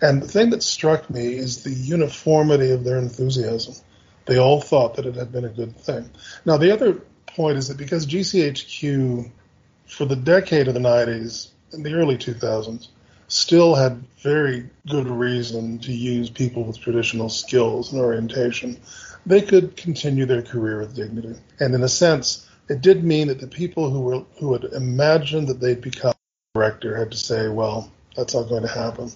And 0.00 0.22
the 0.22 0.28
thing 0.28 0.50
that 0.50 0.62
struck 0.62 1.10
me 1.10 1.34
is 1.34 1.64
the 1.64 1.72
uniformity 1.72 2.70
of 2.70 2.84
their 2.84 2.98
enthusiasm. 2.98 3.74
They 4.26 4.38
all 4.38 4.60
thought 4.60 4.94
that 4.96 5.06
it 5.06 5.16
had 5.16 5.32
been 5.32 5.44
a 5.44 5.48
good 5.48 5.76
thing. 5.76 6.10
Now, 6.44 6.58
the 6.58 6.70
other 6.70 7.02
point 7.26 7.58
is 7.58 7.68
that 7.68 7.76
because 7.76 8.06
GCHQ, 8.06 9.30
for 9.86 10.04
the 10.04 10.14
decade 10.14 10.68
of 10.68 10.74
the 10.74 10.80
90s 10.80 11.50
and 11.72 11.84
the 11.84 11.94
early 11.94 12.16
2000s, 12.16 12.88
still 13.28 13.74
had 13.74 14.02
very 14.22 14.68
good 14.88 15.06
reason 15.06 15.78
to 15.80 15.92
use 15.92 16.30
people 16.30 16.64
with 16.64 16.78
traditional 16.78 17.28
skills 17.28 17.92
and 17.92 18.00
orientation, 18.00 18.78
they 19.26 19.42
could 19.42 19.76
continue 19.76 20.26
their 20.26 20.42
career 20.42 20.80
with 20.80 20.94
dignity. 20.94 21.34
And 21.60 21.74
in 21.74 21.82
a 21.82 21.88
sense, 21.88 22.48
it 22.68 22.80
did 22.80 23.04
mean 23.04 23.28
that 23.28 23.40
the 23.40 23.46
people 23.46 23.90
who 23.90 24.00
were 24.00 24.24
who 24.38 24.52
had 24.52 24.64
imagined 24.64 25.48
that 25.48 25.60
they'd 25.60 25.80
become 25.80 26.14
director 26.54 26.96
had 26.96 27.12
to 27.12 27.16
say, 27.16 27.48
well, 27.48 27.90
that's 28.16 28.34
not 28.34 28.48
going 28.48 28.62
to 28.62 28.68
happen. 28.68 29.10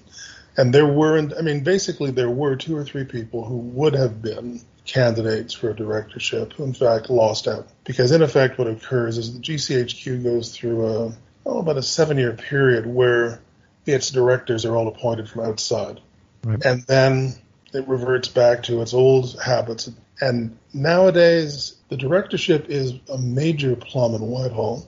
And 0.56 0.72
there 0.72 0.86
weren't, 0.86 1.32
I 1.36 1.40
mean, 1.40 1.64
basically 1.64 2.10
there 2.10 2.30
were 2.30 2.56
two 2.56 2.76
or 2.76 2.84
three 2.84 3.04
people 3.04 3.44
who 3.44 3.56
would 3.56 3.94
have 3.94 4.20
been 4.20 4.60
candidates 4.84 5.54
for 5.54 5.70
a 5.70 5.76
directorship 5.76 6.52
who 6.52 6.64
in 6.64 6.74
fact 6.74 7.08
lost 7.08 7.48
out. 7.48 7.68
Because 7.84 8.12
in 8.12 8.22
effect 8.22 8.58
what 8.58 8.66
occurs 8.66 9.16
is 9.16 9.32
the 9.32 9.40
GCHQ 9.40 10.22
goes 10.22 10.54
through 10.54 10.86
a, 10.86 11.14
oh, 11.46 11.58
about 11.58 11.78
a 11.78 11.82
seven 11.82 12.18
year 12.18 12.32
period 12.32 12.86
where 12.86 13.40
its 13.86 14.10
directors 14.10 14.64
are 14.64 14.76
all 14.76 14.88
appointed 14.88 15.28
from 15.28 15.44
outside. 15.44 16.00
Right. 16.44 16.64
And 16.64 16.82
then 16.84 17.34
it 17.72 17.86
reverts 17.88 18.28
back 18.28 18.64
to 18.64 18.82
its 18.82 18.94
old 18.94 19.40
habits. 19.40 19.90
And 20.20 20.56
nowadays, 20.72 21.76
the 21.88 21.96
directorship 21.96 22.68
is 22.68 22.94
a 23.12 23.18
major 23.18 23.76
plum 23.76 24.14
in 24.14 24.22
Whitehall, 24.22 24.86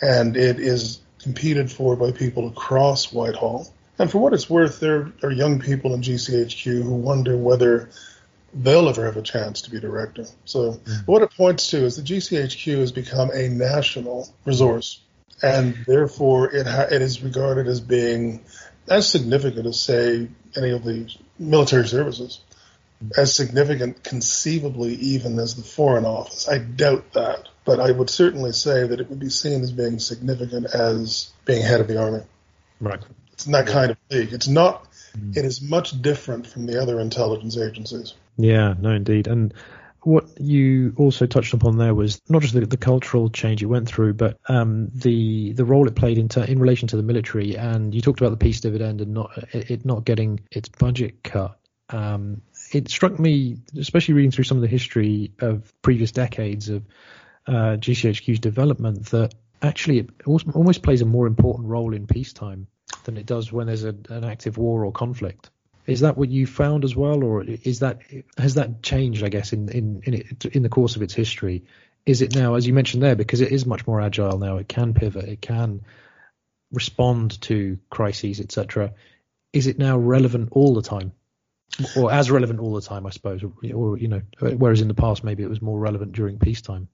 and 0.00 0.36
it 0.36 0.58
is 0.58 1.00
competed 1.20 1.70
for 1.70 1.96
by 1.96 2.12
people 2.12 2.48
across 2.48 3.12
Whitehall. 3.12 3.68
And 3.98 4.10
for 4.10 4.18
what 4.18 4.34
it's 4.34 4.50
worth, 4.50 4.80
there 4.80 5.12
are 5.22 5.30
young 5.30 5.58
people 5.58 5.94
in 5.94 6.02
GCHQ 6.02 6.82
who 6.82 6.94
wonder 6.94 7.36
whether 7.36 7.88
they'll 8.52 8.88
ever 8.88 9.04
have 9.04 9.16
a 9.16 9.22
chance 9.22 9.62
to 9.62 9.70
be 9.70 9.80
director. 9.80 10.26
So 10.44 10.72
mm-hmm. 10.72 11.10
what 11.10 11.22
it 11.22 11.30
points 11.36 11.70
to 11.70 11.84
is 11.84 11.96
the 11.96 12.02
GCHQ 12.02 12.78
has 12.78 12.92
become 12.92 13.30
a 13.32 13.48
national 13.48 14.28
resource, 14.44 15.00
and 15.42 15.76
therefore 15.86 16.54
it 16.54 16.66
ha- 16.66 16.88
it 16.90 17.02
is 17.02 17.22
regarded 17.22 17.66
as 17.66 17.80
being 17.80 18.44
as 18.88 19.08
significant 19.08 19.66
as 19.66 19.80
say 19.80 20.28
any 20.56 20.70
of 20.70 20.84
the 20.84 21.12
military 21.38 21.86
services, 21.86 22.40
as 23.16 23.34
significant 23.34 24.02
conceivably 24.02 24.94
even 24.94 25.38
as 25.38 25.54
the 25.54 25.62
Foreign 25.62 26.04
Office. 26.04 26.48
I 26.48 26.58
doubt 26.58 27.12
that, 27.12 27.48
but 27.64 27.80
I 27.80 27.90
would 27.90 28.10
certainly 28.10 28.52
say 28.52 28.86
that 28.86 29.00
it 29.00 29.10
would 29.10 29.18
be 29.18 29.30
seen 29.30 29.62
as 29.62 29.72
being 29.72 29.98
significant 29.98 30.66
as 30.66 31.32
being 31.44 31.62
head 31.62 31.80
of 31.80 31.88
the 31.88 32.00
army. 32.00 32.22
Right. 32.80 33.00
It's 33.32 33.46
in 33.46 33.52
that 33.52 33.66
kind 33.66 33.90
of 33.90 33.98
league. 34.10 34.32
It's 34.32 34.48
not. 34.48 34.86
Mm. 35.16 35.36
It 35.36 35.44
is 35.44 35.60
much 35.60 36.00
different 36.00 36.46
from 36.46 36.66
the 36.66 36.80
other 36.80 37.00
intelligence 37.00 37.58
agencies. 37.58 38.14
Yeah, 38.38 38.74
no, 38.78 38.90
indeed, 38.90 39.26
and 39.26 39.52
what 40.02 40.40
you 40.40 40.94
also 40.96 41.26
touched 41.26 41.54
upon 41.54 41.78
there 41.78 41.94
was 41.94 42.20
not 42.28 42.42
just 42.42 42.54
the, 42.54 42.66
the 42.66 42.76
cultural 42.76 43.28
change 43.30 43.62
it 43.62 43.66
went 43.66 43.88
through, 43.88 44.14
but 44.14 44.38
um, 44.48 44.88
the 44.94 45.52
the 45.52 45.64
role 45.64 45.86
it 45.88 45.94
played 45.94 46.18
in, 46.18 46.28
ter- 46.28 46.44
in 46.44 46.58
relation 46.58 46.88
to 46.88 46.96
the 46.96 47.02
military. 47.02 47.56
And 47.56 47.94
you 47.94 48.00
talked 48.00 48.20
about 48.20 48.30
the 48.30 48.36
peace 48.36 48.60
dividend 48.60 49.00
and 49.00 49.14
not 49.14 49.30
it 49.52 49.84
not 49.84 50.04
getting 50.04 50.40
its 50.50 50.68
budget 50.68 51.22
cut. 51.22 51.58
Um, 51.90 52.42
it 52.72 52.90
struck 52.90 53.18
me, 53.18 53.58
especially 53.78 54.14
reading 54.14 54.30
through 54.30 54.44
some 54.44 54.58
of 54.58 54.62
the 54.62 54.68
history 54.68 55.32
of 55.40 55.72
previous 55.82 56.12
decades 56.12 56.68
of 56.68 56.84
uh, 57.46 57.76
GCHQ's 57.78 58.40
development, 58.40 59.06
that 59.06 59.34
actually 59.62 60.00
it 60.00 60.10
almost 60.26 60.82
plays 60.82 61.02
a 61.02 61.06
more 61.06 61.26
important 61.26 61.68
role 61.68 61.94
in 61.94 62.06
peacetime 62.06 62.66
than 63.04 63.16
it 63.16 63.26
does 63.26 63.52
when 63.52 63.66
there's 63.66 63.84
a, 63.84 63.94
an 64.08 64.24
active 64.24 64.58
war 64.58 64.84
or 64.84 64.92
conflict. 64.92 65.50
Is 65.86 66.00
that 66.00 66.16
what 66.18 66.28
you 66.28 66.46
found 66.46 66.84
as 66.84 66.96
well, 66.96 67.22
or 67.22 67.44
is 67.44 67.80
that 67.80 68.00
has 68.36 68.54
that 68.54 68.82
changed? 68.82 69.22
I 69.22 69.28
guess 69.28 69.52
in 69.52 69.68
in 69.68 70.02
in, 70.04 70.14
it, 70.14 70.44
in 70.46 70.62
the 70.62 70.68
course 70.68 70.96
of 70.96 71.02
its 71.02 71.14
history, 71.14 71.64
is 72.04 72.22
it 72.22 72.34
now, 72.34 72.54
as 72.54 72.66
you 72.66 72.72
mentioned 72.72 73.02
there, 73.02 73.16
because 73.16 73.40
it 73.40 73.52
is 73.52 73.66
much 73.66 73.86
more 73.86 74.00
agile 74.00 74.38
now? 74.38 74.56
It 74.56 74.68
can 74.68 74.94
pivot, 74.94 75.28
it 75.28 75.40
can 75.40 75.82
respond 76.72 77.40
to 77.42 77.78
crises, 77.88 78.40
etc. 78.40 78.94
Is 79.52 79.66
it 79.66 79.78
now 79.78 79.96
relevant 79.96 80.48
all 80.52 80.74
the 80.74 80.82
time, 80.82 81.12
or 81.96 82.12
as 82.12 82.30
relevant 82.30 82.60
all 82.60 82.74
the 82.74 82.80
time? 82.80 83.06
I 83.06 83.10
suppose, 83.10 83.44
or, 83.44 83.98
you 83.98 84.08
know, 84.08 84.22
whereas 84.40 84.80
in 84.80 84.88
the 84.88 84.94
past 84.94 85.22
maybe 85.22 85.44
it 85.44 85.48
was 85.48 85.62
more 85.62 85.78
relevant 85.78 86.12
during 86.12 86.38
peacetime. 86.38 86.88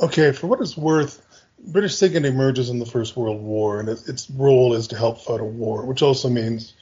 Okay, 0.00 0.32
for 0.32 0.48
what 0.48 0.60
it's 0.60 0.76
worth, 0.76 1.24
British 1.66 1.94
SIGINT 1.94 2.26
emerges 2.26 2.68
in 2.68 2.80
the 2.80 2.86
First 2.86 3.16
World 3.16 3.40
War, 3.40 3.78
and 3.80 3.88
its 3.88 4.28
role 4.28 4.74
is 4.74 4.88
to 4.88 4.96
help 4.96 5.20
fight 5.20 5.40
a 5.40 5.44
war, 5.44 5.86
which 5.86 6.02
also 6.02 6.28
means 6.28 6.74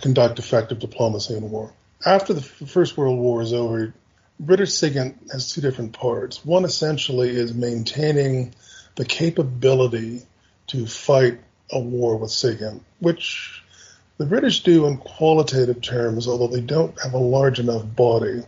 conduct 0.00 0.38
effective 0.38 0.78
diplomacy 0.78 1.36
in 1.36 1.50
war. 1.50 1.72
After 2.04 2.34
the 2.34 2.42
First 2.42 2.96
World 2.96 3.18
War 3.18 3.42
is 3.42 3.52
over, 3.52 3.94
British 4.40 4.72
SIGINT 4.72 5.32
has 5.32 5.52
two 5.52 5.60
different 5.60 5.92
parts. 5.92 6.44
One 6.44 6.64
essentially 6.64 7.30
is 7.30 7.54
maintaining 7.54 8.54
the 8.96 9.04
capability 9.04 10.22
to 10.68 10.86
fight 10.86 11.40
a 11.70 11.78
war 11.78 12.16
with 12.16 12.30
SIGINT, 12.30 12.82
which 13.00 13.62
the 14.18 14.26
British 14.26 14.62
do 14.62 14.86
in 14.86 14.96
qualitative 14.96 15.80
terms, 15.80 16.28
although 16.28 16.48
they 16.48 16.60
don't 16.60 17.00
have 17.02 17.14
a 17.14 17.18
large 17.18 17.58
enough 17.58 17.84
body. 17.96 18.42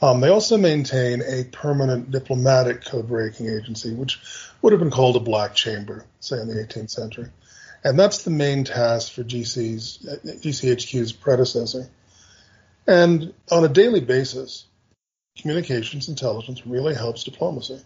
Um, 0.00 0.20
they 0.20 0.28
also 0.28 0.56
maintain 0.56 1.22
a 1.22 1.44
permanent 1.44 2.10
diplomatic 2.10 2.84
code 2.84 3.08
breaking 3.08 3.48
agency, 3.48 3.92
which 3.92 4.20
would 4.62 4.72
have 4.72 4.80
been 4.80 4.90
called 4.90 5.16
a 5.16 5.20
black 5.20 5.54
chamber, 5.54 6.04
say 6.20 6.40
in 6.40 6.48
the 6.48 6.54
18th 6.54 6.90
century. 6.90 7.28
And 7.84 7.98
that's 7.98 8.22
the 8.22 8.30
main 8.30 8.64
task 8.64 9.12
for 9.12 9.22
GC's, 9.22 9.98
GCHQ's 10.24 11.12
predecessor. 11.12 11.88
And 12.86 13.34
on 13.50 13.64
a 13.64 13.68
daily 13.68 14.00
basis, 14.00 14.66
communications 15.38 16.08
intelligence 16.08 16.66
really 16.66 16.94
helps 16.94 17.24
diplomacy. 17.24 17.80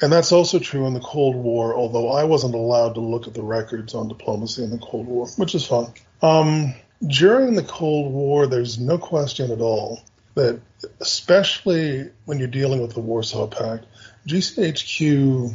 And 0.00 0.12
that's 0.12 0.32
also 0.32 0.58
true 0.58 0.86
in 0.86 0.94
the 0.94 1.00
Cold 1.00 1.36
War, 1.36 1.74
although 1.74 2.10
I 2.10 2.24
wasn't 2.24 2.54
allowed 2.54 2.94
to 2.94 3.00
look 3.00 3.26
at 3.26 3.34
the 3.34 3.42
records 3.42 3.94
on 3.94 4.08
diplomacy 4.08 4.64
in 4.64 4.70
the 4.70 4.78
Cold 4.78 5.06
War, 5.06 5.28
which 5.36 5.54
is 5.54 5.66
fun. 5.66 5.92
Um, 6.20 6.74
during 7.06 7.54
the 7.54 7.62
Cold 7.62 8.12
War, 8.12 8.46
there's 8.46 8.78
no 8.78 8.98
question 8.98 9.50
at 9.50 9.60
all 9.60 10.00
that, 10.34 10.60
especially 11.00 12.10
when 12.24 12.38
you're 12.38 12.48
dealing 12.48 12.80
with 12.80 12.94
the 12.94 13.00
Warsaw 13.00 13.46
Pact, 13.46 13.86
GCHQ 14.26 15.54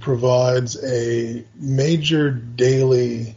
provides 0.00 0.82
a 0.82 1.44
major 1.54 2.30
daily 2.30 3.34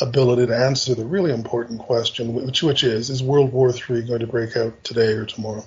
ability 0.00 0.46
to 0.46 0.56
answer 0.56 0.94
the 0.94 1.04
really 1.04 1.32
important 1.32 1.80
question, 1.80 2.34
which, 2.34 2.62
which 2.62 2.84
is, 2.84 3.10
is 3.10 3.22
World 3.22 3.52
War 3.52 3.70
III 3.70 4.02
going 4.02 4.20
to 4.20 4.26
break 4.26 4.56
out 4.56 4.84
today 4.84 5.12
or 5.12 5.24
tomorrow? 5.24 5.64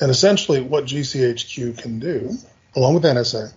And 0.00 0.10
essentially 0.10 0.60
what 0.60 0.84
GCHQ 0.84 1.78
can 1.78 1.98
do, 1.98 2.36
along 2.74 2.94
with 2.94 3.04
NSA, 3.04 3.52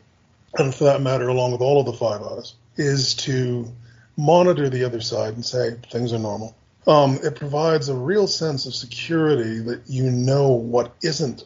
and 0.57 0.73
for 0.73 0.85
that 0.85 1.01
matter, 1.01 1.27
along 1.27 1.51
with 1.51 1.61
all 1.61 1.79
of 1.79 1.85
the 1.85 1.93
Five 1.93 2.21
Eyes, 2.21 2.53
is 2.77 3.15
to 3.15 3.71
monitor 4.17 4.69
the 4.69 4.83
other 4.83 5.01
side 5.01 5.33
and 5.33 5.45
say 5.45 5.75
things 5.91 6.13
are 6.13 6.19
normal. 6.19 6.55
Um, 6.87 7.19
it 7.23 7.35
provides 7.35 7.89
a 7.89 7.95
real 7.95 8.27
sense 8.27 8.65
of 8.65 8.75
security 8.75 9.59
that 9.59 9.83
you 9.87 10.11
know 10.11 10.49
what 10.49 10.95
isn't 11.01 11.43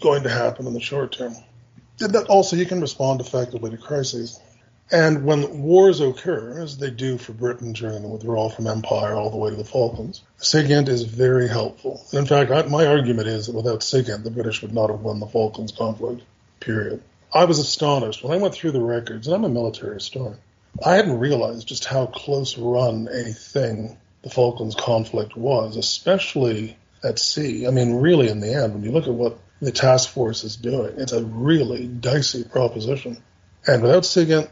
going 0.00 0.24
to 0.24 0.28
happen 0.28 0.66
in 0.66 0.74
the 0.74 0.80
short 0.80 1.12
term 1.12 1.34
that 1.98 2.26
also 2.28 2.56
you 2.56 2.66
can 2.66 2.80
respond 2.80 3.20
effectively 3.20 3.70
to 3.70 3.76
crises. 3.76 4.40
And 4.90 5.24
when 5.24 5.62
wars 5.62 6.00
occur, 6.00 6.60
as 6.60 6.76
they 6.76 6.90
do 6.90 7.16
for 7.16 7.32
Britain 7.32 7.72
during 7.72 8.02
the 8.02 8.08
withdrawal 8.08 8.50
from 8.50 8.66
empire 8.66 9.14
all 9.14 9.30
the 9.30 9.36
way 9.36 9.50
to 9.50 9.56
the 9.56 9.64
Falklands, 9.64 10.22
SIGINT 10.38 10.88
is 10.88 11.04
very 11.04 11.48
helpful. 11.48 12.04
In 12.12 12.26
fact, 12.26 12.50
I, 12.50 12.62
my 12.62 12.86
argument 12.86 13.28
is 13.28 13.46
that 13.46 13.56
without 13.56 13.82
SIGINT, 13.82 14.24
the 14.24 14.30
British 14.30 14.60
would 14.60 14.74
not 14.74 14.90
have 14.90 15.00
won 15.00 15.20
the 15.20 15.26
Falklands 15.26 15.72
conflict, 15.72 16.22
period. 16.60 17.02
I 17.32 17.46
was 17.46 17.58
astonished 17.58 18.22
when 18.22 18.32
I 18.32 18.40
went 18.40 18.54
through 18.54 18.72
the 18.72 18.82
records, 18.82 19.26
and 19.26 19.34
I'm 19.34 19.44
a 19.44 19.48
military 19.48 19.94
historian. 19.94 20.38
I 20.84 20.96
hadn't 20.96 21.18
realized 21.18 21.66
just 21.66 21.86
how 21.86 22.06
close 22.06 22.58
run 22.58 23.08
a 23.10 23.32
thing 23.32 23.96
the 24.22 24.30
Falklands 24.30 24.74
conflict 24.74 25.36
was, 25.36 25.76
especially 25.76 26.76
at 27.02 27.18
sea. 27.18 27.66
I 27.66 27.70
mean, 27.70 27.96
really, 27.96 28.28
in 28.28 28.40
the 28.40 28.54
end, 28.54 28.74
when 28.74 28.84
you 28.84 28.92
look 28.92 29.06
at 29.06 29.14
what 29.14 29.38
the 29.64 29.72
task 29.72 30.10
force 30.10 30.44
is 30.44 30.56
doing. 30.56 30.94
It's 30.98 31.12
a 31.12 31.24
really 31.24 31.86
dicey 31.86 32.44
proposition. 32.44 33.22
And 33.66 33.82
without 33.82 34.04
SIGINT, 34.04 34.44
it 34.44 34.50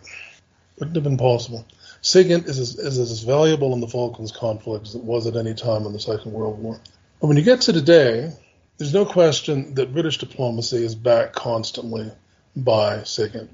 wouldn't 0.79 0.97
have 0.97 1.05
been 1.05 1.19
possible. 1.19 1.67
SIGINT 2.03 2.49
is 2.49 2.59
as, 2.59 2.79
is 2.79 2.99
as 2.99 3.23
valuable 3.23 3.73
in 3.75 3.81
the 3.81 3.89
Falklands 3.89 4.33
conflict 4.33 4.87
as 4.87 4.95
it 4.95 5.05
was 5.05 5.27
at 5.27 5.37
any 5.37 5.55
time 5.55 5.87
in 5.87 5.93
the 5.93 6.01
Second 6.01 6.33
World 6.33 6.59
War. 6.59 6.81
And 7.21 7.29
when 7.29 7.37
you 7.37 7.45
get 7.45 7.63
to 7.63 7.73
today, 7.73 8.33
there's 8.79 8.95
no 8.95 9.05
question 9.05 9.75
that 9.75 9.93
British 9.93 10.19
diplomacy 10.19 10.85
is 10.85 10.95
backed 10.95 11.37
constantly 11.37 12.11
by 12.57 12.99
SIGINT. 12.99 13.49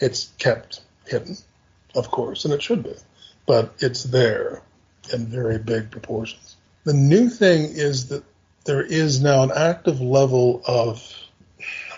It's 0.00 0.32
kept 0.38 0.80
hidden, 1.06 1.36
of 1.94 2.10
course, 2.10 2.44
and 2.44 2.54
it 2.54 2.62
should 2.62 2.82
be, 2.82 2.94
but 3.46 3.74
it's 3.80 4.04
there 4.04 4.62
in 5.12 5.26
very 5.26 5.58
big 5.58 5.90
proportions. 5.90 6.56
The 6.84 6.94
new 6.94 7.28
thing 7.28 7.64
is 7.64 8.08
that 8.08 8.24
there 8.68 8.82
is 8.82 9.22
now 9.22 9.42
an 9.44 9.50
active 9.50 9.98
level 10.02 10.62
of 10.66 11.02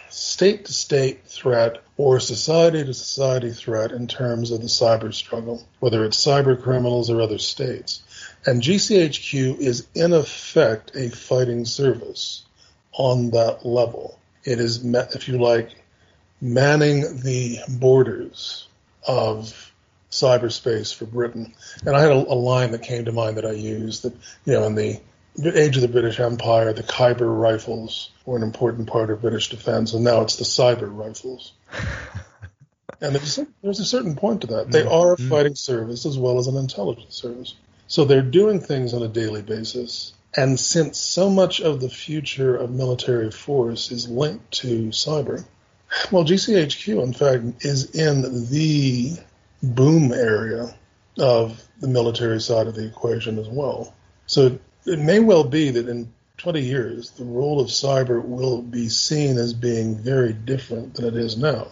state 0.08 0.66
to 0.66 0.72
state 0.72 1.26
threat 1.26 1.82
or 1.96 2.20
society 2.20 2.84
to 2.84 2.94
society 2.94 3.50
threat 3.50 3.90
in 3.90 4.06
terms 4.06 4.52
of 4.52 4.60
the 4.60 4.68
cyber 4.68 5.12
struggle, 5.12 5.66
whether 5.80 6.04
it's 6.04 6.24
cyber 6.24 6.62
criminals 6.62 7.10
or 7.10 7.20
other 7.20 7.38
states. 7.38 8.04
And 8.46 8.62
GCHQ 8.62 9.58
is 9.58 9.88
in 9.96 10.12
effect 10.12 10.92
a 10.94 11.10
fighting 11.10 11.64
service 11.64 12.44
on 12.92 13.30
that 13.30 13.66
level. 13.66 14.16
It 14.44 14.60
is, 14.60 14.84
if 14.84 15.26
you 15.26 15.38
like, 15.38 15.70
manning 16.40 17.20
the 17.20 17.58
borders 17.68 18.68
of 19.08 19.72
cyberspace 20.12 20.94
for 20.94 21.06
Britain. 21.06 21.52
And 21.84 21.96
I 21.96 22.00
had 22.00 22.12
a, 22.12 22.14
a, 22.14 22.38
line 22.38 22.70
that 22.70 22.82
came 22.82 23.06
to 23.06 23.12
mind 23.12 23.38
that 23.38 23.46
I 23.46 23.52
used 23.52 24.02
that, 24.02 24.14
you 24.44 24.52
know, 24.52 24.64
in 24.64 24.76
the 24.76 25.00
age 25.38 25.76
of 25.76 25.82
the 25.82 25.88
British 25.88 26.20
Empire, 26.20 26.72
the 26.72 26.82
Khyber 26.82 27.32
rifles 27.32 28.10
were 28.24 28.36
an 28.36 28.42
important 28.42 28.88
part 28.88 29.10
of 29.10 29.20
British 29.20 29.50
defense, 29.50 29.92
and 29.94 30.04
now 30.04 30.22
it's 30.22 30.36
the 30.36 30.44
cyber 30.44 30.88
rifles. 30.90 31.52
and 33.00 33.14
there's 33.14 33.38
a, 33.38 33.46
there's 33.62 33.80
a, 33.80 33.84
certain 33.84 34.16
point 34.16 34.42
to 34.42 34.46
that. 34.48 34.70
They 34.70 34.82
mm-hmm. 34.82 34.92
are 34.92 35.12
a 35.14 35.16
fighting 35.16 35.54
service 35.54 36.06
as 36.06 36.18
well 36.18 36.38
as 36.38 36.46
an 36.46 36.56
intelligence 36.56 37.14
service. 37.14 37.54
So 37.86 38.04
they're 38.04 38.22
doing 38.22 38.60
things 38.60 38.94
on 38.94 39.02
a 39.02 39.08
daily 39.08 39.42
basis. 39.42 40.14
And 40.36 40.58
since 40.60 40.98
so 40.98 41.28
much 41.28 41.60
of 41.60 41.80
the 41.80 41.88
future 41.88 42.56
of 42.56 42.70
military 42.70 43.32
force 43.32 43.90
is 43.90 44.08
linked 44.08 44.50
to 44.60 44.88
cyber, 44.88 45.44
well, 46.12 46.24
GCHQ, 46.24 47.02
in 47.02 47.12
fact, 47.12 47.64
is 47.64 47.96
in 47.96 48.48
the 48.48 49.18
boom 49.62 50.12
area 50.12 50.72
of 51.18 51.60
the 51.80 51.88
military 51.88 52.40
side 52.40 52.68
of 52.68 52.74
the 52.74 52.86
equation 52.86 53.38
as 53.38 53.48
well. 53.48 53.94
So 54.26 54.60
it 54.86 54.98
may 54.98 55.20
well 55.20 55.44
be 55.44 55.70
that 55.70 55.88
in 55.88 56.12
20 56.38 56.60
years, 56.62 57.10
the 57.10 57.24
role 57.24 57.60
of 57.60 57.68
cyber 57.68 58.24
will 58.24 58.62
be 58.62 58.88
seen 58.88 59.36
as 59.36 59.52
being 59.52 59.96
very 59.96 60.32
different 60.32 60.94
than 60.94 61.04
it 61.04 61.16
is 61.16 61.36
now. 61.36 61.68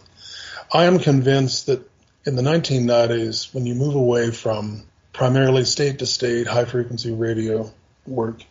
I 0.73 0.85
am 0.85 0.99
convinced 0.99 1.67
that 1.67 1.89
in 2.27 2.37
the 2.37 2.43
1990s, 2.43 3.55
when 3.55 3.65
you 3.65 3.75
move 3.75 3.95
away 3.95 4.31
from 4.31 4.85
primarily 5.15 5.65
state 5.65 6.01
to 6.01 6.07
state 6.07 6.47
high 6.47 6.67
frequency 6.67 7.11
radio 7.11 7.73
work 8.07 8.43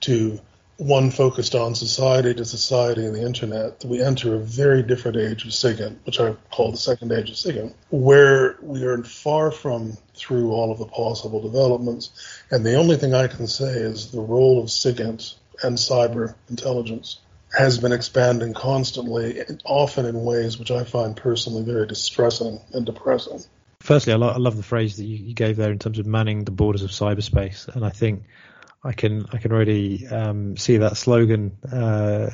to 0.00 0.38
one 0.76 1.10
focused 1.10 1.54
on 1.54 1.74
society 1.74 2.34
to 2.34 2.44
society 2.44 3.06
and 3.06 3.14
the 3.14 3.24
internet, 3.24 3.80
that 3.80 3.88
we 3.88 4.02
enter 4.02 4.34
a 4.34 4.38
very 4.38 4.82
different 4.82 5.16
age 5.16 5.44
of 5.44 5.52
SIGINT, 5.52 6.04
which 6.04 6.20
I 6.20 6.34
call 6.50 6.72
the 6.72 6.76
second 6.76 7.12
age 7.12 7.30
of 7.30 7.36
SIGINT, 7.36 7.74
where 7.90 8.56
we 8.60 8.84
are 8.84 9.02
far 9.02 9.50
from 9.50 9.96
through 10.22 10.52
all 10.52 10.70
of 10.70 10.78
the 10.78 10.86
possible 10.86 11.40
developments. 11.42 12.10
And 12.50 12.64
the 12.64 12.76
only 12.76 12.96
thing 12.96 13.12
I 13.14 13.26
can 13.26 13.46
say 13.46 13.72
is 13.72 14.10
the 14.10 14.20
role 14.20 14.62
of 14.62 14.70
SIGINT 14.70 15.34
and 15.62 15.76
cyber 15.76 16.34
intelligence 16.48 17.18
has 17.56 17.78
been 17.78 17.92
expanding 17.92 18.54
constantly, 18.54 19.42
often 19.64 20.06
in 20.06 20.24
ways 20.24 20.58
which 20.58 20.70
I 20.70 20.84
find 20.84 21.16
personally 21.16 21.64
very 21.64 21.86
distressing 21.86 22.60
and 22.72 22.86
depressing. 22.86 23.40
Firstly, 23.80 24.12
I, 24.12 24.16
lo- 24.16 24.28
I 24.28 24.38
love 24.38 24.56
the 24.56 24.62
phrase 24.62 24.96
that 24.96 25.04
you, 25.04 25.16
you 25.16 25.34
gave 25.34 25.56
there 25.56 25.72
in 25.72 25.78
terms 25.78 25.98
of 25.98 26.06
manning 26.06 26.44
the 26.44 26.50
borders 26.52 26.82
of 26.82 26.90
cyberspace. 26.90 27.68
And 27.68 27.84
I 27.84 27.90
think 27.90 28.22
I 28.84 28.92
can 28.92 29.26
I 29.32 29.38
can 29.38 29.52
already 29.52 30.06
um, 30.06 30.56
see 30.56 30.78
that 30.78 30.96
slogan. 30.96 31.58
Uh, 31.70 32.30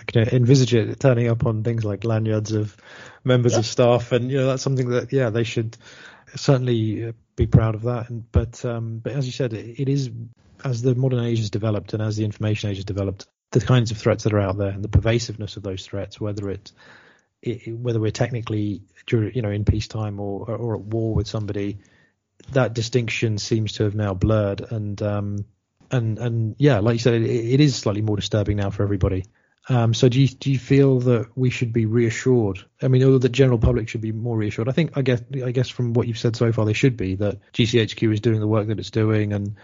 I 0.00 0.04
can 0.10 0.28
envisage 0.28 0.74
it 0.74 1.00
turning 1.00 1.28
up 1.28 1.46
on 1.46 1.64
things 1.64 1.84
like 1.84 2.04
lanyards 2.04 2.52
of 2.52 2.76
members 3.24 3.52
yeah. 3.52 3.58
of 3.60 3.66
staff, 3.66 4.12
and 4.12 4.30
you 4.30 4.38
know 4.38 4.46
that's 4.46 4.62
something 4.62 4.90
that 4.90 5.12
yeah 5.12 5.30
they 5.30 5.44
should 5.44 5.76
certainly 6.34 7.12
be 7.36 7.46
proud 7.46 7.74
of 7.74 7.82
that. 7.82 8.10
And, 8.10 8.30
but 8.30 8.64
um, 8.64 8.98
but 8.98 9.12
as 9.12 9.26
you 9.26 9.32
said, 9.32 9.52
it, 9.52 9.80
it 9.80 9.88
is 9.88 10.10
as 10.64 10.82
the 10.82 10.94
modern 10.94 11.24
age 11.24 11.38
has 11.38 11.50
developed 11.50 11.92
and 11.94 12.02
as 12.02 12.16
the 12.16 12.24
information 12.24 12.70
age 12.70 12.76
has 12.76 12.84
developed, 12.84 13.26
the 13.52 13.60
kinds 13.60 13.90
of 13.90 13.98
threats 13.98 14.24
that 14.24 14.32
are 14.34 14.40
out 14.40 14.58
there 14.58 14.70
and 14.70 14.82
the 14.82 14.88
pervasiveness 14.88 15.56
of 15.56 15.62
those 15.62 15.86
threats, 15.86 16.20
whether 16.20 16.50
it, 16.50 16.72
it 17.42 17.72
whether 17.76 18.00
we're 18.00 18.10
technically 18.10 18.82
you 19.10 19.42
know 19.42 19.50
in 19.50 19.64
peacetime 19.64 20.20
or 20.20 20.50
or 20.50 20.74
at 20.74 20.80
war 20.80 21.14
with 21.14 21.26
somebody, 21.26 21.78
that 22.52 22.74
distinction 22.74 23.38
seems 23.38 23.72
to 23.74 23.84
have 23.84 23.94
now 23.94 24.14
blurred 24.14 24.60
and 24.60 25.00
um, 25.02 25.44
and 25.90 26.18
and 26.18 26.56
yeah, 26.58 26.80
like 26.80 26.94
you 26.94 26.98
said, 26.98 27.14
it, 27.14 27.24
it 27.24 27.60
is 27.60 27.76
slightly 27.76 28.02
more 28.02 28.16
disturbing 28.16 28.56
now 28.56 28.70
for 28.70 28.82
everybody. 28.82 29.24
Um, 29.70 29.92
so 29.92 30.08
do 30.08 30.20
you 30.20 30.28
do 30.28 30.50
you 30.50 30.58
feel 30.58 31.00
that 31.00 31.28
we 31.36 31.50
should 31.50 31.72
be 31.72 31.84
reassured? 31.84 32.58
I 32.80 32.88
mean, 32.88 33.02
or 33.02 33.18
the 33.18 33.28
general 33.28 33.58
public 33.58 33.88
should 33.88 34.00
be 34.00 34.12
more 34.12 34.36
reassured? 34.36 34.68
I 34.68 34.72
think 34.72 34.96
I 34.96 35.02
guess 35.02 35.22
I 35.44 35.50
guess 35.50 35.68
from 35.68 35.92
what 35.92 36.08
you've 36.08 36.18
said 36.18 36.36
so 36.36 36.52
far, 36.52 36.64
they 36.64 36.72
should 36.72 36.96
be 36.96 37.16
that 37.16 37.38
GCHQ 37.52 38.14
is 38.14 38.20
doing 38.20 38.40
the 38.40 38.46
work 38.46 38.68
that 38.68 38.78
it's 38.78 38.90
doing, 38.90 39.34
and 39.34 39.56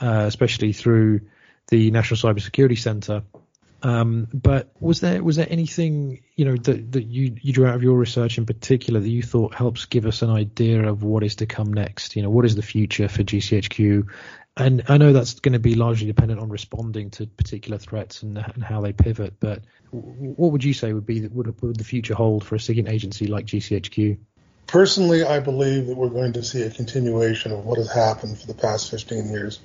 uh, 0.00 0.24
especially 0.26 0.72
through 0.72 1.20
the 1.68 1.90
National 1.92 2.18
Cybersecurity 2.18 2.78
Centre. 2.78 3.22
Um, 3.84 4.28
but 4.32 4.72
was 4.78 5.00
there 5.00 5.22
was 5.22 5.36
there 5.36 5.46
anything 5.50 6.22
you 6.36 6.44
know 6.44 6.56
that, 6.56 6.92
that 6.92 7.02
you 7.04 7.36
you 7.40 7.52
drew 7.52 7.66
out 7.66 7.74
of 7.74 7.82
your 7.82 7.98
research 7.98 8.38
in 8.38 8.46
particular 8.46 9.00
that 9.00 9.08
you 9.08 9.22
thought 9.22 9.54
helps 9.54 9.86
give 9.86 10.06
us 10.06 10.22
an 10.22 10.30
idea 10.30 10.88
of 10.88 11.02
what 11.02 11.24
is 11.24 11.36
to 11.36 11.46
come 11.46 11.72
next? 11.72 12.14
You 12.14 12.22
know, 12.22 12.30
what 12.30 12.44
is 12.44 12.54
the 12.54 12.62
future 12.62 13.08
for 13.08 13.24
GCHQ 13.24 14.08
and 14.56 14.82
I 14.88 14.98
know 14.98 15.12
that's 15.12 15.40
going 15.40 15.54
to 15.54 15.58
be 15.58 15.74
largely 15.74 16.06
dependent 16.06 16.40
on 16.40 16.50
responding 16.50 17.10
to 17.12 17.26
particular 17.26 17.78
threats 17.78 18.22
and, 18.22 18.36
and 18.36 18.62
how 18.62 18.82
they 18.82 18.92
pivot. 18.92 19.34
But 19.40 19.62
what 19.90 20.52
would 20.52 20.62
you 20.62 20.74
say 20.74 20.92
would 20.92 21.06
be 21.06 21.26
would, 21.26 21.60
would 21.62 21.76
the 21.76 21.84
future 21.84 22.14
hold 22.14 22.44
for 22.44 22.56
a 22.56 22.58
SIGINT 22.58 22.88
agency 22.88 23.26
like 23.26 23.46
GCHQ? 23.46 24.18
Personally, 24.66 25.22
I 25.22 25.40
believe 25.40 25.86
that 25.86 25.96
we're 25.96 26.10
going 26.10 26.34
to 26.34 26.42
see 26.42 26.62
a 26.62 26.70
continuation 26.70 27.52
of 27.52 27.64
what 27.64 27.78
has 27.78 27.90
happened 27.90 28.38
for 28.38 28.46
the 28.46 28.54
past 28.54 28.90
15 28.90 29.30
years. 29.30 29.58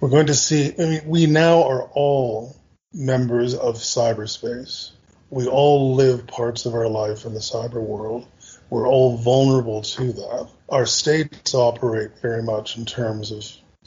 We're 0.00 0.10
going 0.10 0.26
to 0.26 0.34
see. 0.34 0.72
I 0.78 0.84
mean, 0.84 1.02
we 1.06 1.26
now 1.26 1.64
are 1.64 1.82
all 1.82 2.56
members 2.92 3.54
of 3.54 3.76
cyberspace. 3.76 4.92
We 5.30 5.46
all 5.46 5.94
live 5.94 6.26
parts 6.26 6.64
of 6.64 6.74
our 6.74 6.88
life 6.88 7.26
in 7.26 7.34
the 7.34 7.40
cyber 7.40 7.82
world. 7.82 8.26
We're 8.70 8.88
all 8.88 9.18
vulnerable 9.18 9.82
to 9.82 10.12
that. 10.12 10.50
Our 10.68 10.86
states 10.86 11.54
operate 11.54 12.12
very 12.20 12.42
much 12.42 12.78
in 12.78 12.86
terms 12.86 13.30
of 13.30 13.44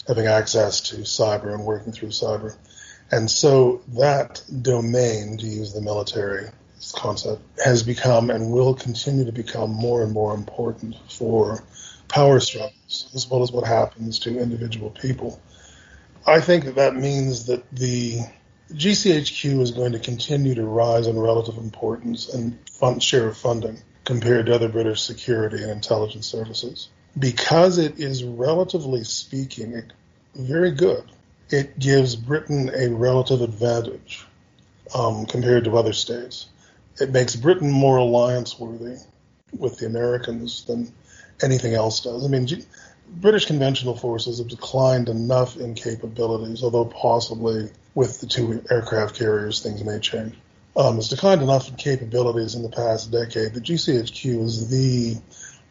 having 0.08 0.28
access 0.28 0.82
to 0.90 0.98
cyber 0.98 1.54
and 1.54 1.66
working 1.66 1.94
through 1.94 2.10
cyber. 2.10 2.56
And 3.12 3.30
so 3.30 3.82
that 4.00 4.42
domain, 4.62 5.38
to 5.38 5.46
use 5.46 5.74
the 5.74 5.82
military 5.82 6.50
concept, 6.94 7.42
has 7.64 7.84
become 7.84 8.30
and 8.30 8.52
will 8.52 8.74
continue 8.74 9.26
to 9.26 9.32
become 9.32 9.72
more 9.72 10.04
and 10.04 10.14
more 10.14 10.34
important 10.34 10.96
for 11.10 11.64
power 12.08 12.40
struggles, 12.40 13.10
as 13.14 13.30
well 13.30 13.44
as 13.44 13.52
what 13.52 13.66
happens 13.66 14.20
to 14.20 14.40
individual 14.40 14.92
people. 14.92 15.42
I 16.26 16.40
think 16.40 16.66
that 16.66 16.76
that 16.76 16.96
means 16.96 17.48
that 17.48 17.70
the 17.72 18.22
GCHQ 18.74 19.62
is 19.62 19.72
going 19.72 19.92
to 19.94 20.00
continue 20.00 20.56
to 20.56 20.66
rise 20.66 21.08
in 21.08 21.20
relative 21.20 21.58
importance 21.58 22.34
and 22.34 22.58
fund, 22.70 23.02
share 23.04 23.28
of 23.28 23.38
funding 23.38 23.82
compared 24.06 24.48
to 24.48 24.56
other 24.56 24.70
British 24.70 25.02
security 25.02 25.62
and 25.62 25.72
intelligence 25.72 26.28
services 26.28 26.90
because 27.18 27.78
it 27.78 28.00
is 28.00 28.24
relatively 28.24 29.04
speaking 29.04 29.92
very 30.36 30.72
good. 30.72 31.04
It 31.50 31.78
gives 31.78 32.16
Britain 32.16 32.72
a 32.74 32.90
relative 32.90 33.42
advantage 33.42 34.26
um, 34.96 35.26
compared 35.26 35.66
to 35.66 35.78
other 35.78 35.94
states. 35.94 36.48
It 37.00 37.12
makes 37.12 37.36
Britain 37.36 37.70
more 37.70 37.98
alliance 37.98 38.58
worthy 38.58 38.98
with 39.58 39.78
the 39.78 39.86
Americans 39.86 40.64
than 40.66 40.94
anything 41.44 41.74
else 41.74 42.00
does. 42.02 42.26
I 42.26 42.30
mean, 42.30 42.48
G- 42.48 42.66
British 43.12 43.46
conventional 43.46 43.96
forces 43.96 44.40
have 44.40 44.48
declined 44.48 45.10
enough 45.10 45.58
in 45.58 45.76
capabilities, 45.76 46.64
although 46.64 46.86
possibly 46.86 47.70
with 47.94 48.22
the 48.22 48.28
two 48.28 48.64
aircraft 48.72 49.16
carriers 49.16 49.60
things 49.60 49.84
may 49.84 50.00
change. 50.00 50.34
Um, 50.78 50.98
it's 50.98 51.10
declined 51.10 51.42
enough 51.42 51.68
in 51.68 51.76
capabilities 51.76 52.56
in 52.56 52.64
the 52.64 52.70
past 52.70 53.12
decade 53.12 53.54
that 53.54 53.64
GCHQ 53.64 54.44
is 54.44 54.70
the 54.70 55.18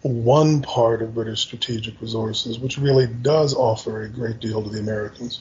one 0.03 0.61
part 0.61 1.01
of 1.01 1.15
British 1.15 1.41
strategic 1.41 2.01
resources, 2.03 2.59
which 2.59 2.77
really 2.77 3.07
does 3.07 3.55
offer 3.55 4.03
a 4.03 4.09
great 4.09 4.41
deal 4.41 4.63
to 4.63 4.69
the 4.69 4.79
Americans. 4.79 5.41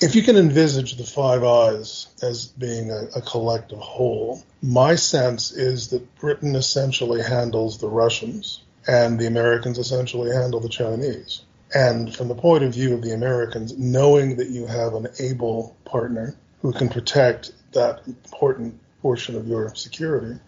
If 0.00 0.16
you 0.16 0.22
can 0.22 0.36
envisage 0.36 0.96
the 0.96 1.04
Five 1.04 1.44
Eyes 1.44 2.08
as 2.20 2.46
being 2.46 2.90
a, 2.90 3.18
a 3.18 3.22
collective 3.22 3.78
whole, 3.78 4.42
my 4.60 4.96
sense 4.96 5.52
is 5.52 5.88
that 5.88 6.16
Britain 6.16 6.56
essentially 6.56 7.22
handles 7.22 7.78
the 7.78 7.88
Russians 7.88 8.60
and 8.86 9.18
the 9.18 9.26
Americans 9.26 9.78
essentially 9.78 10.34
handle 10.34 10.60
the 10.60 10.68
Chinese. 10.68 11.42
And 11.74 12.14
from 12.14 12.28
the 12.28 12.34
point 12.34 12.64
of 12.64 12.74
view 12.74 12.94
of 12.94 13.02
the 13.02 13.12
Americans, 13.12 13.76
knowing 13.78 14.36
that 14.36 14.50
you 14.50 14.66
have 14.66 14.94
an 14.94 15.08
able 15.18 15.76
partner 15.84 16.36
who 16.60 16.72
can 16.72 16.88
protect 16.88 17.52
that 17.72 18.02
important 18.06 18.78
portion 19.00 19.36
of 19.36 19.48
your 19.48 19.74
security 19.74 20.38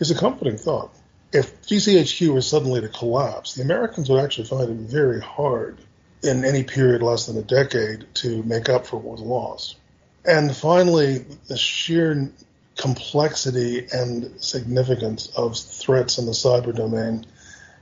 is 0.00 0.10
a 0.10 0.14
comforting 0.14 0.58
thought 0.58 0.92
if 1.32 1.62
GCHQ 1.62 2.34
were 2.34 2.42
suddenly 2.42 2.80
to 2.80 2.88
collapse, 2.88 3.54
the 3.54 3.62
Americans 3.62 4.10
would 4.10 4.22
actually 4.22 4.46
find 4.46 4.70
it 4.70 4.90
very 4.90 5.20
hard 5.20 5.78
in 6.22 6.44
any 6.44 6.62
period 6.62 7.02
less 7.02 7.26
than 7.26 7.36
a 7.36 7.42
decade 7.42 8.06
to 8.14 8.42
make 8.42 8.68
up 8.68 8.86
for 8.86 8.96
what 8.96 9.18
was 9.18 9.22
lost. 9.22 9.76
And 10.24 10.54
finally, 10.54 11.24
the 11.48 11.56
sheer 11.56 12.30
complexity 12.76 13.86
and 13.92 14.40
significance 14.42 15.26
of 15.36 15.56
threats 15.56 16.18
in 16.18 16.26
the 16.26 16.32
cyber 16.32 16.74
domain 16.74 17.26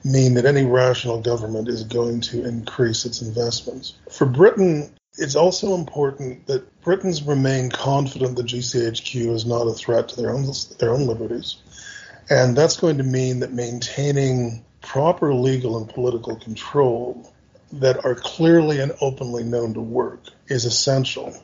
mean 0.05 0.35
that 0.35 0.47
any 0.47 0.65
rational 0.65 1.21
government 1.21 1.69
is 1.69 1.85
going 1.85 2.21
to 2.21 2.45
increase 2.47 3.05
its 3.05 3.23
investments. 3.23 3.95
For 4.11 4.27
Britain, 4.27 4.91
It's 5.19 5.37
also 5.37 5.75
important 5.75 6.47
that 6.47 6.81
Britons 6.83 7.23
remain 7.23 7.71
confident 7.71 8.37
that 8.37 8.47
GCHQ 8.47 9.35
is 9.35 9.45
not 9.45 9.67
a 9.67 9.75
threat 9.75 10.09
to 10.09 10.17
their 10.17 10.31
own 10.31 10.51
their 10.79 10.93
own 10.93 11.07
liberties, 11.07 11.57
and 12.31 12.57
that's 12.57 12.77
going 12.77 12.99
to 12.99 13.03
mean 13.03 13.41
that 13.41 13.53
maintaining 13.53 14.65
proper 14.81 15.35
legal 15.35 15.77
and 15.77 15.89
political 15.89 16.37
control 16.37 17.33
that 17.73 18.05
are 18.05 18.15
clearly 18.15 18.81
and 18.81 18.93
openly 19.01 19.45
known 19.45 19.75
to 19.75 19.81
work 19.81 20.21
is 20.49 20.65
essential. 20.65 21.35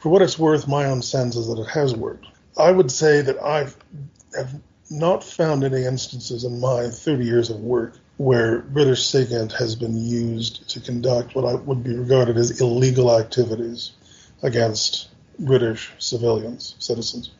For 0.00 0.10
what 0.10 0.22
it's 0.22 0.38
worth, 0.38 0.68
my 0.68 0.84
own 0.84 1.02
sense 1.02 1.34
is 1.34 1.48
that 1.48 1.58
it 1.58 1.68
has 1.68 1.94
worked. 1.96 2.26
I 2.56 2.70
would 2.70 2.90
say 2.90 3.22
that 3.22 3.42
I've 3.42 3.76
have 4.36 4.54
not 4.90 5.22
found 5.22 5.64
any 5.64 5.84
instances 5.84 6.44
in 6.44 6.60
my 6.60 6.88
30 6.88 7.24
years 7.24 7.50
of 7.50 7.60
work 7.60 7.98
where 8.16 8.60
British 8.60 9.06
SIGINT 9.06 9.52
has 9.52 9.76
been 9.76 9.96
used 9.96 10.68
to 10.70 10.80
conduct 10.80 11.34
what 11.34 11.44
I 11.44 11.54
would 11.54 11.84
be 11.84 11.94
regarded 11.94 12.36
as 12.36 12.60
illegal 12.60 13.16
activities 13.16 13.92
against 14.42 15.08
British 15.38 15.92
civilians, 15.98 16.74
citizens. 16.78 17.30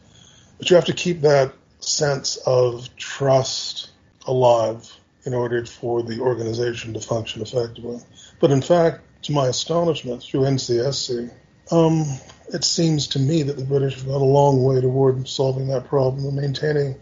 But 0.58 0.70
you 0.70 0.76
have 0.76 0.84
to 0.86 0.92
keep 0.92 1.22
that 1.22 1.52
sense 1.80 2.36
of 2.46 2.94
trust 2.96 3.90
alive 4.26 4.96
in 5.24 5.34
order 5.34 5.64
for 5.66 6.02
the 6.02 6.20
organization 6.20 6.94
to 6.94 7.00
function 7.00 7.42
effectively. 7.42 8.00
But 8.40 8.50
in 8.50 8.62
fact, 8.62 9.02
to 9.22 9.32
my 9.32 9.48
astonishment, 9.48 10.22
through 10.22 10.42
NCSC, 10.42 11.30
um, 11.70 12.04
it 12.52 12.64
seems 12.64 13.08
to 13.08 13.18
me 13.18 13.42
that 13.42 13.56
the 13.56 13.64
British 13.64 13.96
have 13.96 14.06
gone 14.06 14.20
a 14.20 14.24
long 14.24 14.62
way 14.62 14.80
toward 14.80 15.28
solving 15.28 15.68
that 15.68 15.86
problem 15.86 16.24
and 16.24 16.36
maintaining 16.36 16.96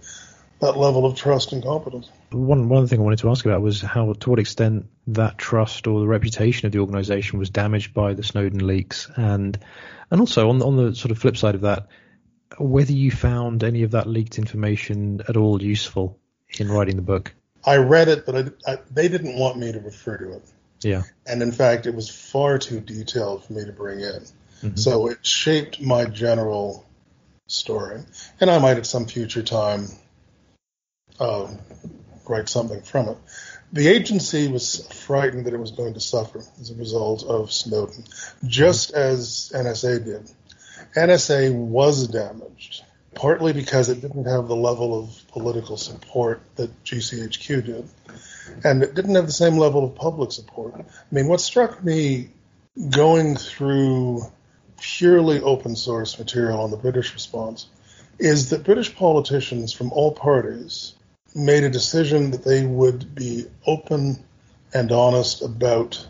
that 0.61 0.77
level 0.77 1.05
of 1.05 1.17
trust 1.17 1.53
and 1.53 1.63
competence. 1.63 2.09
One 2.31 2.69
one 2.69 2.87
thing 2.87 3.01
I 3.01 3.03
wanted 3.03 3.19
to 3.21 3.31
ask 3.31 3.45
about 3.45 3.63
was 3.63 3.81
how, 3.81 4.13
to 4.13 4.31
what 4.31 4.39
extent 4.39 4.87
that 5.09 5.39
trust 5.39 5.87
or 5.87 6.01
the 6.01 6.07
reputation 6.07 6.67
of 6.67 6.73
the 6.73 6.79
organisation 6.79 7.39
was 7.39 7.51
damaged 7.51 7.95
by 7.95 8.15
the 8.15 8.23
Snowden 8.23 8.67
leaks, 8.67 9.09
and 9.17 9.59
and 10.11 10.21
also 10.21 10.49
on 10.49 10.63
on 10.63 10.77
the 10.77 10.95
sort 10.95 11.11
of 11.11 11.19
flip 11.19 11.37
side 11.37 11.55
of 11.55 11.63
that, 11.63 11.89
whether 12.59 12.93
you 12.93 13.11
found 13.11 13.65
any 13.65 13.83
of 13.83 13.93
that 13.93 14.07
leaked 14.07 14.39
information 14.39 15.23
at 15.29 15.37
all 15.37 15.63
useful 15.63 16.19
in 16.59 16.69
writing 16.71 16.97
the 16.97 17.03
book. 17.03 17.35
I 17.65 17.77
read 17.77 18.09
it, 18.09 18.25
but 18.25 18.37
I, 18.37 18.73
I, 18.73 18.79
they 18.93 19.09
didn't 19.09 19.37
want 19.37 19.59
me 19.59 19.73
to 19.73 19.81
refer 19.81 20.17
to 20.19 20.33
it. 20.35 20.43
Yeah. 20.83 21.03
And 21.27 21.43
in 21.43 21.53
fact, 21.53 21.87
it 21.87 21.95
was 21.95 22.09
far 22.09 22.59
too 22.59 22.81
detailed 22.81 23.45
for 23.45 23.53
me 23.55 23.65
to 23.65 23.73
bring 23.73 24.01
in. 24.01 24.23
Mm-hmm. 24.63 24.77
So 24.77 25.09
it 25.09 25.27
shaped 25.27 25.81
my 25.81 26.05
general 26.05 26.87
story. 27.49 28.03
And 28.41 28.51
I 28.51 28.59
might 28.59 28.77
at 28.77 28.87
some 28.87 29.07
future 29.07 29.43
time 29.43 29.89
uh, 31.19 31.49
write 32.29 32.49
something 32.49 32.83
from 32.83 33.09
it. 33.09 33.19
The 33.73 33.89
agency 33.89 34.49
was 34.49 34.87
frightened 35.05 35.47
that 35.47 35.55
it 35.55 35.61
was 35.61 35.73
going 35.73 35.95
to 35.95 36.01
suffer 36.01 36.43
as 36.61 36.71
a 36.71 36.75
result 36.75 37.25
of 37.25 37.53
Snowden, 37.53 38.05
just 38.45 38.93
as 38.93 39.51
NSA 39.55 40.05
did. 40.05 40.31
NSA 40.95 41.53
was 41.53 42.09
damaged, 42.09 42.85
partly 43.14 43.53
because 43.53 43.89
it 43.89 44.01
didn't 44.01 44.27
have 44.27 44.49
the 44.49 44.57
level 44.57 44.99
of 44.99 45.23
political 45.33 45.77
support 45.77 46.41
that 46.57 46.85
GCHQ 46.85 47.67
did, 47.67 47.89
and 48.64 48.83
it 48.83 48.95
didn't 48.95 49.14
have 49.14 49.27
the 49.27 49.33
same 49.33 49.59
level 49.59 49.85
of 49.85 49.95
public 49.95 50.33
support. 50.33 50.75
I 50.77 50.85
mean, 51.11 51.27
what 51.27 51.41
struck 51.41 51.83
me 51.83 52.31
going 52.91 53.37
through 53.37 54.23
purely 54.81 55.41
open 55.41 55.75
source 55.75 56.19
material 56.19 56.61
on 56.61 56.71
the 56.71 56.77
British 56.77 57.14
response 57.14 57.67
is 58.19 58.51
that 58.51 58.64
British 58.64 58.95
politicians 58.95 59.73
from 59.73 59.93
all 59.93 60.12
parties 60.12 60.95
made 61.37 61.64
a 61.64 61.70
decision 61.70 62.30
that 62.30 62.45
they 62.45 62.64
would 62.64 63.14
be 63.14 63.45
open 63.66 64.24
and 64.72 64.91
honest 64.91 65.43
about 65.43 66.07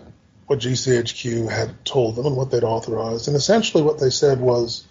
what 0.46 0.60
GCHQ 0.60 1.50
had 1.50 1.84
told 1.84 2.14
them 2.14 2.26
and 2.26 2.36
what 2.36 2.52
they'd 2.52 2.62
authorized. 2.62 3.26
And 3.26 3.36
essentially, 3.36 3.82
what 3.82 3.98
they 3.98 4.10
said 4.10 4.40
was 4.40 4.86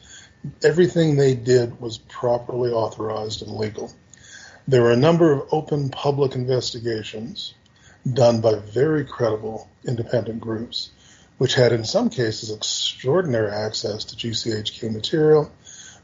everything 0.62 1.16
they 1.16 1.36
did 1.36 1.80
was 1.80 1.98
properly 1.98 2.72
authorized 2.72 3.42
and 3.44 3.56
legal. 3.56 3.94
There 4.68 4.82
were 4.82 4.92
a 4.92 4.98
number 4.98 5.32
of 5.32 5.48
open 5.54 5.90
public 5.90 6.36
investigations 6.36 7.54
done 8.12 8.42
by 8.42 8.56
very 8.56 9.06
credible 9.06 9.70
independent 9.88 10.42
groups, 10.42 10.92
which 11.38 11.56
had 11.56 11.72
in 11.72 11.86
some 11.86 12.10
cases 12.10 12.52
extraordinary 12.52 13.52
access 13.52 14.04
to 14.06 14.16
GCHQ 14.16 14.92
material, 14.92 15.50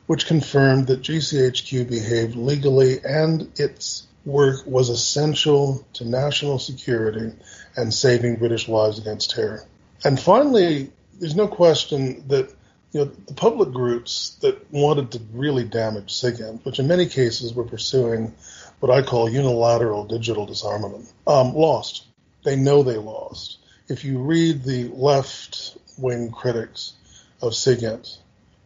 which 0.08 0.26
confirmed 0.26 0.88
that 0.88 1.02
GCHQ 1.02 1.90
behaved 1.90 2.36
legally 2.36 3.00
and 3.04 3.52
its 3.60 4.08
work 4.26 4.66
was 4.66 4.90
essential 4.90 5.86
to 5.94 6.06
national 6.06 6.60
security 6.60 7.34
and 7.76 7.94
saving 7.94 8.36
British 8.36 8.68
lives 8.68 9.00
against 9.00 9.32
terror. 9.32 9.66
And 10.04 10.20
finally, 10.20 10.92
there's 11.20 11.36
no 11.36 11.48
question 11.48 12.28
that 12.28 12.52
you 12.92 13.00
know 13.00 13.06
the 13.06 13.34
public 13.34 13.72
groups 13.72 14.38
that 14.42 14.72
wanted 14.72 15.12
to 15.12 15.22
really 15.34 15.64
damage 15.64 16.12
SIGINT, 16.12 16.66
which 16.66 16.80
in 16.80 16.88
many 16.88 17.06
cases 17.06 17.54
were 17.54 17.64
pursuing 17.64 18.34
what 18.80 18.92
I 18.92 19.02
call 19.02 19.30
unilateral 19.30 20.06
digital 20.06 20.46
disarmament, 20.46 21.12
um, 21.28 21.54
lost. 21.54 22.06
They 22.44 22.56
know 22.56 22.84
they 22.84 22.98
lost. 22.98 23.60
If 23.88 24.04
you 24.04 24.20
read 24.20 24.64
the 24.64 24.90
left 24.90 25.78
wing 25.98 26.32
critics 26.32 26.94
of 27.42 27.54
SIGINT 27.54 28.18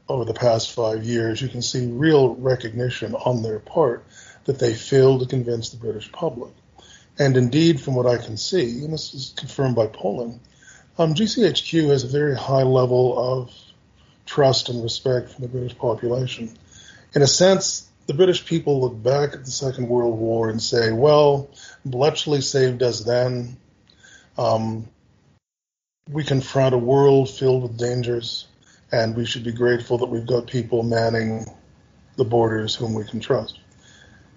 over 0.08 0.24
the 0.24 0.34
past 0.34 0.72
five 0.72 1.03
years, 1.03 1.41
you 1.41 1.49
can 1.49 1.62
see 1.62 1.88
real 1.88 2.36
recognition 2.36 3.14
on 3.14 3.43
their 3.43 3.60
part 3.60 4.06
that 4.46 4.60
they 4.60 4.74
failed 4.74 5.22
to 5.22 5.28
convince 5.28 5.70
the 5.70 5.78
British 5.78 6.12
public. 6.12 6.54
And 7.18 7.38
indeed, 7.38 7.82
from 7.82 7.96
what 7.96 8.06
I 8.06 8.18
can 8.18 8.38
see, 8.38 8.84
and 8.84 8.93
this 8.93 9.14
is 9.14 9.34
confirmed 9.36 9.76
by 9.76 9.88
polling, 9.88 10.39
um, 10.98 11.14
GCHQ 11.14 11.89
has 11.89 12.04
a 12.04 12.08
very 12.08 12.36
high 12.36 12.64
level 12.64 13.18
of 13.18 13.52
trust 14.26 14.70
and 14.70 14.82
respect 14.82 15.30
from 15.30 15.43
the 15.43 15.50
British 15.50 15.78
population. 15.78 16.58
In 17.14 17.22
a 17.22 17.28
sense, 17.28 17.89
the 18.08 18.14
British 18.14 18.46
people 18.46 18.82
look 18.82 19.02
back 19.02 19.34
at 19.34 19.46
the 19.46 19.52
Second 19.52 19.88
World 19.88 20.18
War 20.18 20.50
and 20.50 20.62
say, 20.62 20.91
well, 20.91 21.50
Bletchley 21.86 22.41
saved 22.41 22.84
us 22.84 23.04
then. 23.04 23.58
Um, 24.38 24.88
we 26.10 26.24
confront 26.24 26.76
a 26.76 26.78
world 26.78 27.30
filled 27.30 27.64
with 27.64 27.78
dangers, 27.78 28.48
and 28.91 29.16
we 29.16 29.26
should 29.26 29.43
be 29.43 29.52
grateful 29.52 29.98
that 30.00 30.10
we've 30.10 30.28
got 30.28 30.48
people 30.48 30.84
manning 30.84 31.46
the 32.16 32.26
borders 32.26 32.76
whom 32.76 32.93
we 32.93 33.06
can 33.06 33.20
trust. 33.20 33.60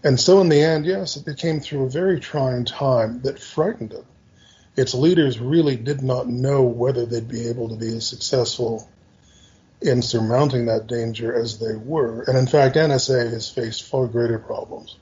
And 0.05 0.19
so, 0.19 0.41
in 0.41 0.49
the 0.49 0.61
end, 0.61 0.87
yes, 0.87 1.17
it 1.17 1.39
came 1.39 1.61
through 1.61 1.85
a 1.85 1.91
very 1.91 2.21
trying 2.21 2.65
time 2.65 3.23
that 3.23 3.41
frightened 3.41 3.93
it. 3.93 4.05
Its 4.77 4.95
leaders 4.95 5.41
really 5.41 5.77
did 5.77 6.03
not 6.03 6.29
know 6.29 6.63
whether 6.63 7.05
they'd 7.05 7.29
be 7.29 7.49
able 7.49 7.71
to 7.71 7.77
be 7.77 7.97
as 7.97 8.07
successful 8.07 8.89
in 9.81 10.03
surmounting 10.03 10.67
that 10.67 10.87
danger 10.87 11.35
as 11.35 11.59
they 11.59 11.75
were. 11.75 12.23
And 12.23 12.39
in 12.39 12.47
fact, 12.47 12.77
NSA 12.77 13.33
has 13.33 13.51
faced 13.51 13.85
far 13.85 14.07
greater 14.07 14.39
problems 14.39 14.97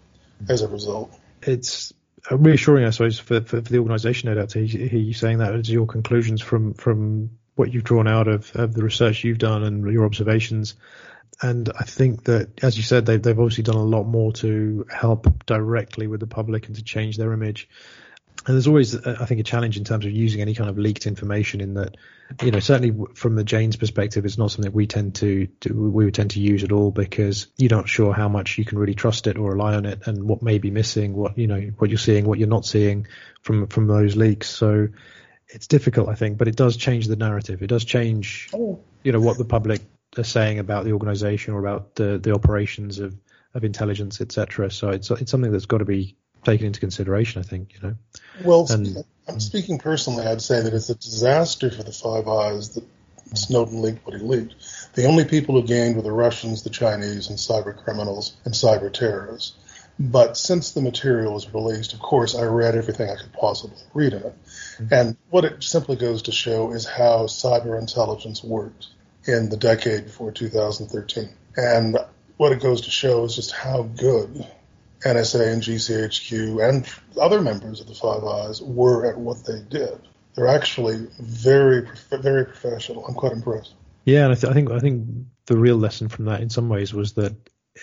as 0.48 0.62
a 0.62 0.68
result. 0.68 1.12
It's 1.42 1.92
reassuring, 2.30 2.84
I 2.84 2.90
suppose, 2.90 3.18
for, 3.18 3.40
for, 3.42 3.60
for 3.62 3.72
the 3.72 3.78
organisation, 3.78 4.30
no 4.30 4.34
doubt, 4.34 4.50
to 4.50 4.66
hear 4.66 4.98
you 4.98 5.12
saying 5.12 5.38
that 5.38 5.54
as 5.54 5.70
your 5.70 5.86
conclusions 5.86 6.40
from, 6.40 6.74
from 6.74 7.30
what 7.54 7.72
you've 7.72 7.84
drawn 7.84 8.08
out 8.08 8.28
of, 8.28 8.54
of 8.56 8.74
the 8.74 8.82
research 8.82 9.24
you've 9.24 9.38
done 9.38 9.62
and 9.62 9.90
your 9.92 10.04
observations 10.04 10.74
and 11.40 11.70
I 11.78 11.84
think 11.84 12.24
that, 12.24 12.64
as 12.64 12.76
you 12.76 12.82
said, 12.82 13.04
they've 13.06 13.22
they've 13.22 13.38
obviously 13.38 13.64
done 13.64 13.76
a 13.76 13.84
lot 13.84 14.04
more 14.04 14.32
to 14.34 14.86
help 14.90 15.44
directly 15.44 16.06
with 16.06 16.20
the 16.20 16.26
public 16.26 16.66
and 16.66 16.76
to 16.76 16.82
change 16.82 17.16
their 17.16 17.32
image. 17.32 17.68
And 18.46 18.54
there's 18.54 18.68
always, 18.68 18.94
uh, 18.94 19.16
I 19.20 19.24
think, 19.24 19.40
a 19.40 19.44
challenge 19.44 19.76
in 19.76 19.84
terms 19.84 20.04
of 20.04 20.12
using 20.12 20.40
any 20.40 20.54
kind 20.54 20.70
of 20.70 20.78
leaked 20.78 21.06
information. 21.06 21.60
In 21.60 21.74
that, 21.74 21.96
you 22.42 22.50
know, 22.50 22.60
certainly 22.60 23.06
from 23.14 23.34
the 23.34 23.44
Jane's 23.44 23.76
perspective, 23.76 24.24
it's 24.24 24.38
not 24.38 24.50
something 24.50 24.72
we 24.72 24.86
tend 24.86 25.16
to, 25.16 25.46
to 25.60 25.72
we 25.74 26.04
would 26.04 26.14
tend 26.14 26.30
to 26.32 26.40
use 26.40 26.62
at 26.62 26.70
all 26.70 26.90
because 26.90 27.48
you're 27.56 27.76
not 27.76 27.88
sure 27.88 28.12
how 28.12 28.28
much 28.28 28.56
you 28.56 28.64
can 28.64 28.78
really 28.78 28.94
trust 28.94 29.26
it 29.26 29.36
or 29.36 29.52
rely 29.52 29.74
on 29.74 29.84
it, 29.84 30.06
and 30.06 30.24
what 30.24 30.42
may 30.42 30.58
be 30.58 30.70
missing, 30.70 31.14
what 31.14 31.36
you 31.36 31.46
know, 31.46 31.60
what 31.78 31.90
you're 31.90 31.98
seeing, 31.98 32.24
what 32.24 32.38
you're 32.38 32.48
not 32.48 32.64
seeing 32.64 33.08
from 33.42 33.66
from 33.66 33.88
those 33.88 34.16
leaks. 34.16 34.48
So 34.48 34.88
it's 35.48 35.66
difficult, 35.66 36.08
I 36.08 36.14
think, 36.14 36.38
but 36.38 36.48
it 36.48 36.56
does 36.56 36.76
change 36.76 37.08
the 37.08 37.16
narrative. 37.16 37.62
It 37.62 37.68
does 37.68 37.84
change, 37.84 38.48
oh. 38.54 38.80
you 39.02 39.12
know, 39.12 39.20
what 39.20 39.38
the 39.38 39.44
public 39.44 39.80
are 40.18 40.24
saying 40.24 40.58
about 40.58 40.84
the 40.84 40.92
organisation 40.92 41.54
or 41.54 41.60
about 41.60 41.94
the 41.94 42.18
the 42.18 42.32
operations 42.32 42.98
of 42.98 43.16
of 43.54 43.64
intelligence, 43.64 44.20
etc. 44.20 44.70
So 44.70 44.90
it's 44.90 45.10
it's 45.10 45.30
something 45.30 45.52
that's 45.52 45.66
got 45.66 45.78
to 45.78 45.84
be 45.84 46.16
taken 46.44 46.66
into 46.66 46.80
consideration. 46.80 47.40
I 47.40 47.44
think 47.44 47.74
you 47.74 47.88
know. 47.88 47.96
Well, 48.44 48.66
and, 48.70 49.04
I'm 49.28 49.40
speaking 49.40 49.78
personally. 49.78 50.26
I'd 50.26 50.42
say 50.42 50.60
that 50.62 50.72
it's 50.72 50.90
a 50.90 50.94
disaster 50.94 51.70
for 51.70 51.82
the 51.82 51.92
Five 51.92 52.28
Eyes 52.28 52.74
that 52.74 52.84
Snowden 53.34 53.82
leaked 53.82 54.06
what 54.06 54.14
he 54.14 54.22
leaked. 54.22 54.54
The 54.94 55.06
only 55.06 55.24
people 55.24 55.60
who 55.60 55.66
gained 55.66 55.96
were 55.96 56.02
the 56.02 56.12
Russians, 56.12 56.62
the 56.62 56.70
Chinese, 56.70 57.28
and 57.28 57.38
cyber 57.38 57.76
criminals 57.76 58.36
and 58.44 58.54
cyber 58.54 58.92
terrorists. 58.92 59.54
But 59.98 60.36
since 60.36 60.72
the 60.72 60.82
material 60.82 61.32
was 61.32 61.52
released, 61.54 61.94
of 61.94 62.00
course, 62.00 62.34
I 62.34 62.44
read 62.44 62.76
everything 62.76 63.08
I 63.08 63.16
could 63.16 63.32
possibly 63.32 63.78
read 63.94 64.12
in 64.12 64.22
it. 64.22 64.38
Mm-hmm. 64.78 64.94
And 64.94 65.16
what 65.30 65.46
it 65.46 65.62
simply 65.62 65.96
goes 65.96 66.22
to 66.22 66.32
show 66.32 66.72
is 66.72 66.86
how 66.86 67.24
cyber 67.24 67.80
intelligence 67.80 68.44
works 68.44 68.90
in 69.26 69.48
the 69.48 69.56
decade 69.56 70.04
before 70.04 70.32
2013. 70.32 71.28
And 71.56 71.98
what 72.36 72.52
it 72.52 72.60
goes 72.60 72.82
to 72.82 72.90
show 72.90 73.24
is 73.24 73.36
just 73.36 73.52
how 73.52 73.82
good 73.82 74.46
NSA 75.04 75.52
and 75.52 75.62
GCHQ 75.62 76.68
and 76.68 76.86
other 77.20 77.40
members 77.40 77.80
of 77.80 77.86
the 77.86 77.94
Five 77.94 78.24
Eyes 78.24 78.60
were 78.62 79.06
at 79.06 79.18
what 79.18 79.44
they 79.44 79.60
did. 79.68 79.98
They're 80.34 80.48
actually 80.48 81.06
very, 81.18 81.88
very 82.10 82.44
professional. 82.44 83.06
I'm 83.06 83.14
quite 83.14 83.32
impressed. 83.32 83.74
Yeah, 84.04 84.24
and 84.24 84.32
I, 84.32 84.34
th- 84.36 84.50
I 84.50 84.54
think 84.54 84.70
I 84.70 84.78
think 84.78 85.08
the 85.46 85.56
real 85.56 85.76
lesson 85.76 86.08
from 86.08 86.26
that, 86.26 86.40
in 86.40 86.50
some 86.50 86.68
ways, 86.68 86.92
was 86.92 87.14
that 87.14 87.34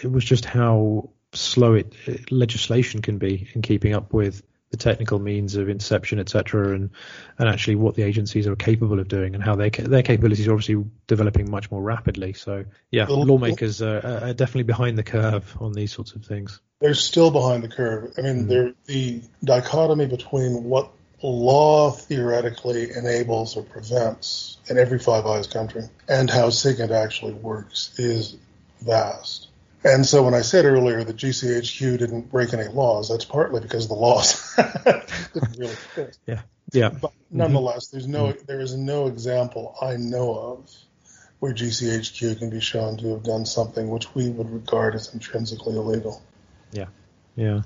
it 0.04 0.12
was 0.12 0.24
just 0.24 0.46
how 0.46 1.10
slow 1.34 1.74
it, 1.74 1.94
it 2.06 2.32
legislation 2.32 3.02
can 3.02 3.18
be 3.18 3.50
in 3.54 3.62
keeping 3.62 3.94
up 3.94 4.14
with 4.14 4.44
the 4.74 4.78
technical 4.78 5.20
means 5.20 5.56
of 5.56 5.70
interception, 5.70 6.18
etc., 6.18 6.74
and 6.74 6.90
and 7.38 7.48
actually 7.48 7.76
what 7.76 7.94
the 7.94 8.02
agencies 8.02 8.48
are 8.48 8.56
capable 8.56 9.00
of 9.00 9.08
doing 9.08 9.36
and 9.36 9.44
how 9.44 9.56
their 9.56 9.70
their 9.70 10.02
capabilities 10.02 10.48
are 10.48 10.54
obviously 10.54 10.84
developing 11.06 11.52
much 11.52 11.70
more 11.70 11.80
rapidly. 11.80 12.34
So 12.34 12.66
yeah, 12.90 13.06
well, 13.08 13.24
lawmakers 13.24 13.84
are, 13.84 14.04
are, 14.04 14.34
definitely 14.34 14.64
behind 14.64 14.98
the 14.98 15.04
curve 15.04 15.56
on 15.62 15.74
these 15.74 15.94
sorts 15.94 16.14
of 16.14 16.26
things. 16.26 16.60
They're 16.80 16.96
still 16.96 17.30
behind 17.30 17.64
the 17.64 17.68
curve. 17.68 18.14
I 18.18 18.22
mean, 18.22 18.48
mm. 18.48 18.74
the 18.88 19.22
dichotomy 19.44 20.08
between 20.08 20.64
what 20.64 20.92
law 21.22 21.92
theoretically 21.92 22.90
enables 22.96 23.56
or 23.56 23.62
prevents 23.62 24.58
in 24.68 24.80
every 24.80 24.98
Five 24.98 25.28
Eyes 25.28 25.46
country 25.46 25.84
and 26.10 26.32
how 26.32 26.50
SIGINT 26.50 26.90
actually 26.90 27.34
works 27.34 27.92
is 28.00 28.38
vast. 28.82 29.50
And 29.84 30.06
so 30.06 30.24
when 30.24 30.34
I 30.34 30.42
said 30.42 30.66
earlier 30.66 31.04
that 31.04 31.16
GCHQ 31.16 32.00
didn't 32.00 32.32
break 32.32 32.54
any 32.54 32.68
laws, 32.68 33.10
that's 33.10 33.26
partly 33.26 33.60
because 33.60 33.88
the 33.88 33.96
laws 33.96 34.56
didn't 35.34 35.58
really 35.58 35.76
fit. 35.76 36.18
Yeah. 36.26 36.42
Yeah. 36.72 36.90
But 36.90 37.12
nonetheless, 37.30 37.88
mm-hmm. 37.88 37.98
there's 37.98 38.08
no 38.08 38.28
mm-hmm. 38.28 38.46
there 38.46 38.62
is 38.62 38.76
no 38.76 39.08
example 39.08 39.76
I 39.82 39.98
know 39.98 40.34
of 40.36 40.72
where 41.40 41.54
GCHQ 41.54 42.40
can 42.40 42.50
be 42.50 42.62
shown 42.62 42.98
to 42.98 43.10
have 43.10 43.24
done 43.24 43.46
something 43.46 43.90
which 43.90 44.16
we 44.16 44.30
would 44.30 44.50
regard 44.50 44.96
as 44.96 45.14
intrinsically 45.14 45.76
illegal. 45.76 46.22
Yeah. 46.72 46.86
Yeah. 47.36 47.64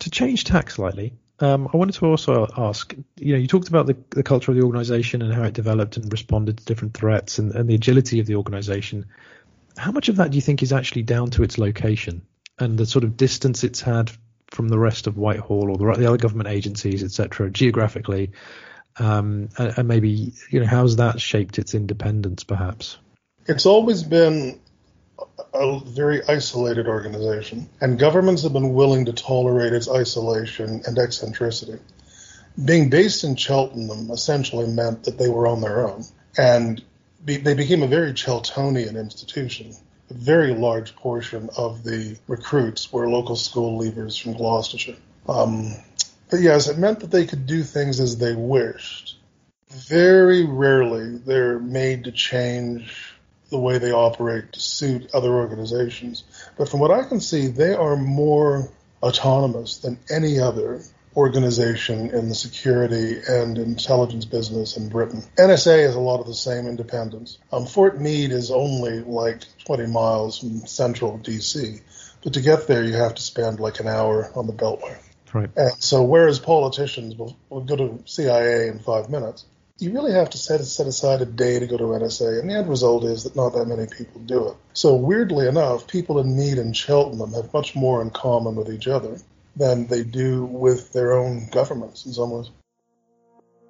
To 0.00 0.10
change 0.10 0.42
tack 0.42 0.70
slightly, 0.70 1.12
um, 1.38 1.68
I 1.72 1.76
wanted 1.76 1.94
to 1.94 2.06
also 2.06 2.48
ask, 2.56 2.94
you 3.16 3.34
know, 3.34 3.38
you 3.38 3.46
talked 3.46 3.68
about 3.68 3.86
the, 3.86 3.96
the 4.10 4.22
culture 4.22 4.50
of 4.50 4.56
the 4.56 4.64
organization 4.64 5.22
and 5.22 5.32
how 5.32 5.44
it 5.44 5.54
developed 5.54 5.96
and 5.96 6.10
responded 6.10 6.58
to 6.58 6.64
different 6.64 6.94
threats 6.94 7.38
and, 7.38 7.52
and 7.54 7.68
the 7.68 7.74
agility 7.74 8.20
of 8.20 8.26
the 8.26 8.34
organization 8.36 9.06
how 9.76 9.92
much 9.92 10.08
of 10.08 10.16
that 10.16 10.30
do 10.30 10.36
you 10.36 10.42
think 10.42 10.62
is 10.62 10.72
actually 10.72 11.02
down 11.02 11.30
to 11.30 11.42
its 11.42 11.58
location 11.58 12.22
and 12.58 12.78
the 12.78 12.86
sort 12.86 13.04
of 13.04 13.16
distance 13.16 13.64
it's 13.64 13.80
had 13.80 14.10
from 14.48 14.68
the 14.68 14.78
rest 14.78 15.06
of 15.06 15.16
Whitehall 15.16 15.70
or 15.70 15.76
the, 15.76 16.00
the 16.00 16.06
other 16.06 16.16
government 16.16 16.48
agencies, 16.48 17.02
etc., 17.02 17.50
geographically, 17.50 18.30
um, 18.98 19.48
and, 19.58 19.78
and, 19.78 19.88
maybe 19.88 20.32
you 20.50 20.60
know 20.60 20.66
how's 20.66 20.96
that 20.96 21.20
shaped 21.20 21.58
its 21.58 21.74
independence, 21.74 22.44
perhaps? 22.44 22.98
It's 23.46 23.66
always 23.66 24.04
been 24.04 24.60
a 25.52 25.80
very 25.80 26.22
isolated 26.28 26.86
organization, 26.86 27.68
and 27.80 27.98
governments 27.98 28.42
have 28.44 28.52
been 28.52 28.74
willing 28.74 29.06
to 29.06 29.12
tolerate 29.12 29.72
its 29.72 29.90
isolation 29.90 30.82
and 30.86 30.96
eccentricity. 30.96 31.78
Being 32.64 32.88
based 32.88 33.24
in 33.24 33.34
Cheltenham 33.34 34.12
essentially 34.12 34.68
meant 34.68 35.04
that 35.04 35.18
they 35.18 35.28
were 35.28 35.48
on 35.48 35.60
their 35.60 35.88
own, 35.88 36.04
and 36.38 36.80
be, 37.24 37.36
they 37.36 37.54
became 37.54 37.82
a 37.82 37.86
very 37.86 38.12
Cheltonian 38.12 38.96
institution. 38.96 39.74
A 40.10 40.14
very 40.14 40.54
large 40.54 40.94
portion 40.96 41.48
of 41.56 41.82
the 41.82 42.16
recruits 42.28 42.92
were 42.92 43.08
local 43.08 43.36
school 43.36 43.80
leavers 43.80 44.20
from 44.20 44.34
Gloucestershire. 44.34 44.96
Um, 45.28 45.74
but 46.30 46.40
yes, 46.40 46.68
it 46.68 46.78
meant 46.78 47.00
that 47.00 47.10
they 47.10 47.26
could 47.26 47.46
do 47.46 47.62
things 47.62 48.00
as 48.00 48.18
they 48.18 48.34
wished. 48.34 49.16
Very 49.70 50.44
rarely 50.44 51.16
they're 51.18 51.58
made 51.58 52.04
to 52.04 52.12
change 52.12 53.14
the 53.50 53.58
way 53.58 53.78
they 53.78 53.92
operate 53.92 54.52
to 54.52 54.60
suit 54.60 55.10
other 55.14 55.32
organizations. 55.32 56.24
But 56.58 56.68
from 56.68 56.80
what 56.80 56.90
I 56.90 57.04
can 57.04 57.20
see, 57.20 57.46
they 57.46 57.74
are 57.74 57.96
more 57.96 58.68
autonomous 59.02 59.78
than 59.78 59.98
any 60.10 60.40
other 60.40 60.82
organization 61.16 62.10
in 62.10 62.28
the 62.28 62.34
security 62.34 63.20
and 63.28 63.56
intelligence 63.58 64.24
business 64.24 64.76
in 64.76 64.88
Britain. 64.88 65.22
NSA 65.36 65.86
has 65.86 65.94
a 65.94 66.00
lot 66.00 66.20
of 66.20 66.26
the 66.26 66.34
same 66.34 66.66
independence. 66.66 67.38
Um, 67.52 67.66
Fort 67.66 68.00
Meade 68.00 68.32
is 68.32 68.50
only 68.50 69.00
like 69.00 69.44
20 69.64 69.86
miles 69.86 70.38
from 70.40 70.66
central 70.66 71.18
DC, 71.18 71.80
but 72.22 72.32
to 72.34 72.40
get 72.40 72.66
there 72.66 72.84
you 72.84 72.94
have 72.94 73.14
to 73.14 73.22
spend 73.22 73.60
like 73.60 73.80
an 73.80 73.86
hour 73.86 74.30
on 74.34 74.46
the 74.46 74.52
Beltway. 74.52 74.96
Right. 75.32 75.50
And 75.56 75.72
so 75.82 76.02
whereas 76.02 76.38
politicians 76.38 77.16
will, 77.16 77.36
will 77.48 77.62
go 77.62 77.76
to 77.76 78.02
CIA 78.06 78.68
in 78.68 78.78
five 78.78 79.08
minutes, 79.08 79.44
you 79.78 79.92
really 79.92 80.12
have 80.12 80.30
to 80.30 80.38
set, 80.38 80.60
set 80.60 80.86
aside 80.86 81.20
a 81.20 81.26
day 81.26 81.58
to 81.58 81.66
go 81.66 81.76
to 81.76 81.84
NSA, 81.84 82.40
and 82.40 82.48
the 82.48 82.54
end 82.54 82.68
result 82.68 83.04
is 83.04 83.24
that 83.24 83.34
not 83.34 83.54
that 83.54 83.66
many 83.66 83.86
people 83.86 84.20
do 84.20 84.48
it. 84.48 84.54
So 84.72 84.94
weirdly 84.94 85.48
enough, 85.48 85.88
people 85.88 86.20
in 86.20 86.36
Meade 86.36 86.58
and 86.58 86.76
Cheltenham 86.76 87.32
have 87.32 87.52
much 87.52 87.74
more 87.74 88.00
in 88.00 88.10
common 88.10 88.54
with 88.54 88.72
each 88.72 88.86
other 88.86 89.18
than 89.56 89.86
they 89.86 90.04
do 90.04 90.44
with 90.46 90.92
their 90.92 91.14
own 91.14 91.48
governments 91.50 92.06
in 92.06 92.12
some 92.12 92.30
ways. 92.30 92.50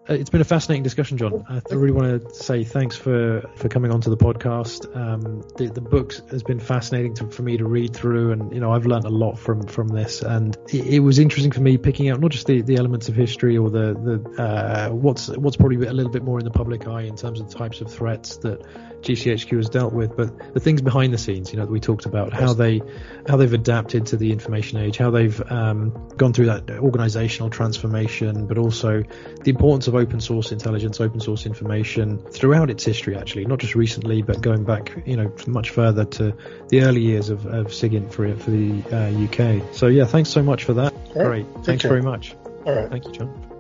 Uh, 0.09 0.13
it's 0.13 0.29
been 0.29 0.43
a 0.43 0.45
fascinating 0.45 0.83
discussion, 0.83 1.17
John. 1.17 1.47
I 1.49 1.63
really 1.75 1.93
want 1.93 2.29
to 2.29 2.35
say 2.35 2.63
thanks 2.63 2.95
for, 2.95 3.43
for 3.57 3.71
coming 3.71 3.91
onto 3.91 4.11
the 4.11 4.19
podcast. 4.19 4.95
Um, 4.95 5.41
the, 5.57 5.71
the 5.73 5.81
book 5.81 6.13
has 6.31 6.43
been 6.43 6.61
fascinating 6.61 7.15
to, 7.15 7.31
for 7.31 7.43
me 7.43 7.57
to 7.57 7.65
read 7.65 7.97
through, 7.97 8.33
and 8.33 8.53
you 8.53 8.61
know 8.61 8.71
I've 8.71 8.85
learned 8.85 9.07
a 9.07 9.11
lot 9.11 9.39
from 9.39 9.67
from 9.67 9.89
this. 9.89 10.21
And 10.21 10.55
it, 10.69 10.87
it 10.87 10.99
was 11.01 11.19
interesting 11.19 11.53
for 11.53 11.63
me 11.63 11.79
picking 11.79 12.11
out 12.11 12.21
not 12.21 12.33
just 12.33 12.47
the, 12.47 12.61
the 12.61 12.77
elements 12.77 13.09
of 13.09 13.15
history 13.15 13.57
or 13.57 13.71
the 13.71 13.95
the 13.95 14.43
uh, 14.43 14.91
what's 14.91 15.29
what's 15.29 15.57
probably 15.57 15.87
a 15.87 15.93
little 15.93 16.13
bit 16.13 16.23
more 16.23 16.39
in 16.39 16.45
the 16.45 16.51
public 16.51 16.87
eye 16.87 17.03
in 17.03 17.17
terms 17.17 17.41
of 17.41 17.49
the 17.51 17.57
types 17.57 17.81
of 17.81 17.91
threats 17.91 18.37
that 18.39 18.61
GCHQ 19.05 19.57
has 19.59 19.69
dealt 19.69 19.93
with, 19.93 20.17
but 20.17 20.55
the 20.55 20.61
things 20.61 20.83
behind 20.83 21.13
the 21.13 21.19
scenes, 21.19 21.53
you 21.53 21.59
know, 21.59 21.67
that 21.67 21.71
we 21.71 21.81
talked 21.81 22.07
about, 22.07 22.33
how 22.33 22.53
they 22.55 22.83
how 23.29 23.37
they've 23.37 23.53
adapted 23.53 24.07
to 24.07 24.17
the 24.17 24.33
information 24.33 24.79
age, 24.79 24.97
how 24.97 25.11
they've 25.11 25.41
um, 25.51 26.09
gone 26.17 26.33
through 26.33 26.47
that 26.47 26.71
organizational 26.71 27.51
transformation, 27.51 28.47
but 28.47 28.59
also 28.59 29.03
the 29.43 29.51
importance 29.51 29.89
of 29.89 29.94
open 29.97 30.21
source 30.21 30.53
intelligence, 30.53 31.01
open 31.01 31.21
source 31.21 31.47
information 31.47 32.19
throughout 32.19 32.71
its 32.71 32.85
history, 32.85 33.17
actually, 33.17 33.47
not 33.47 33.59
just 33.59 33.75
recently, 33.75 34.23
but 34.23 34.41
going 34.41 34.65
back, 34.65 34.93
you 35.07 35.17
know, 35.17 35.33
much 35.47 35.71
further 35.71 36.05
to 36.05 36.35
the 36.69 36.83
early 36.83 37.01
years 37.01 37.31
of, 37.31 37.47
of 37.47 37.69
SIGINT 37.69 38.13
for 38.13 38.35
for 38.37 38.51
the 38.51 38.83
uh, 38.93 39.25
UK. 39.25 39.75
So 39.75 39.87
yeah, 39.87 40.05
thanks 40.05 40.31
so 40.31 40.43
much 40.43 40.65
for 40.65 40.75
that. 40.75 40.95
Great, 41.13 41.47
thanks 41.63 41.85
very 41.85 42.03
much. 42.03 42.35
All 42.67 42.75
right, 42.75 42.91
thank 42.91 43.07
you, 43.07 43.13
John. 43.13 43.54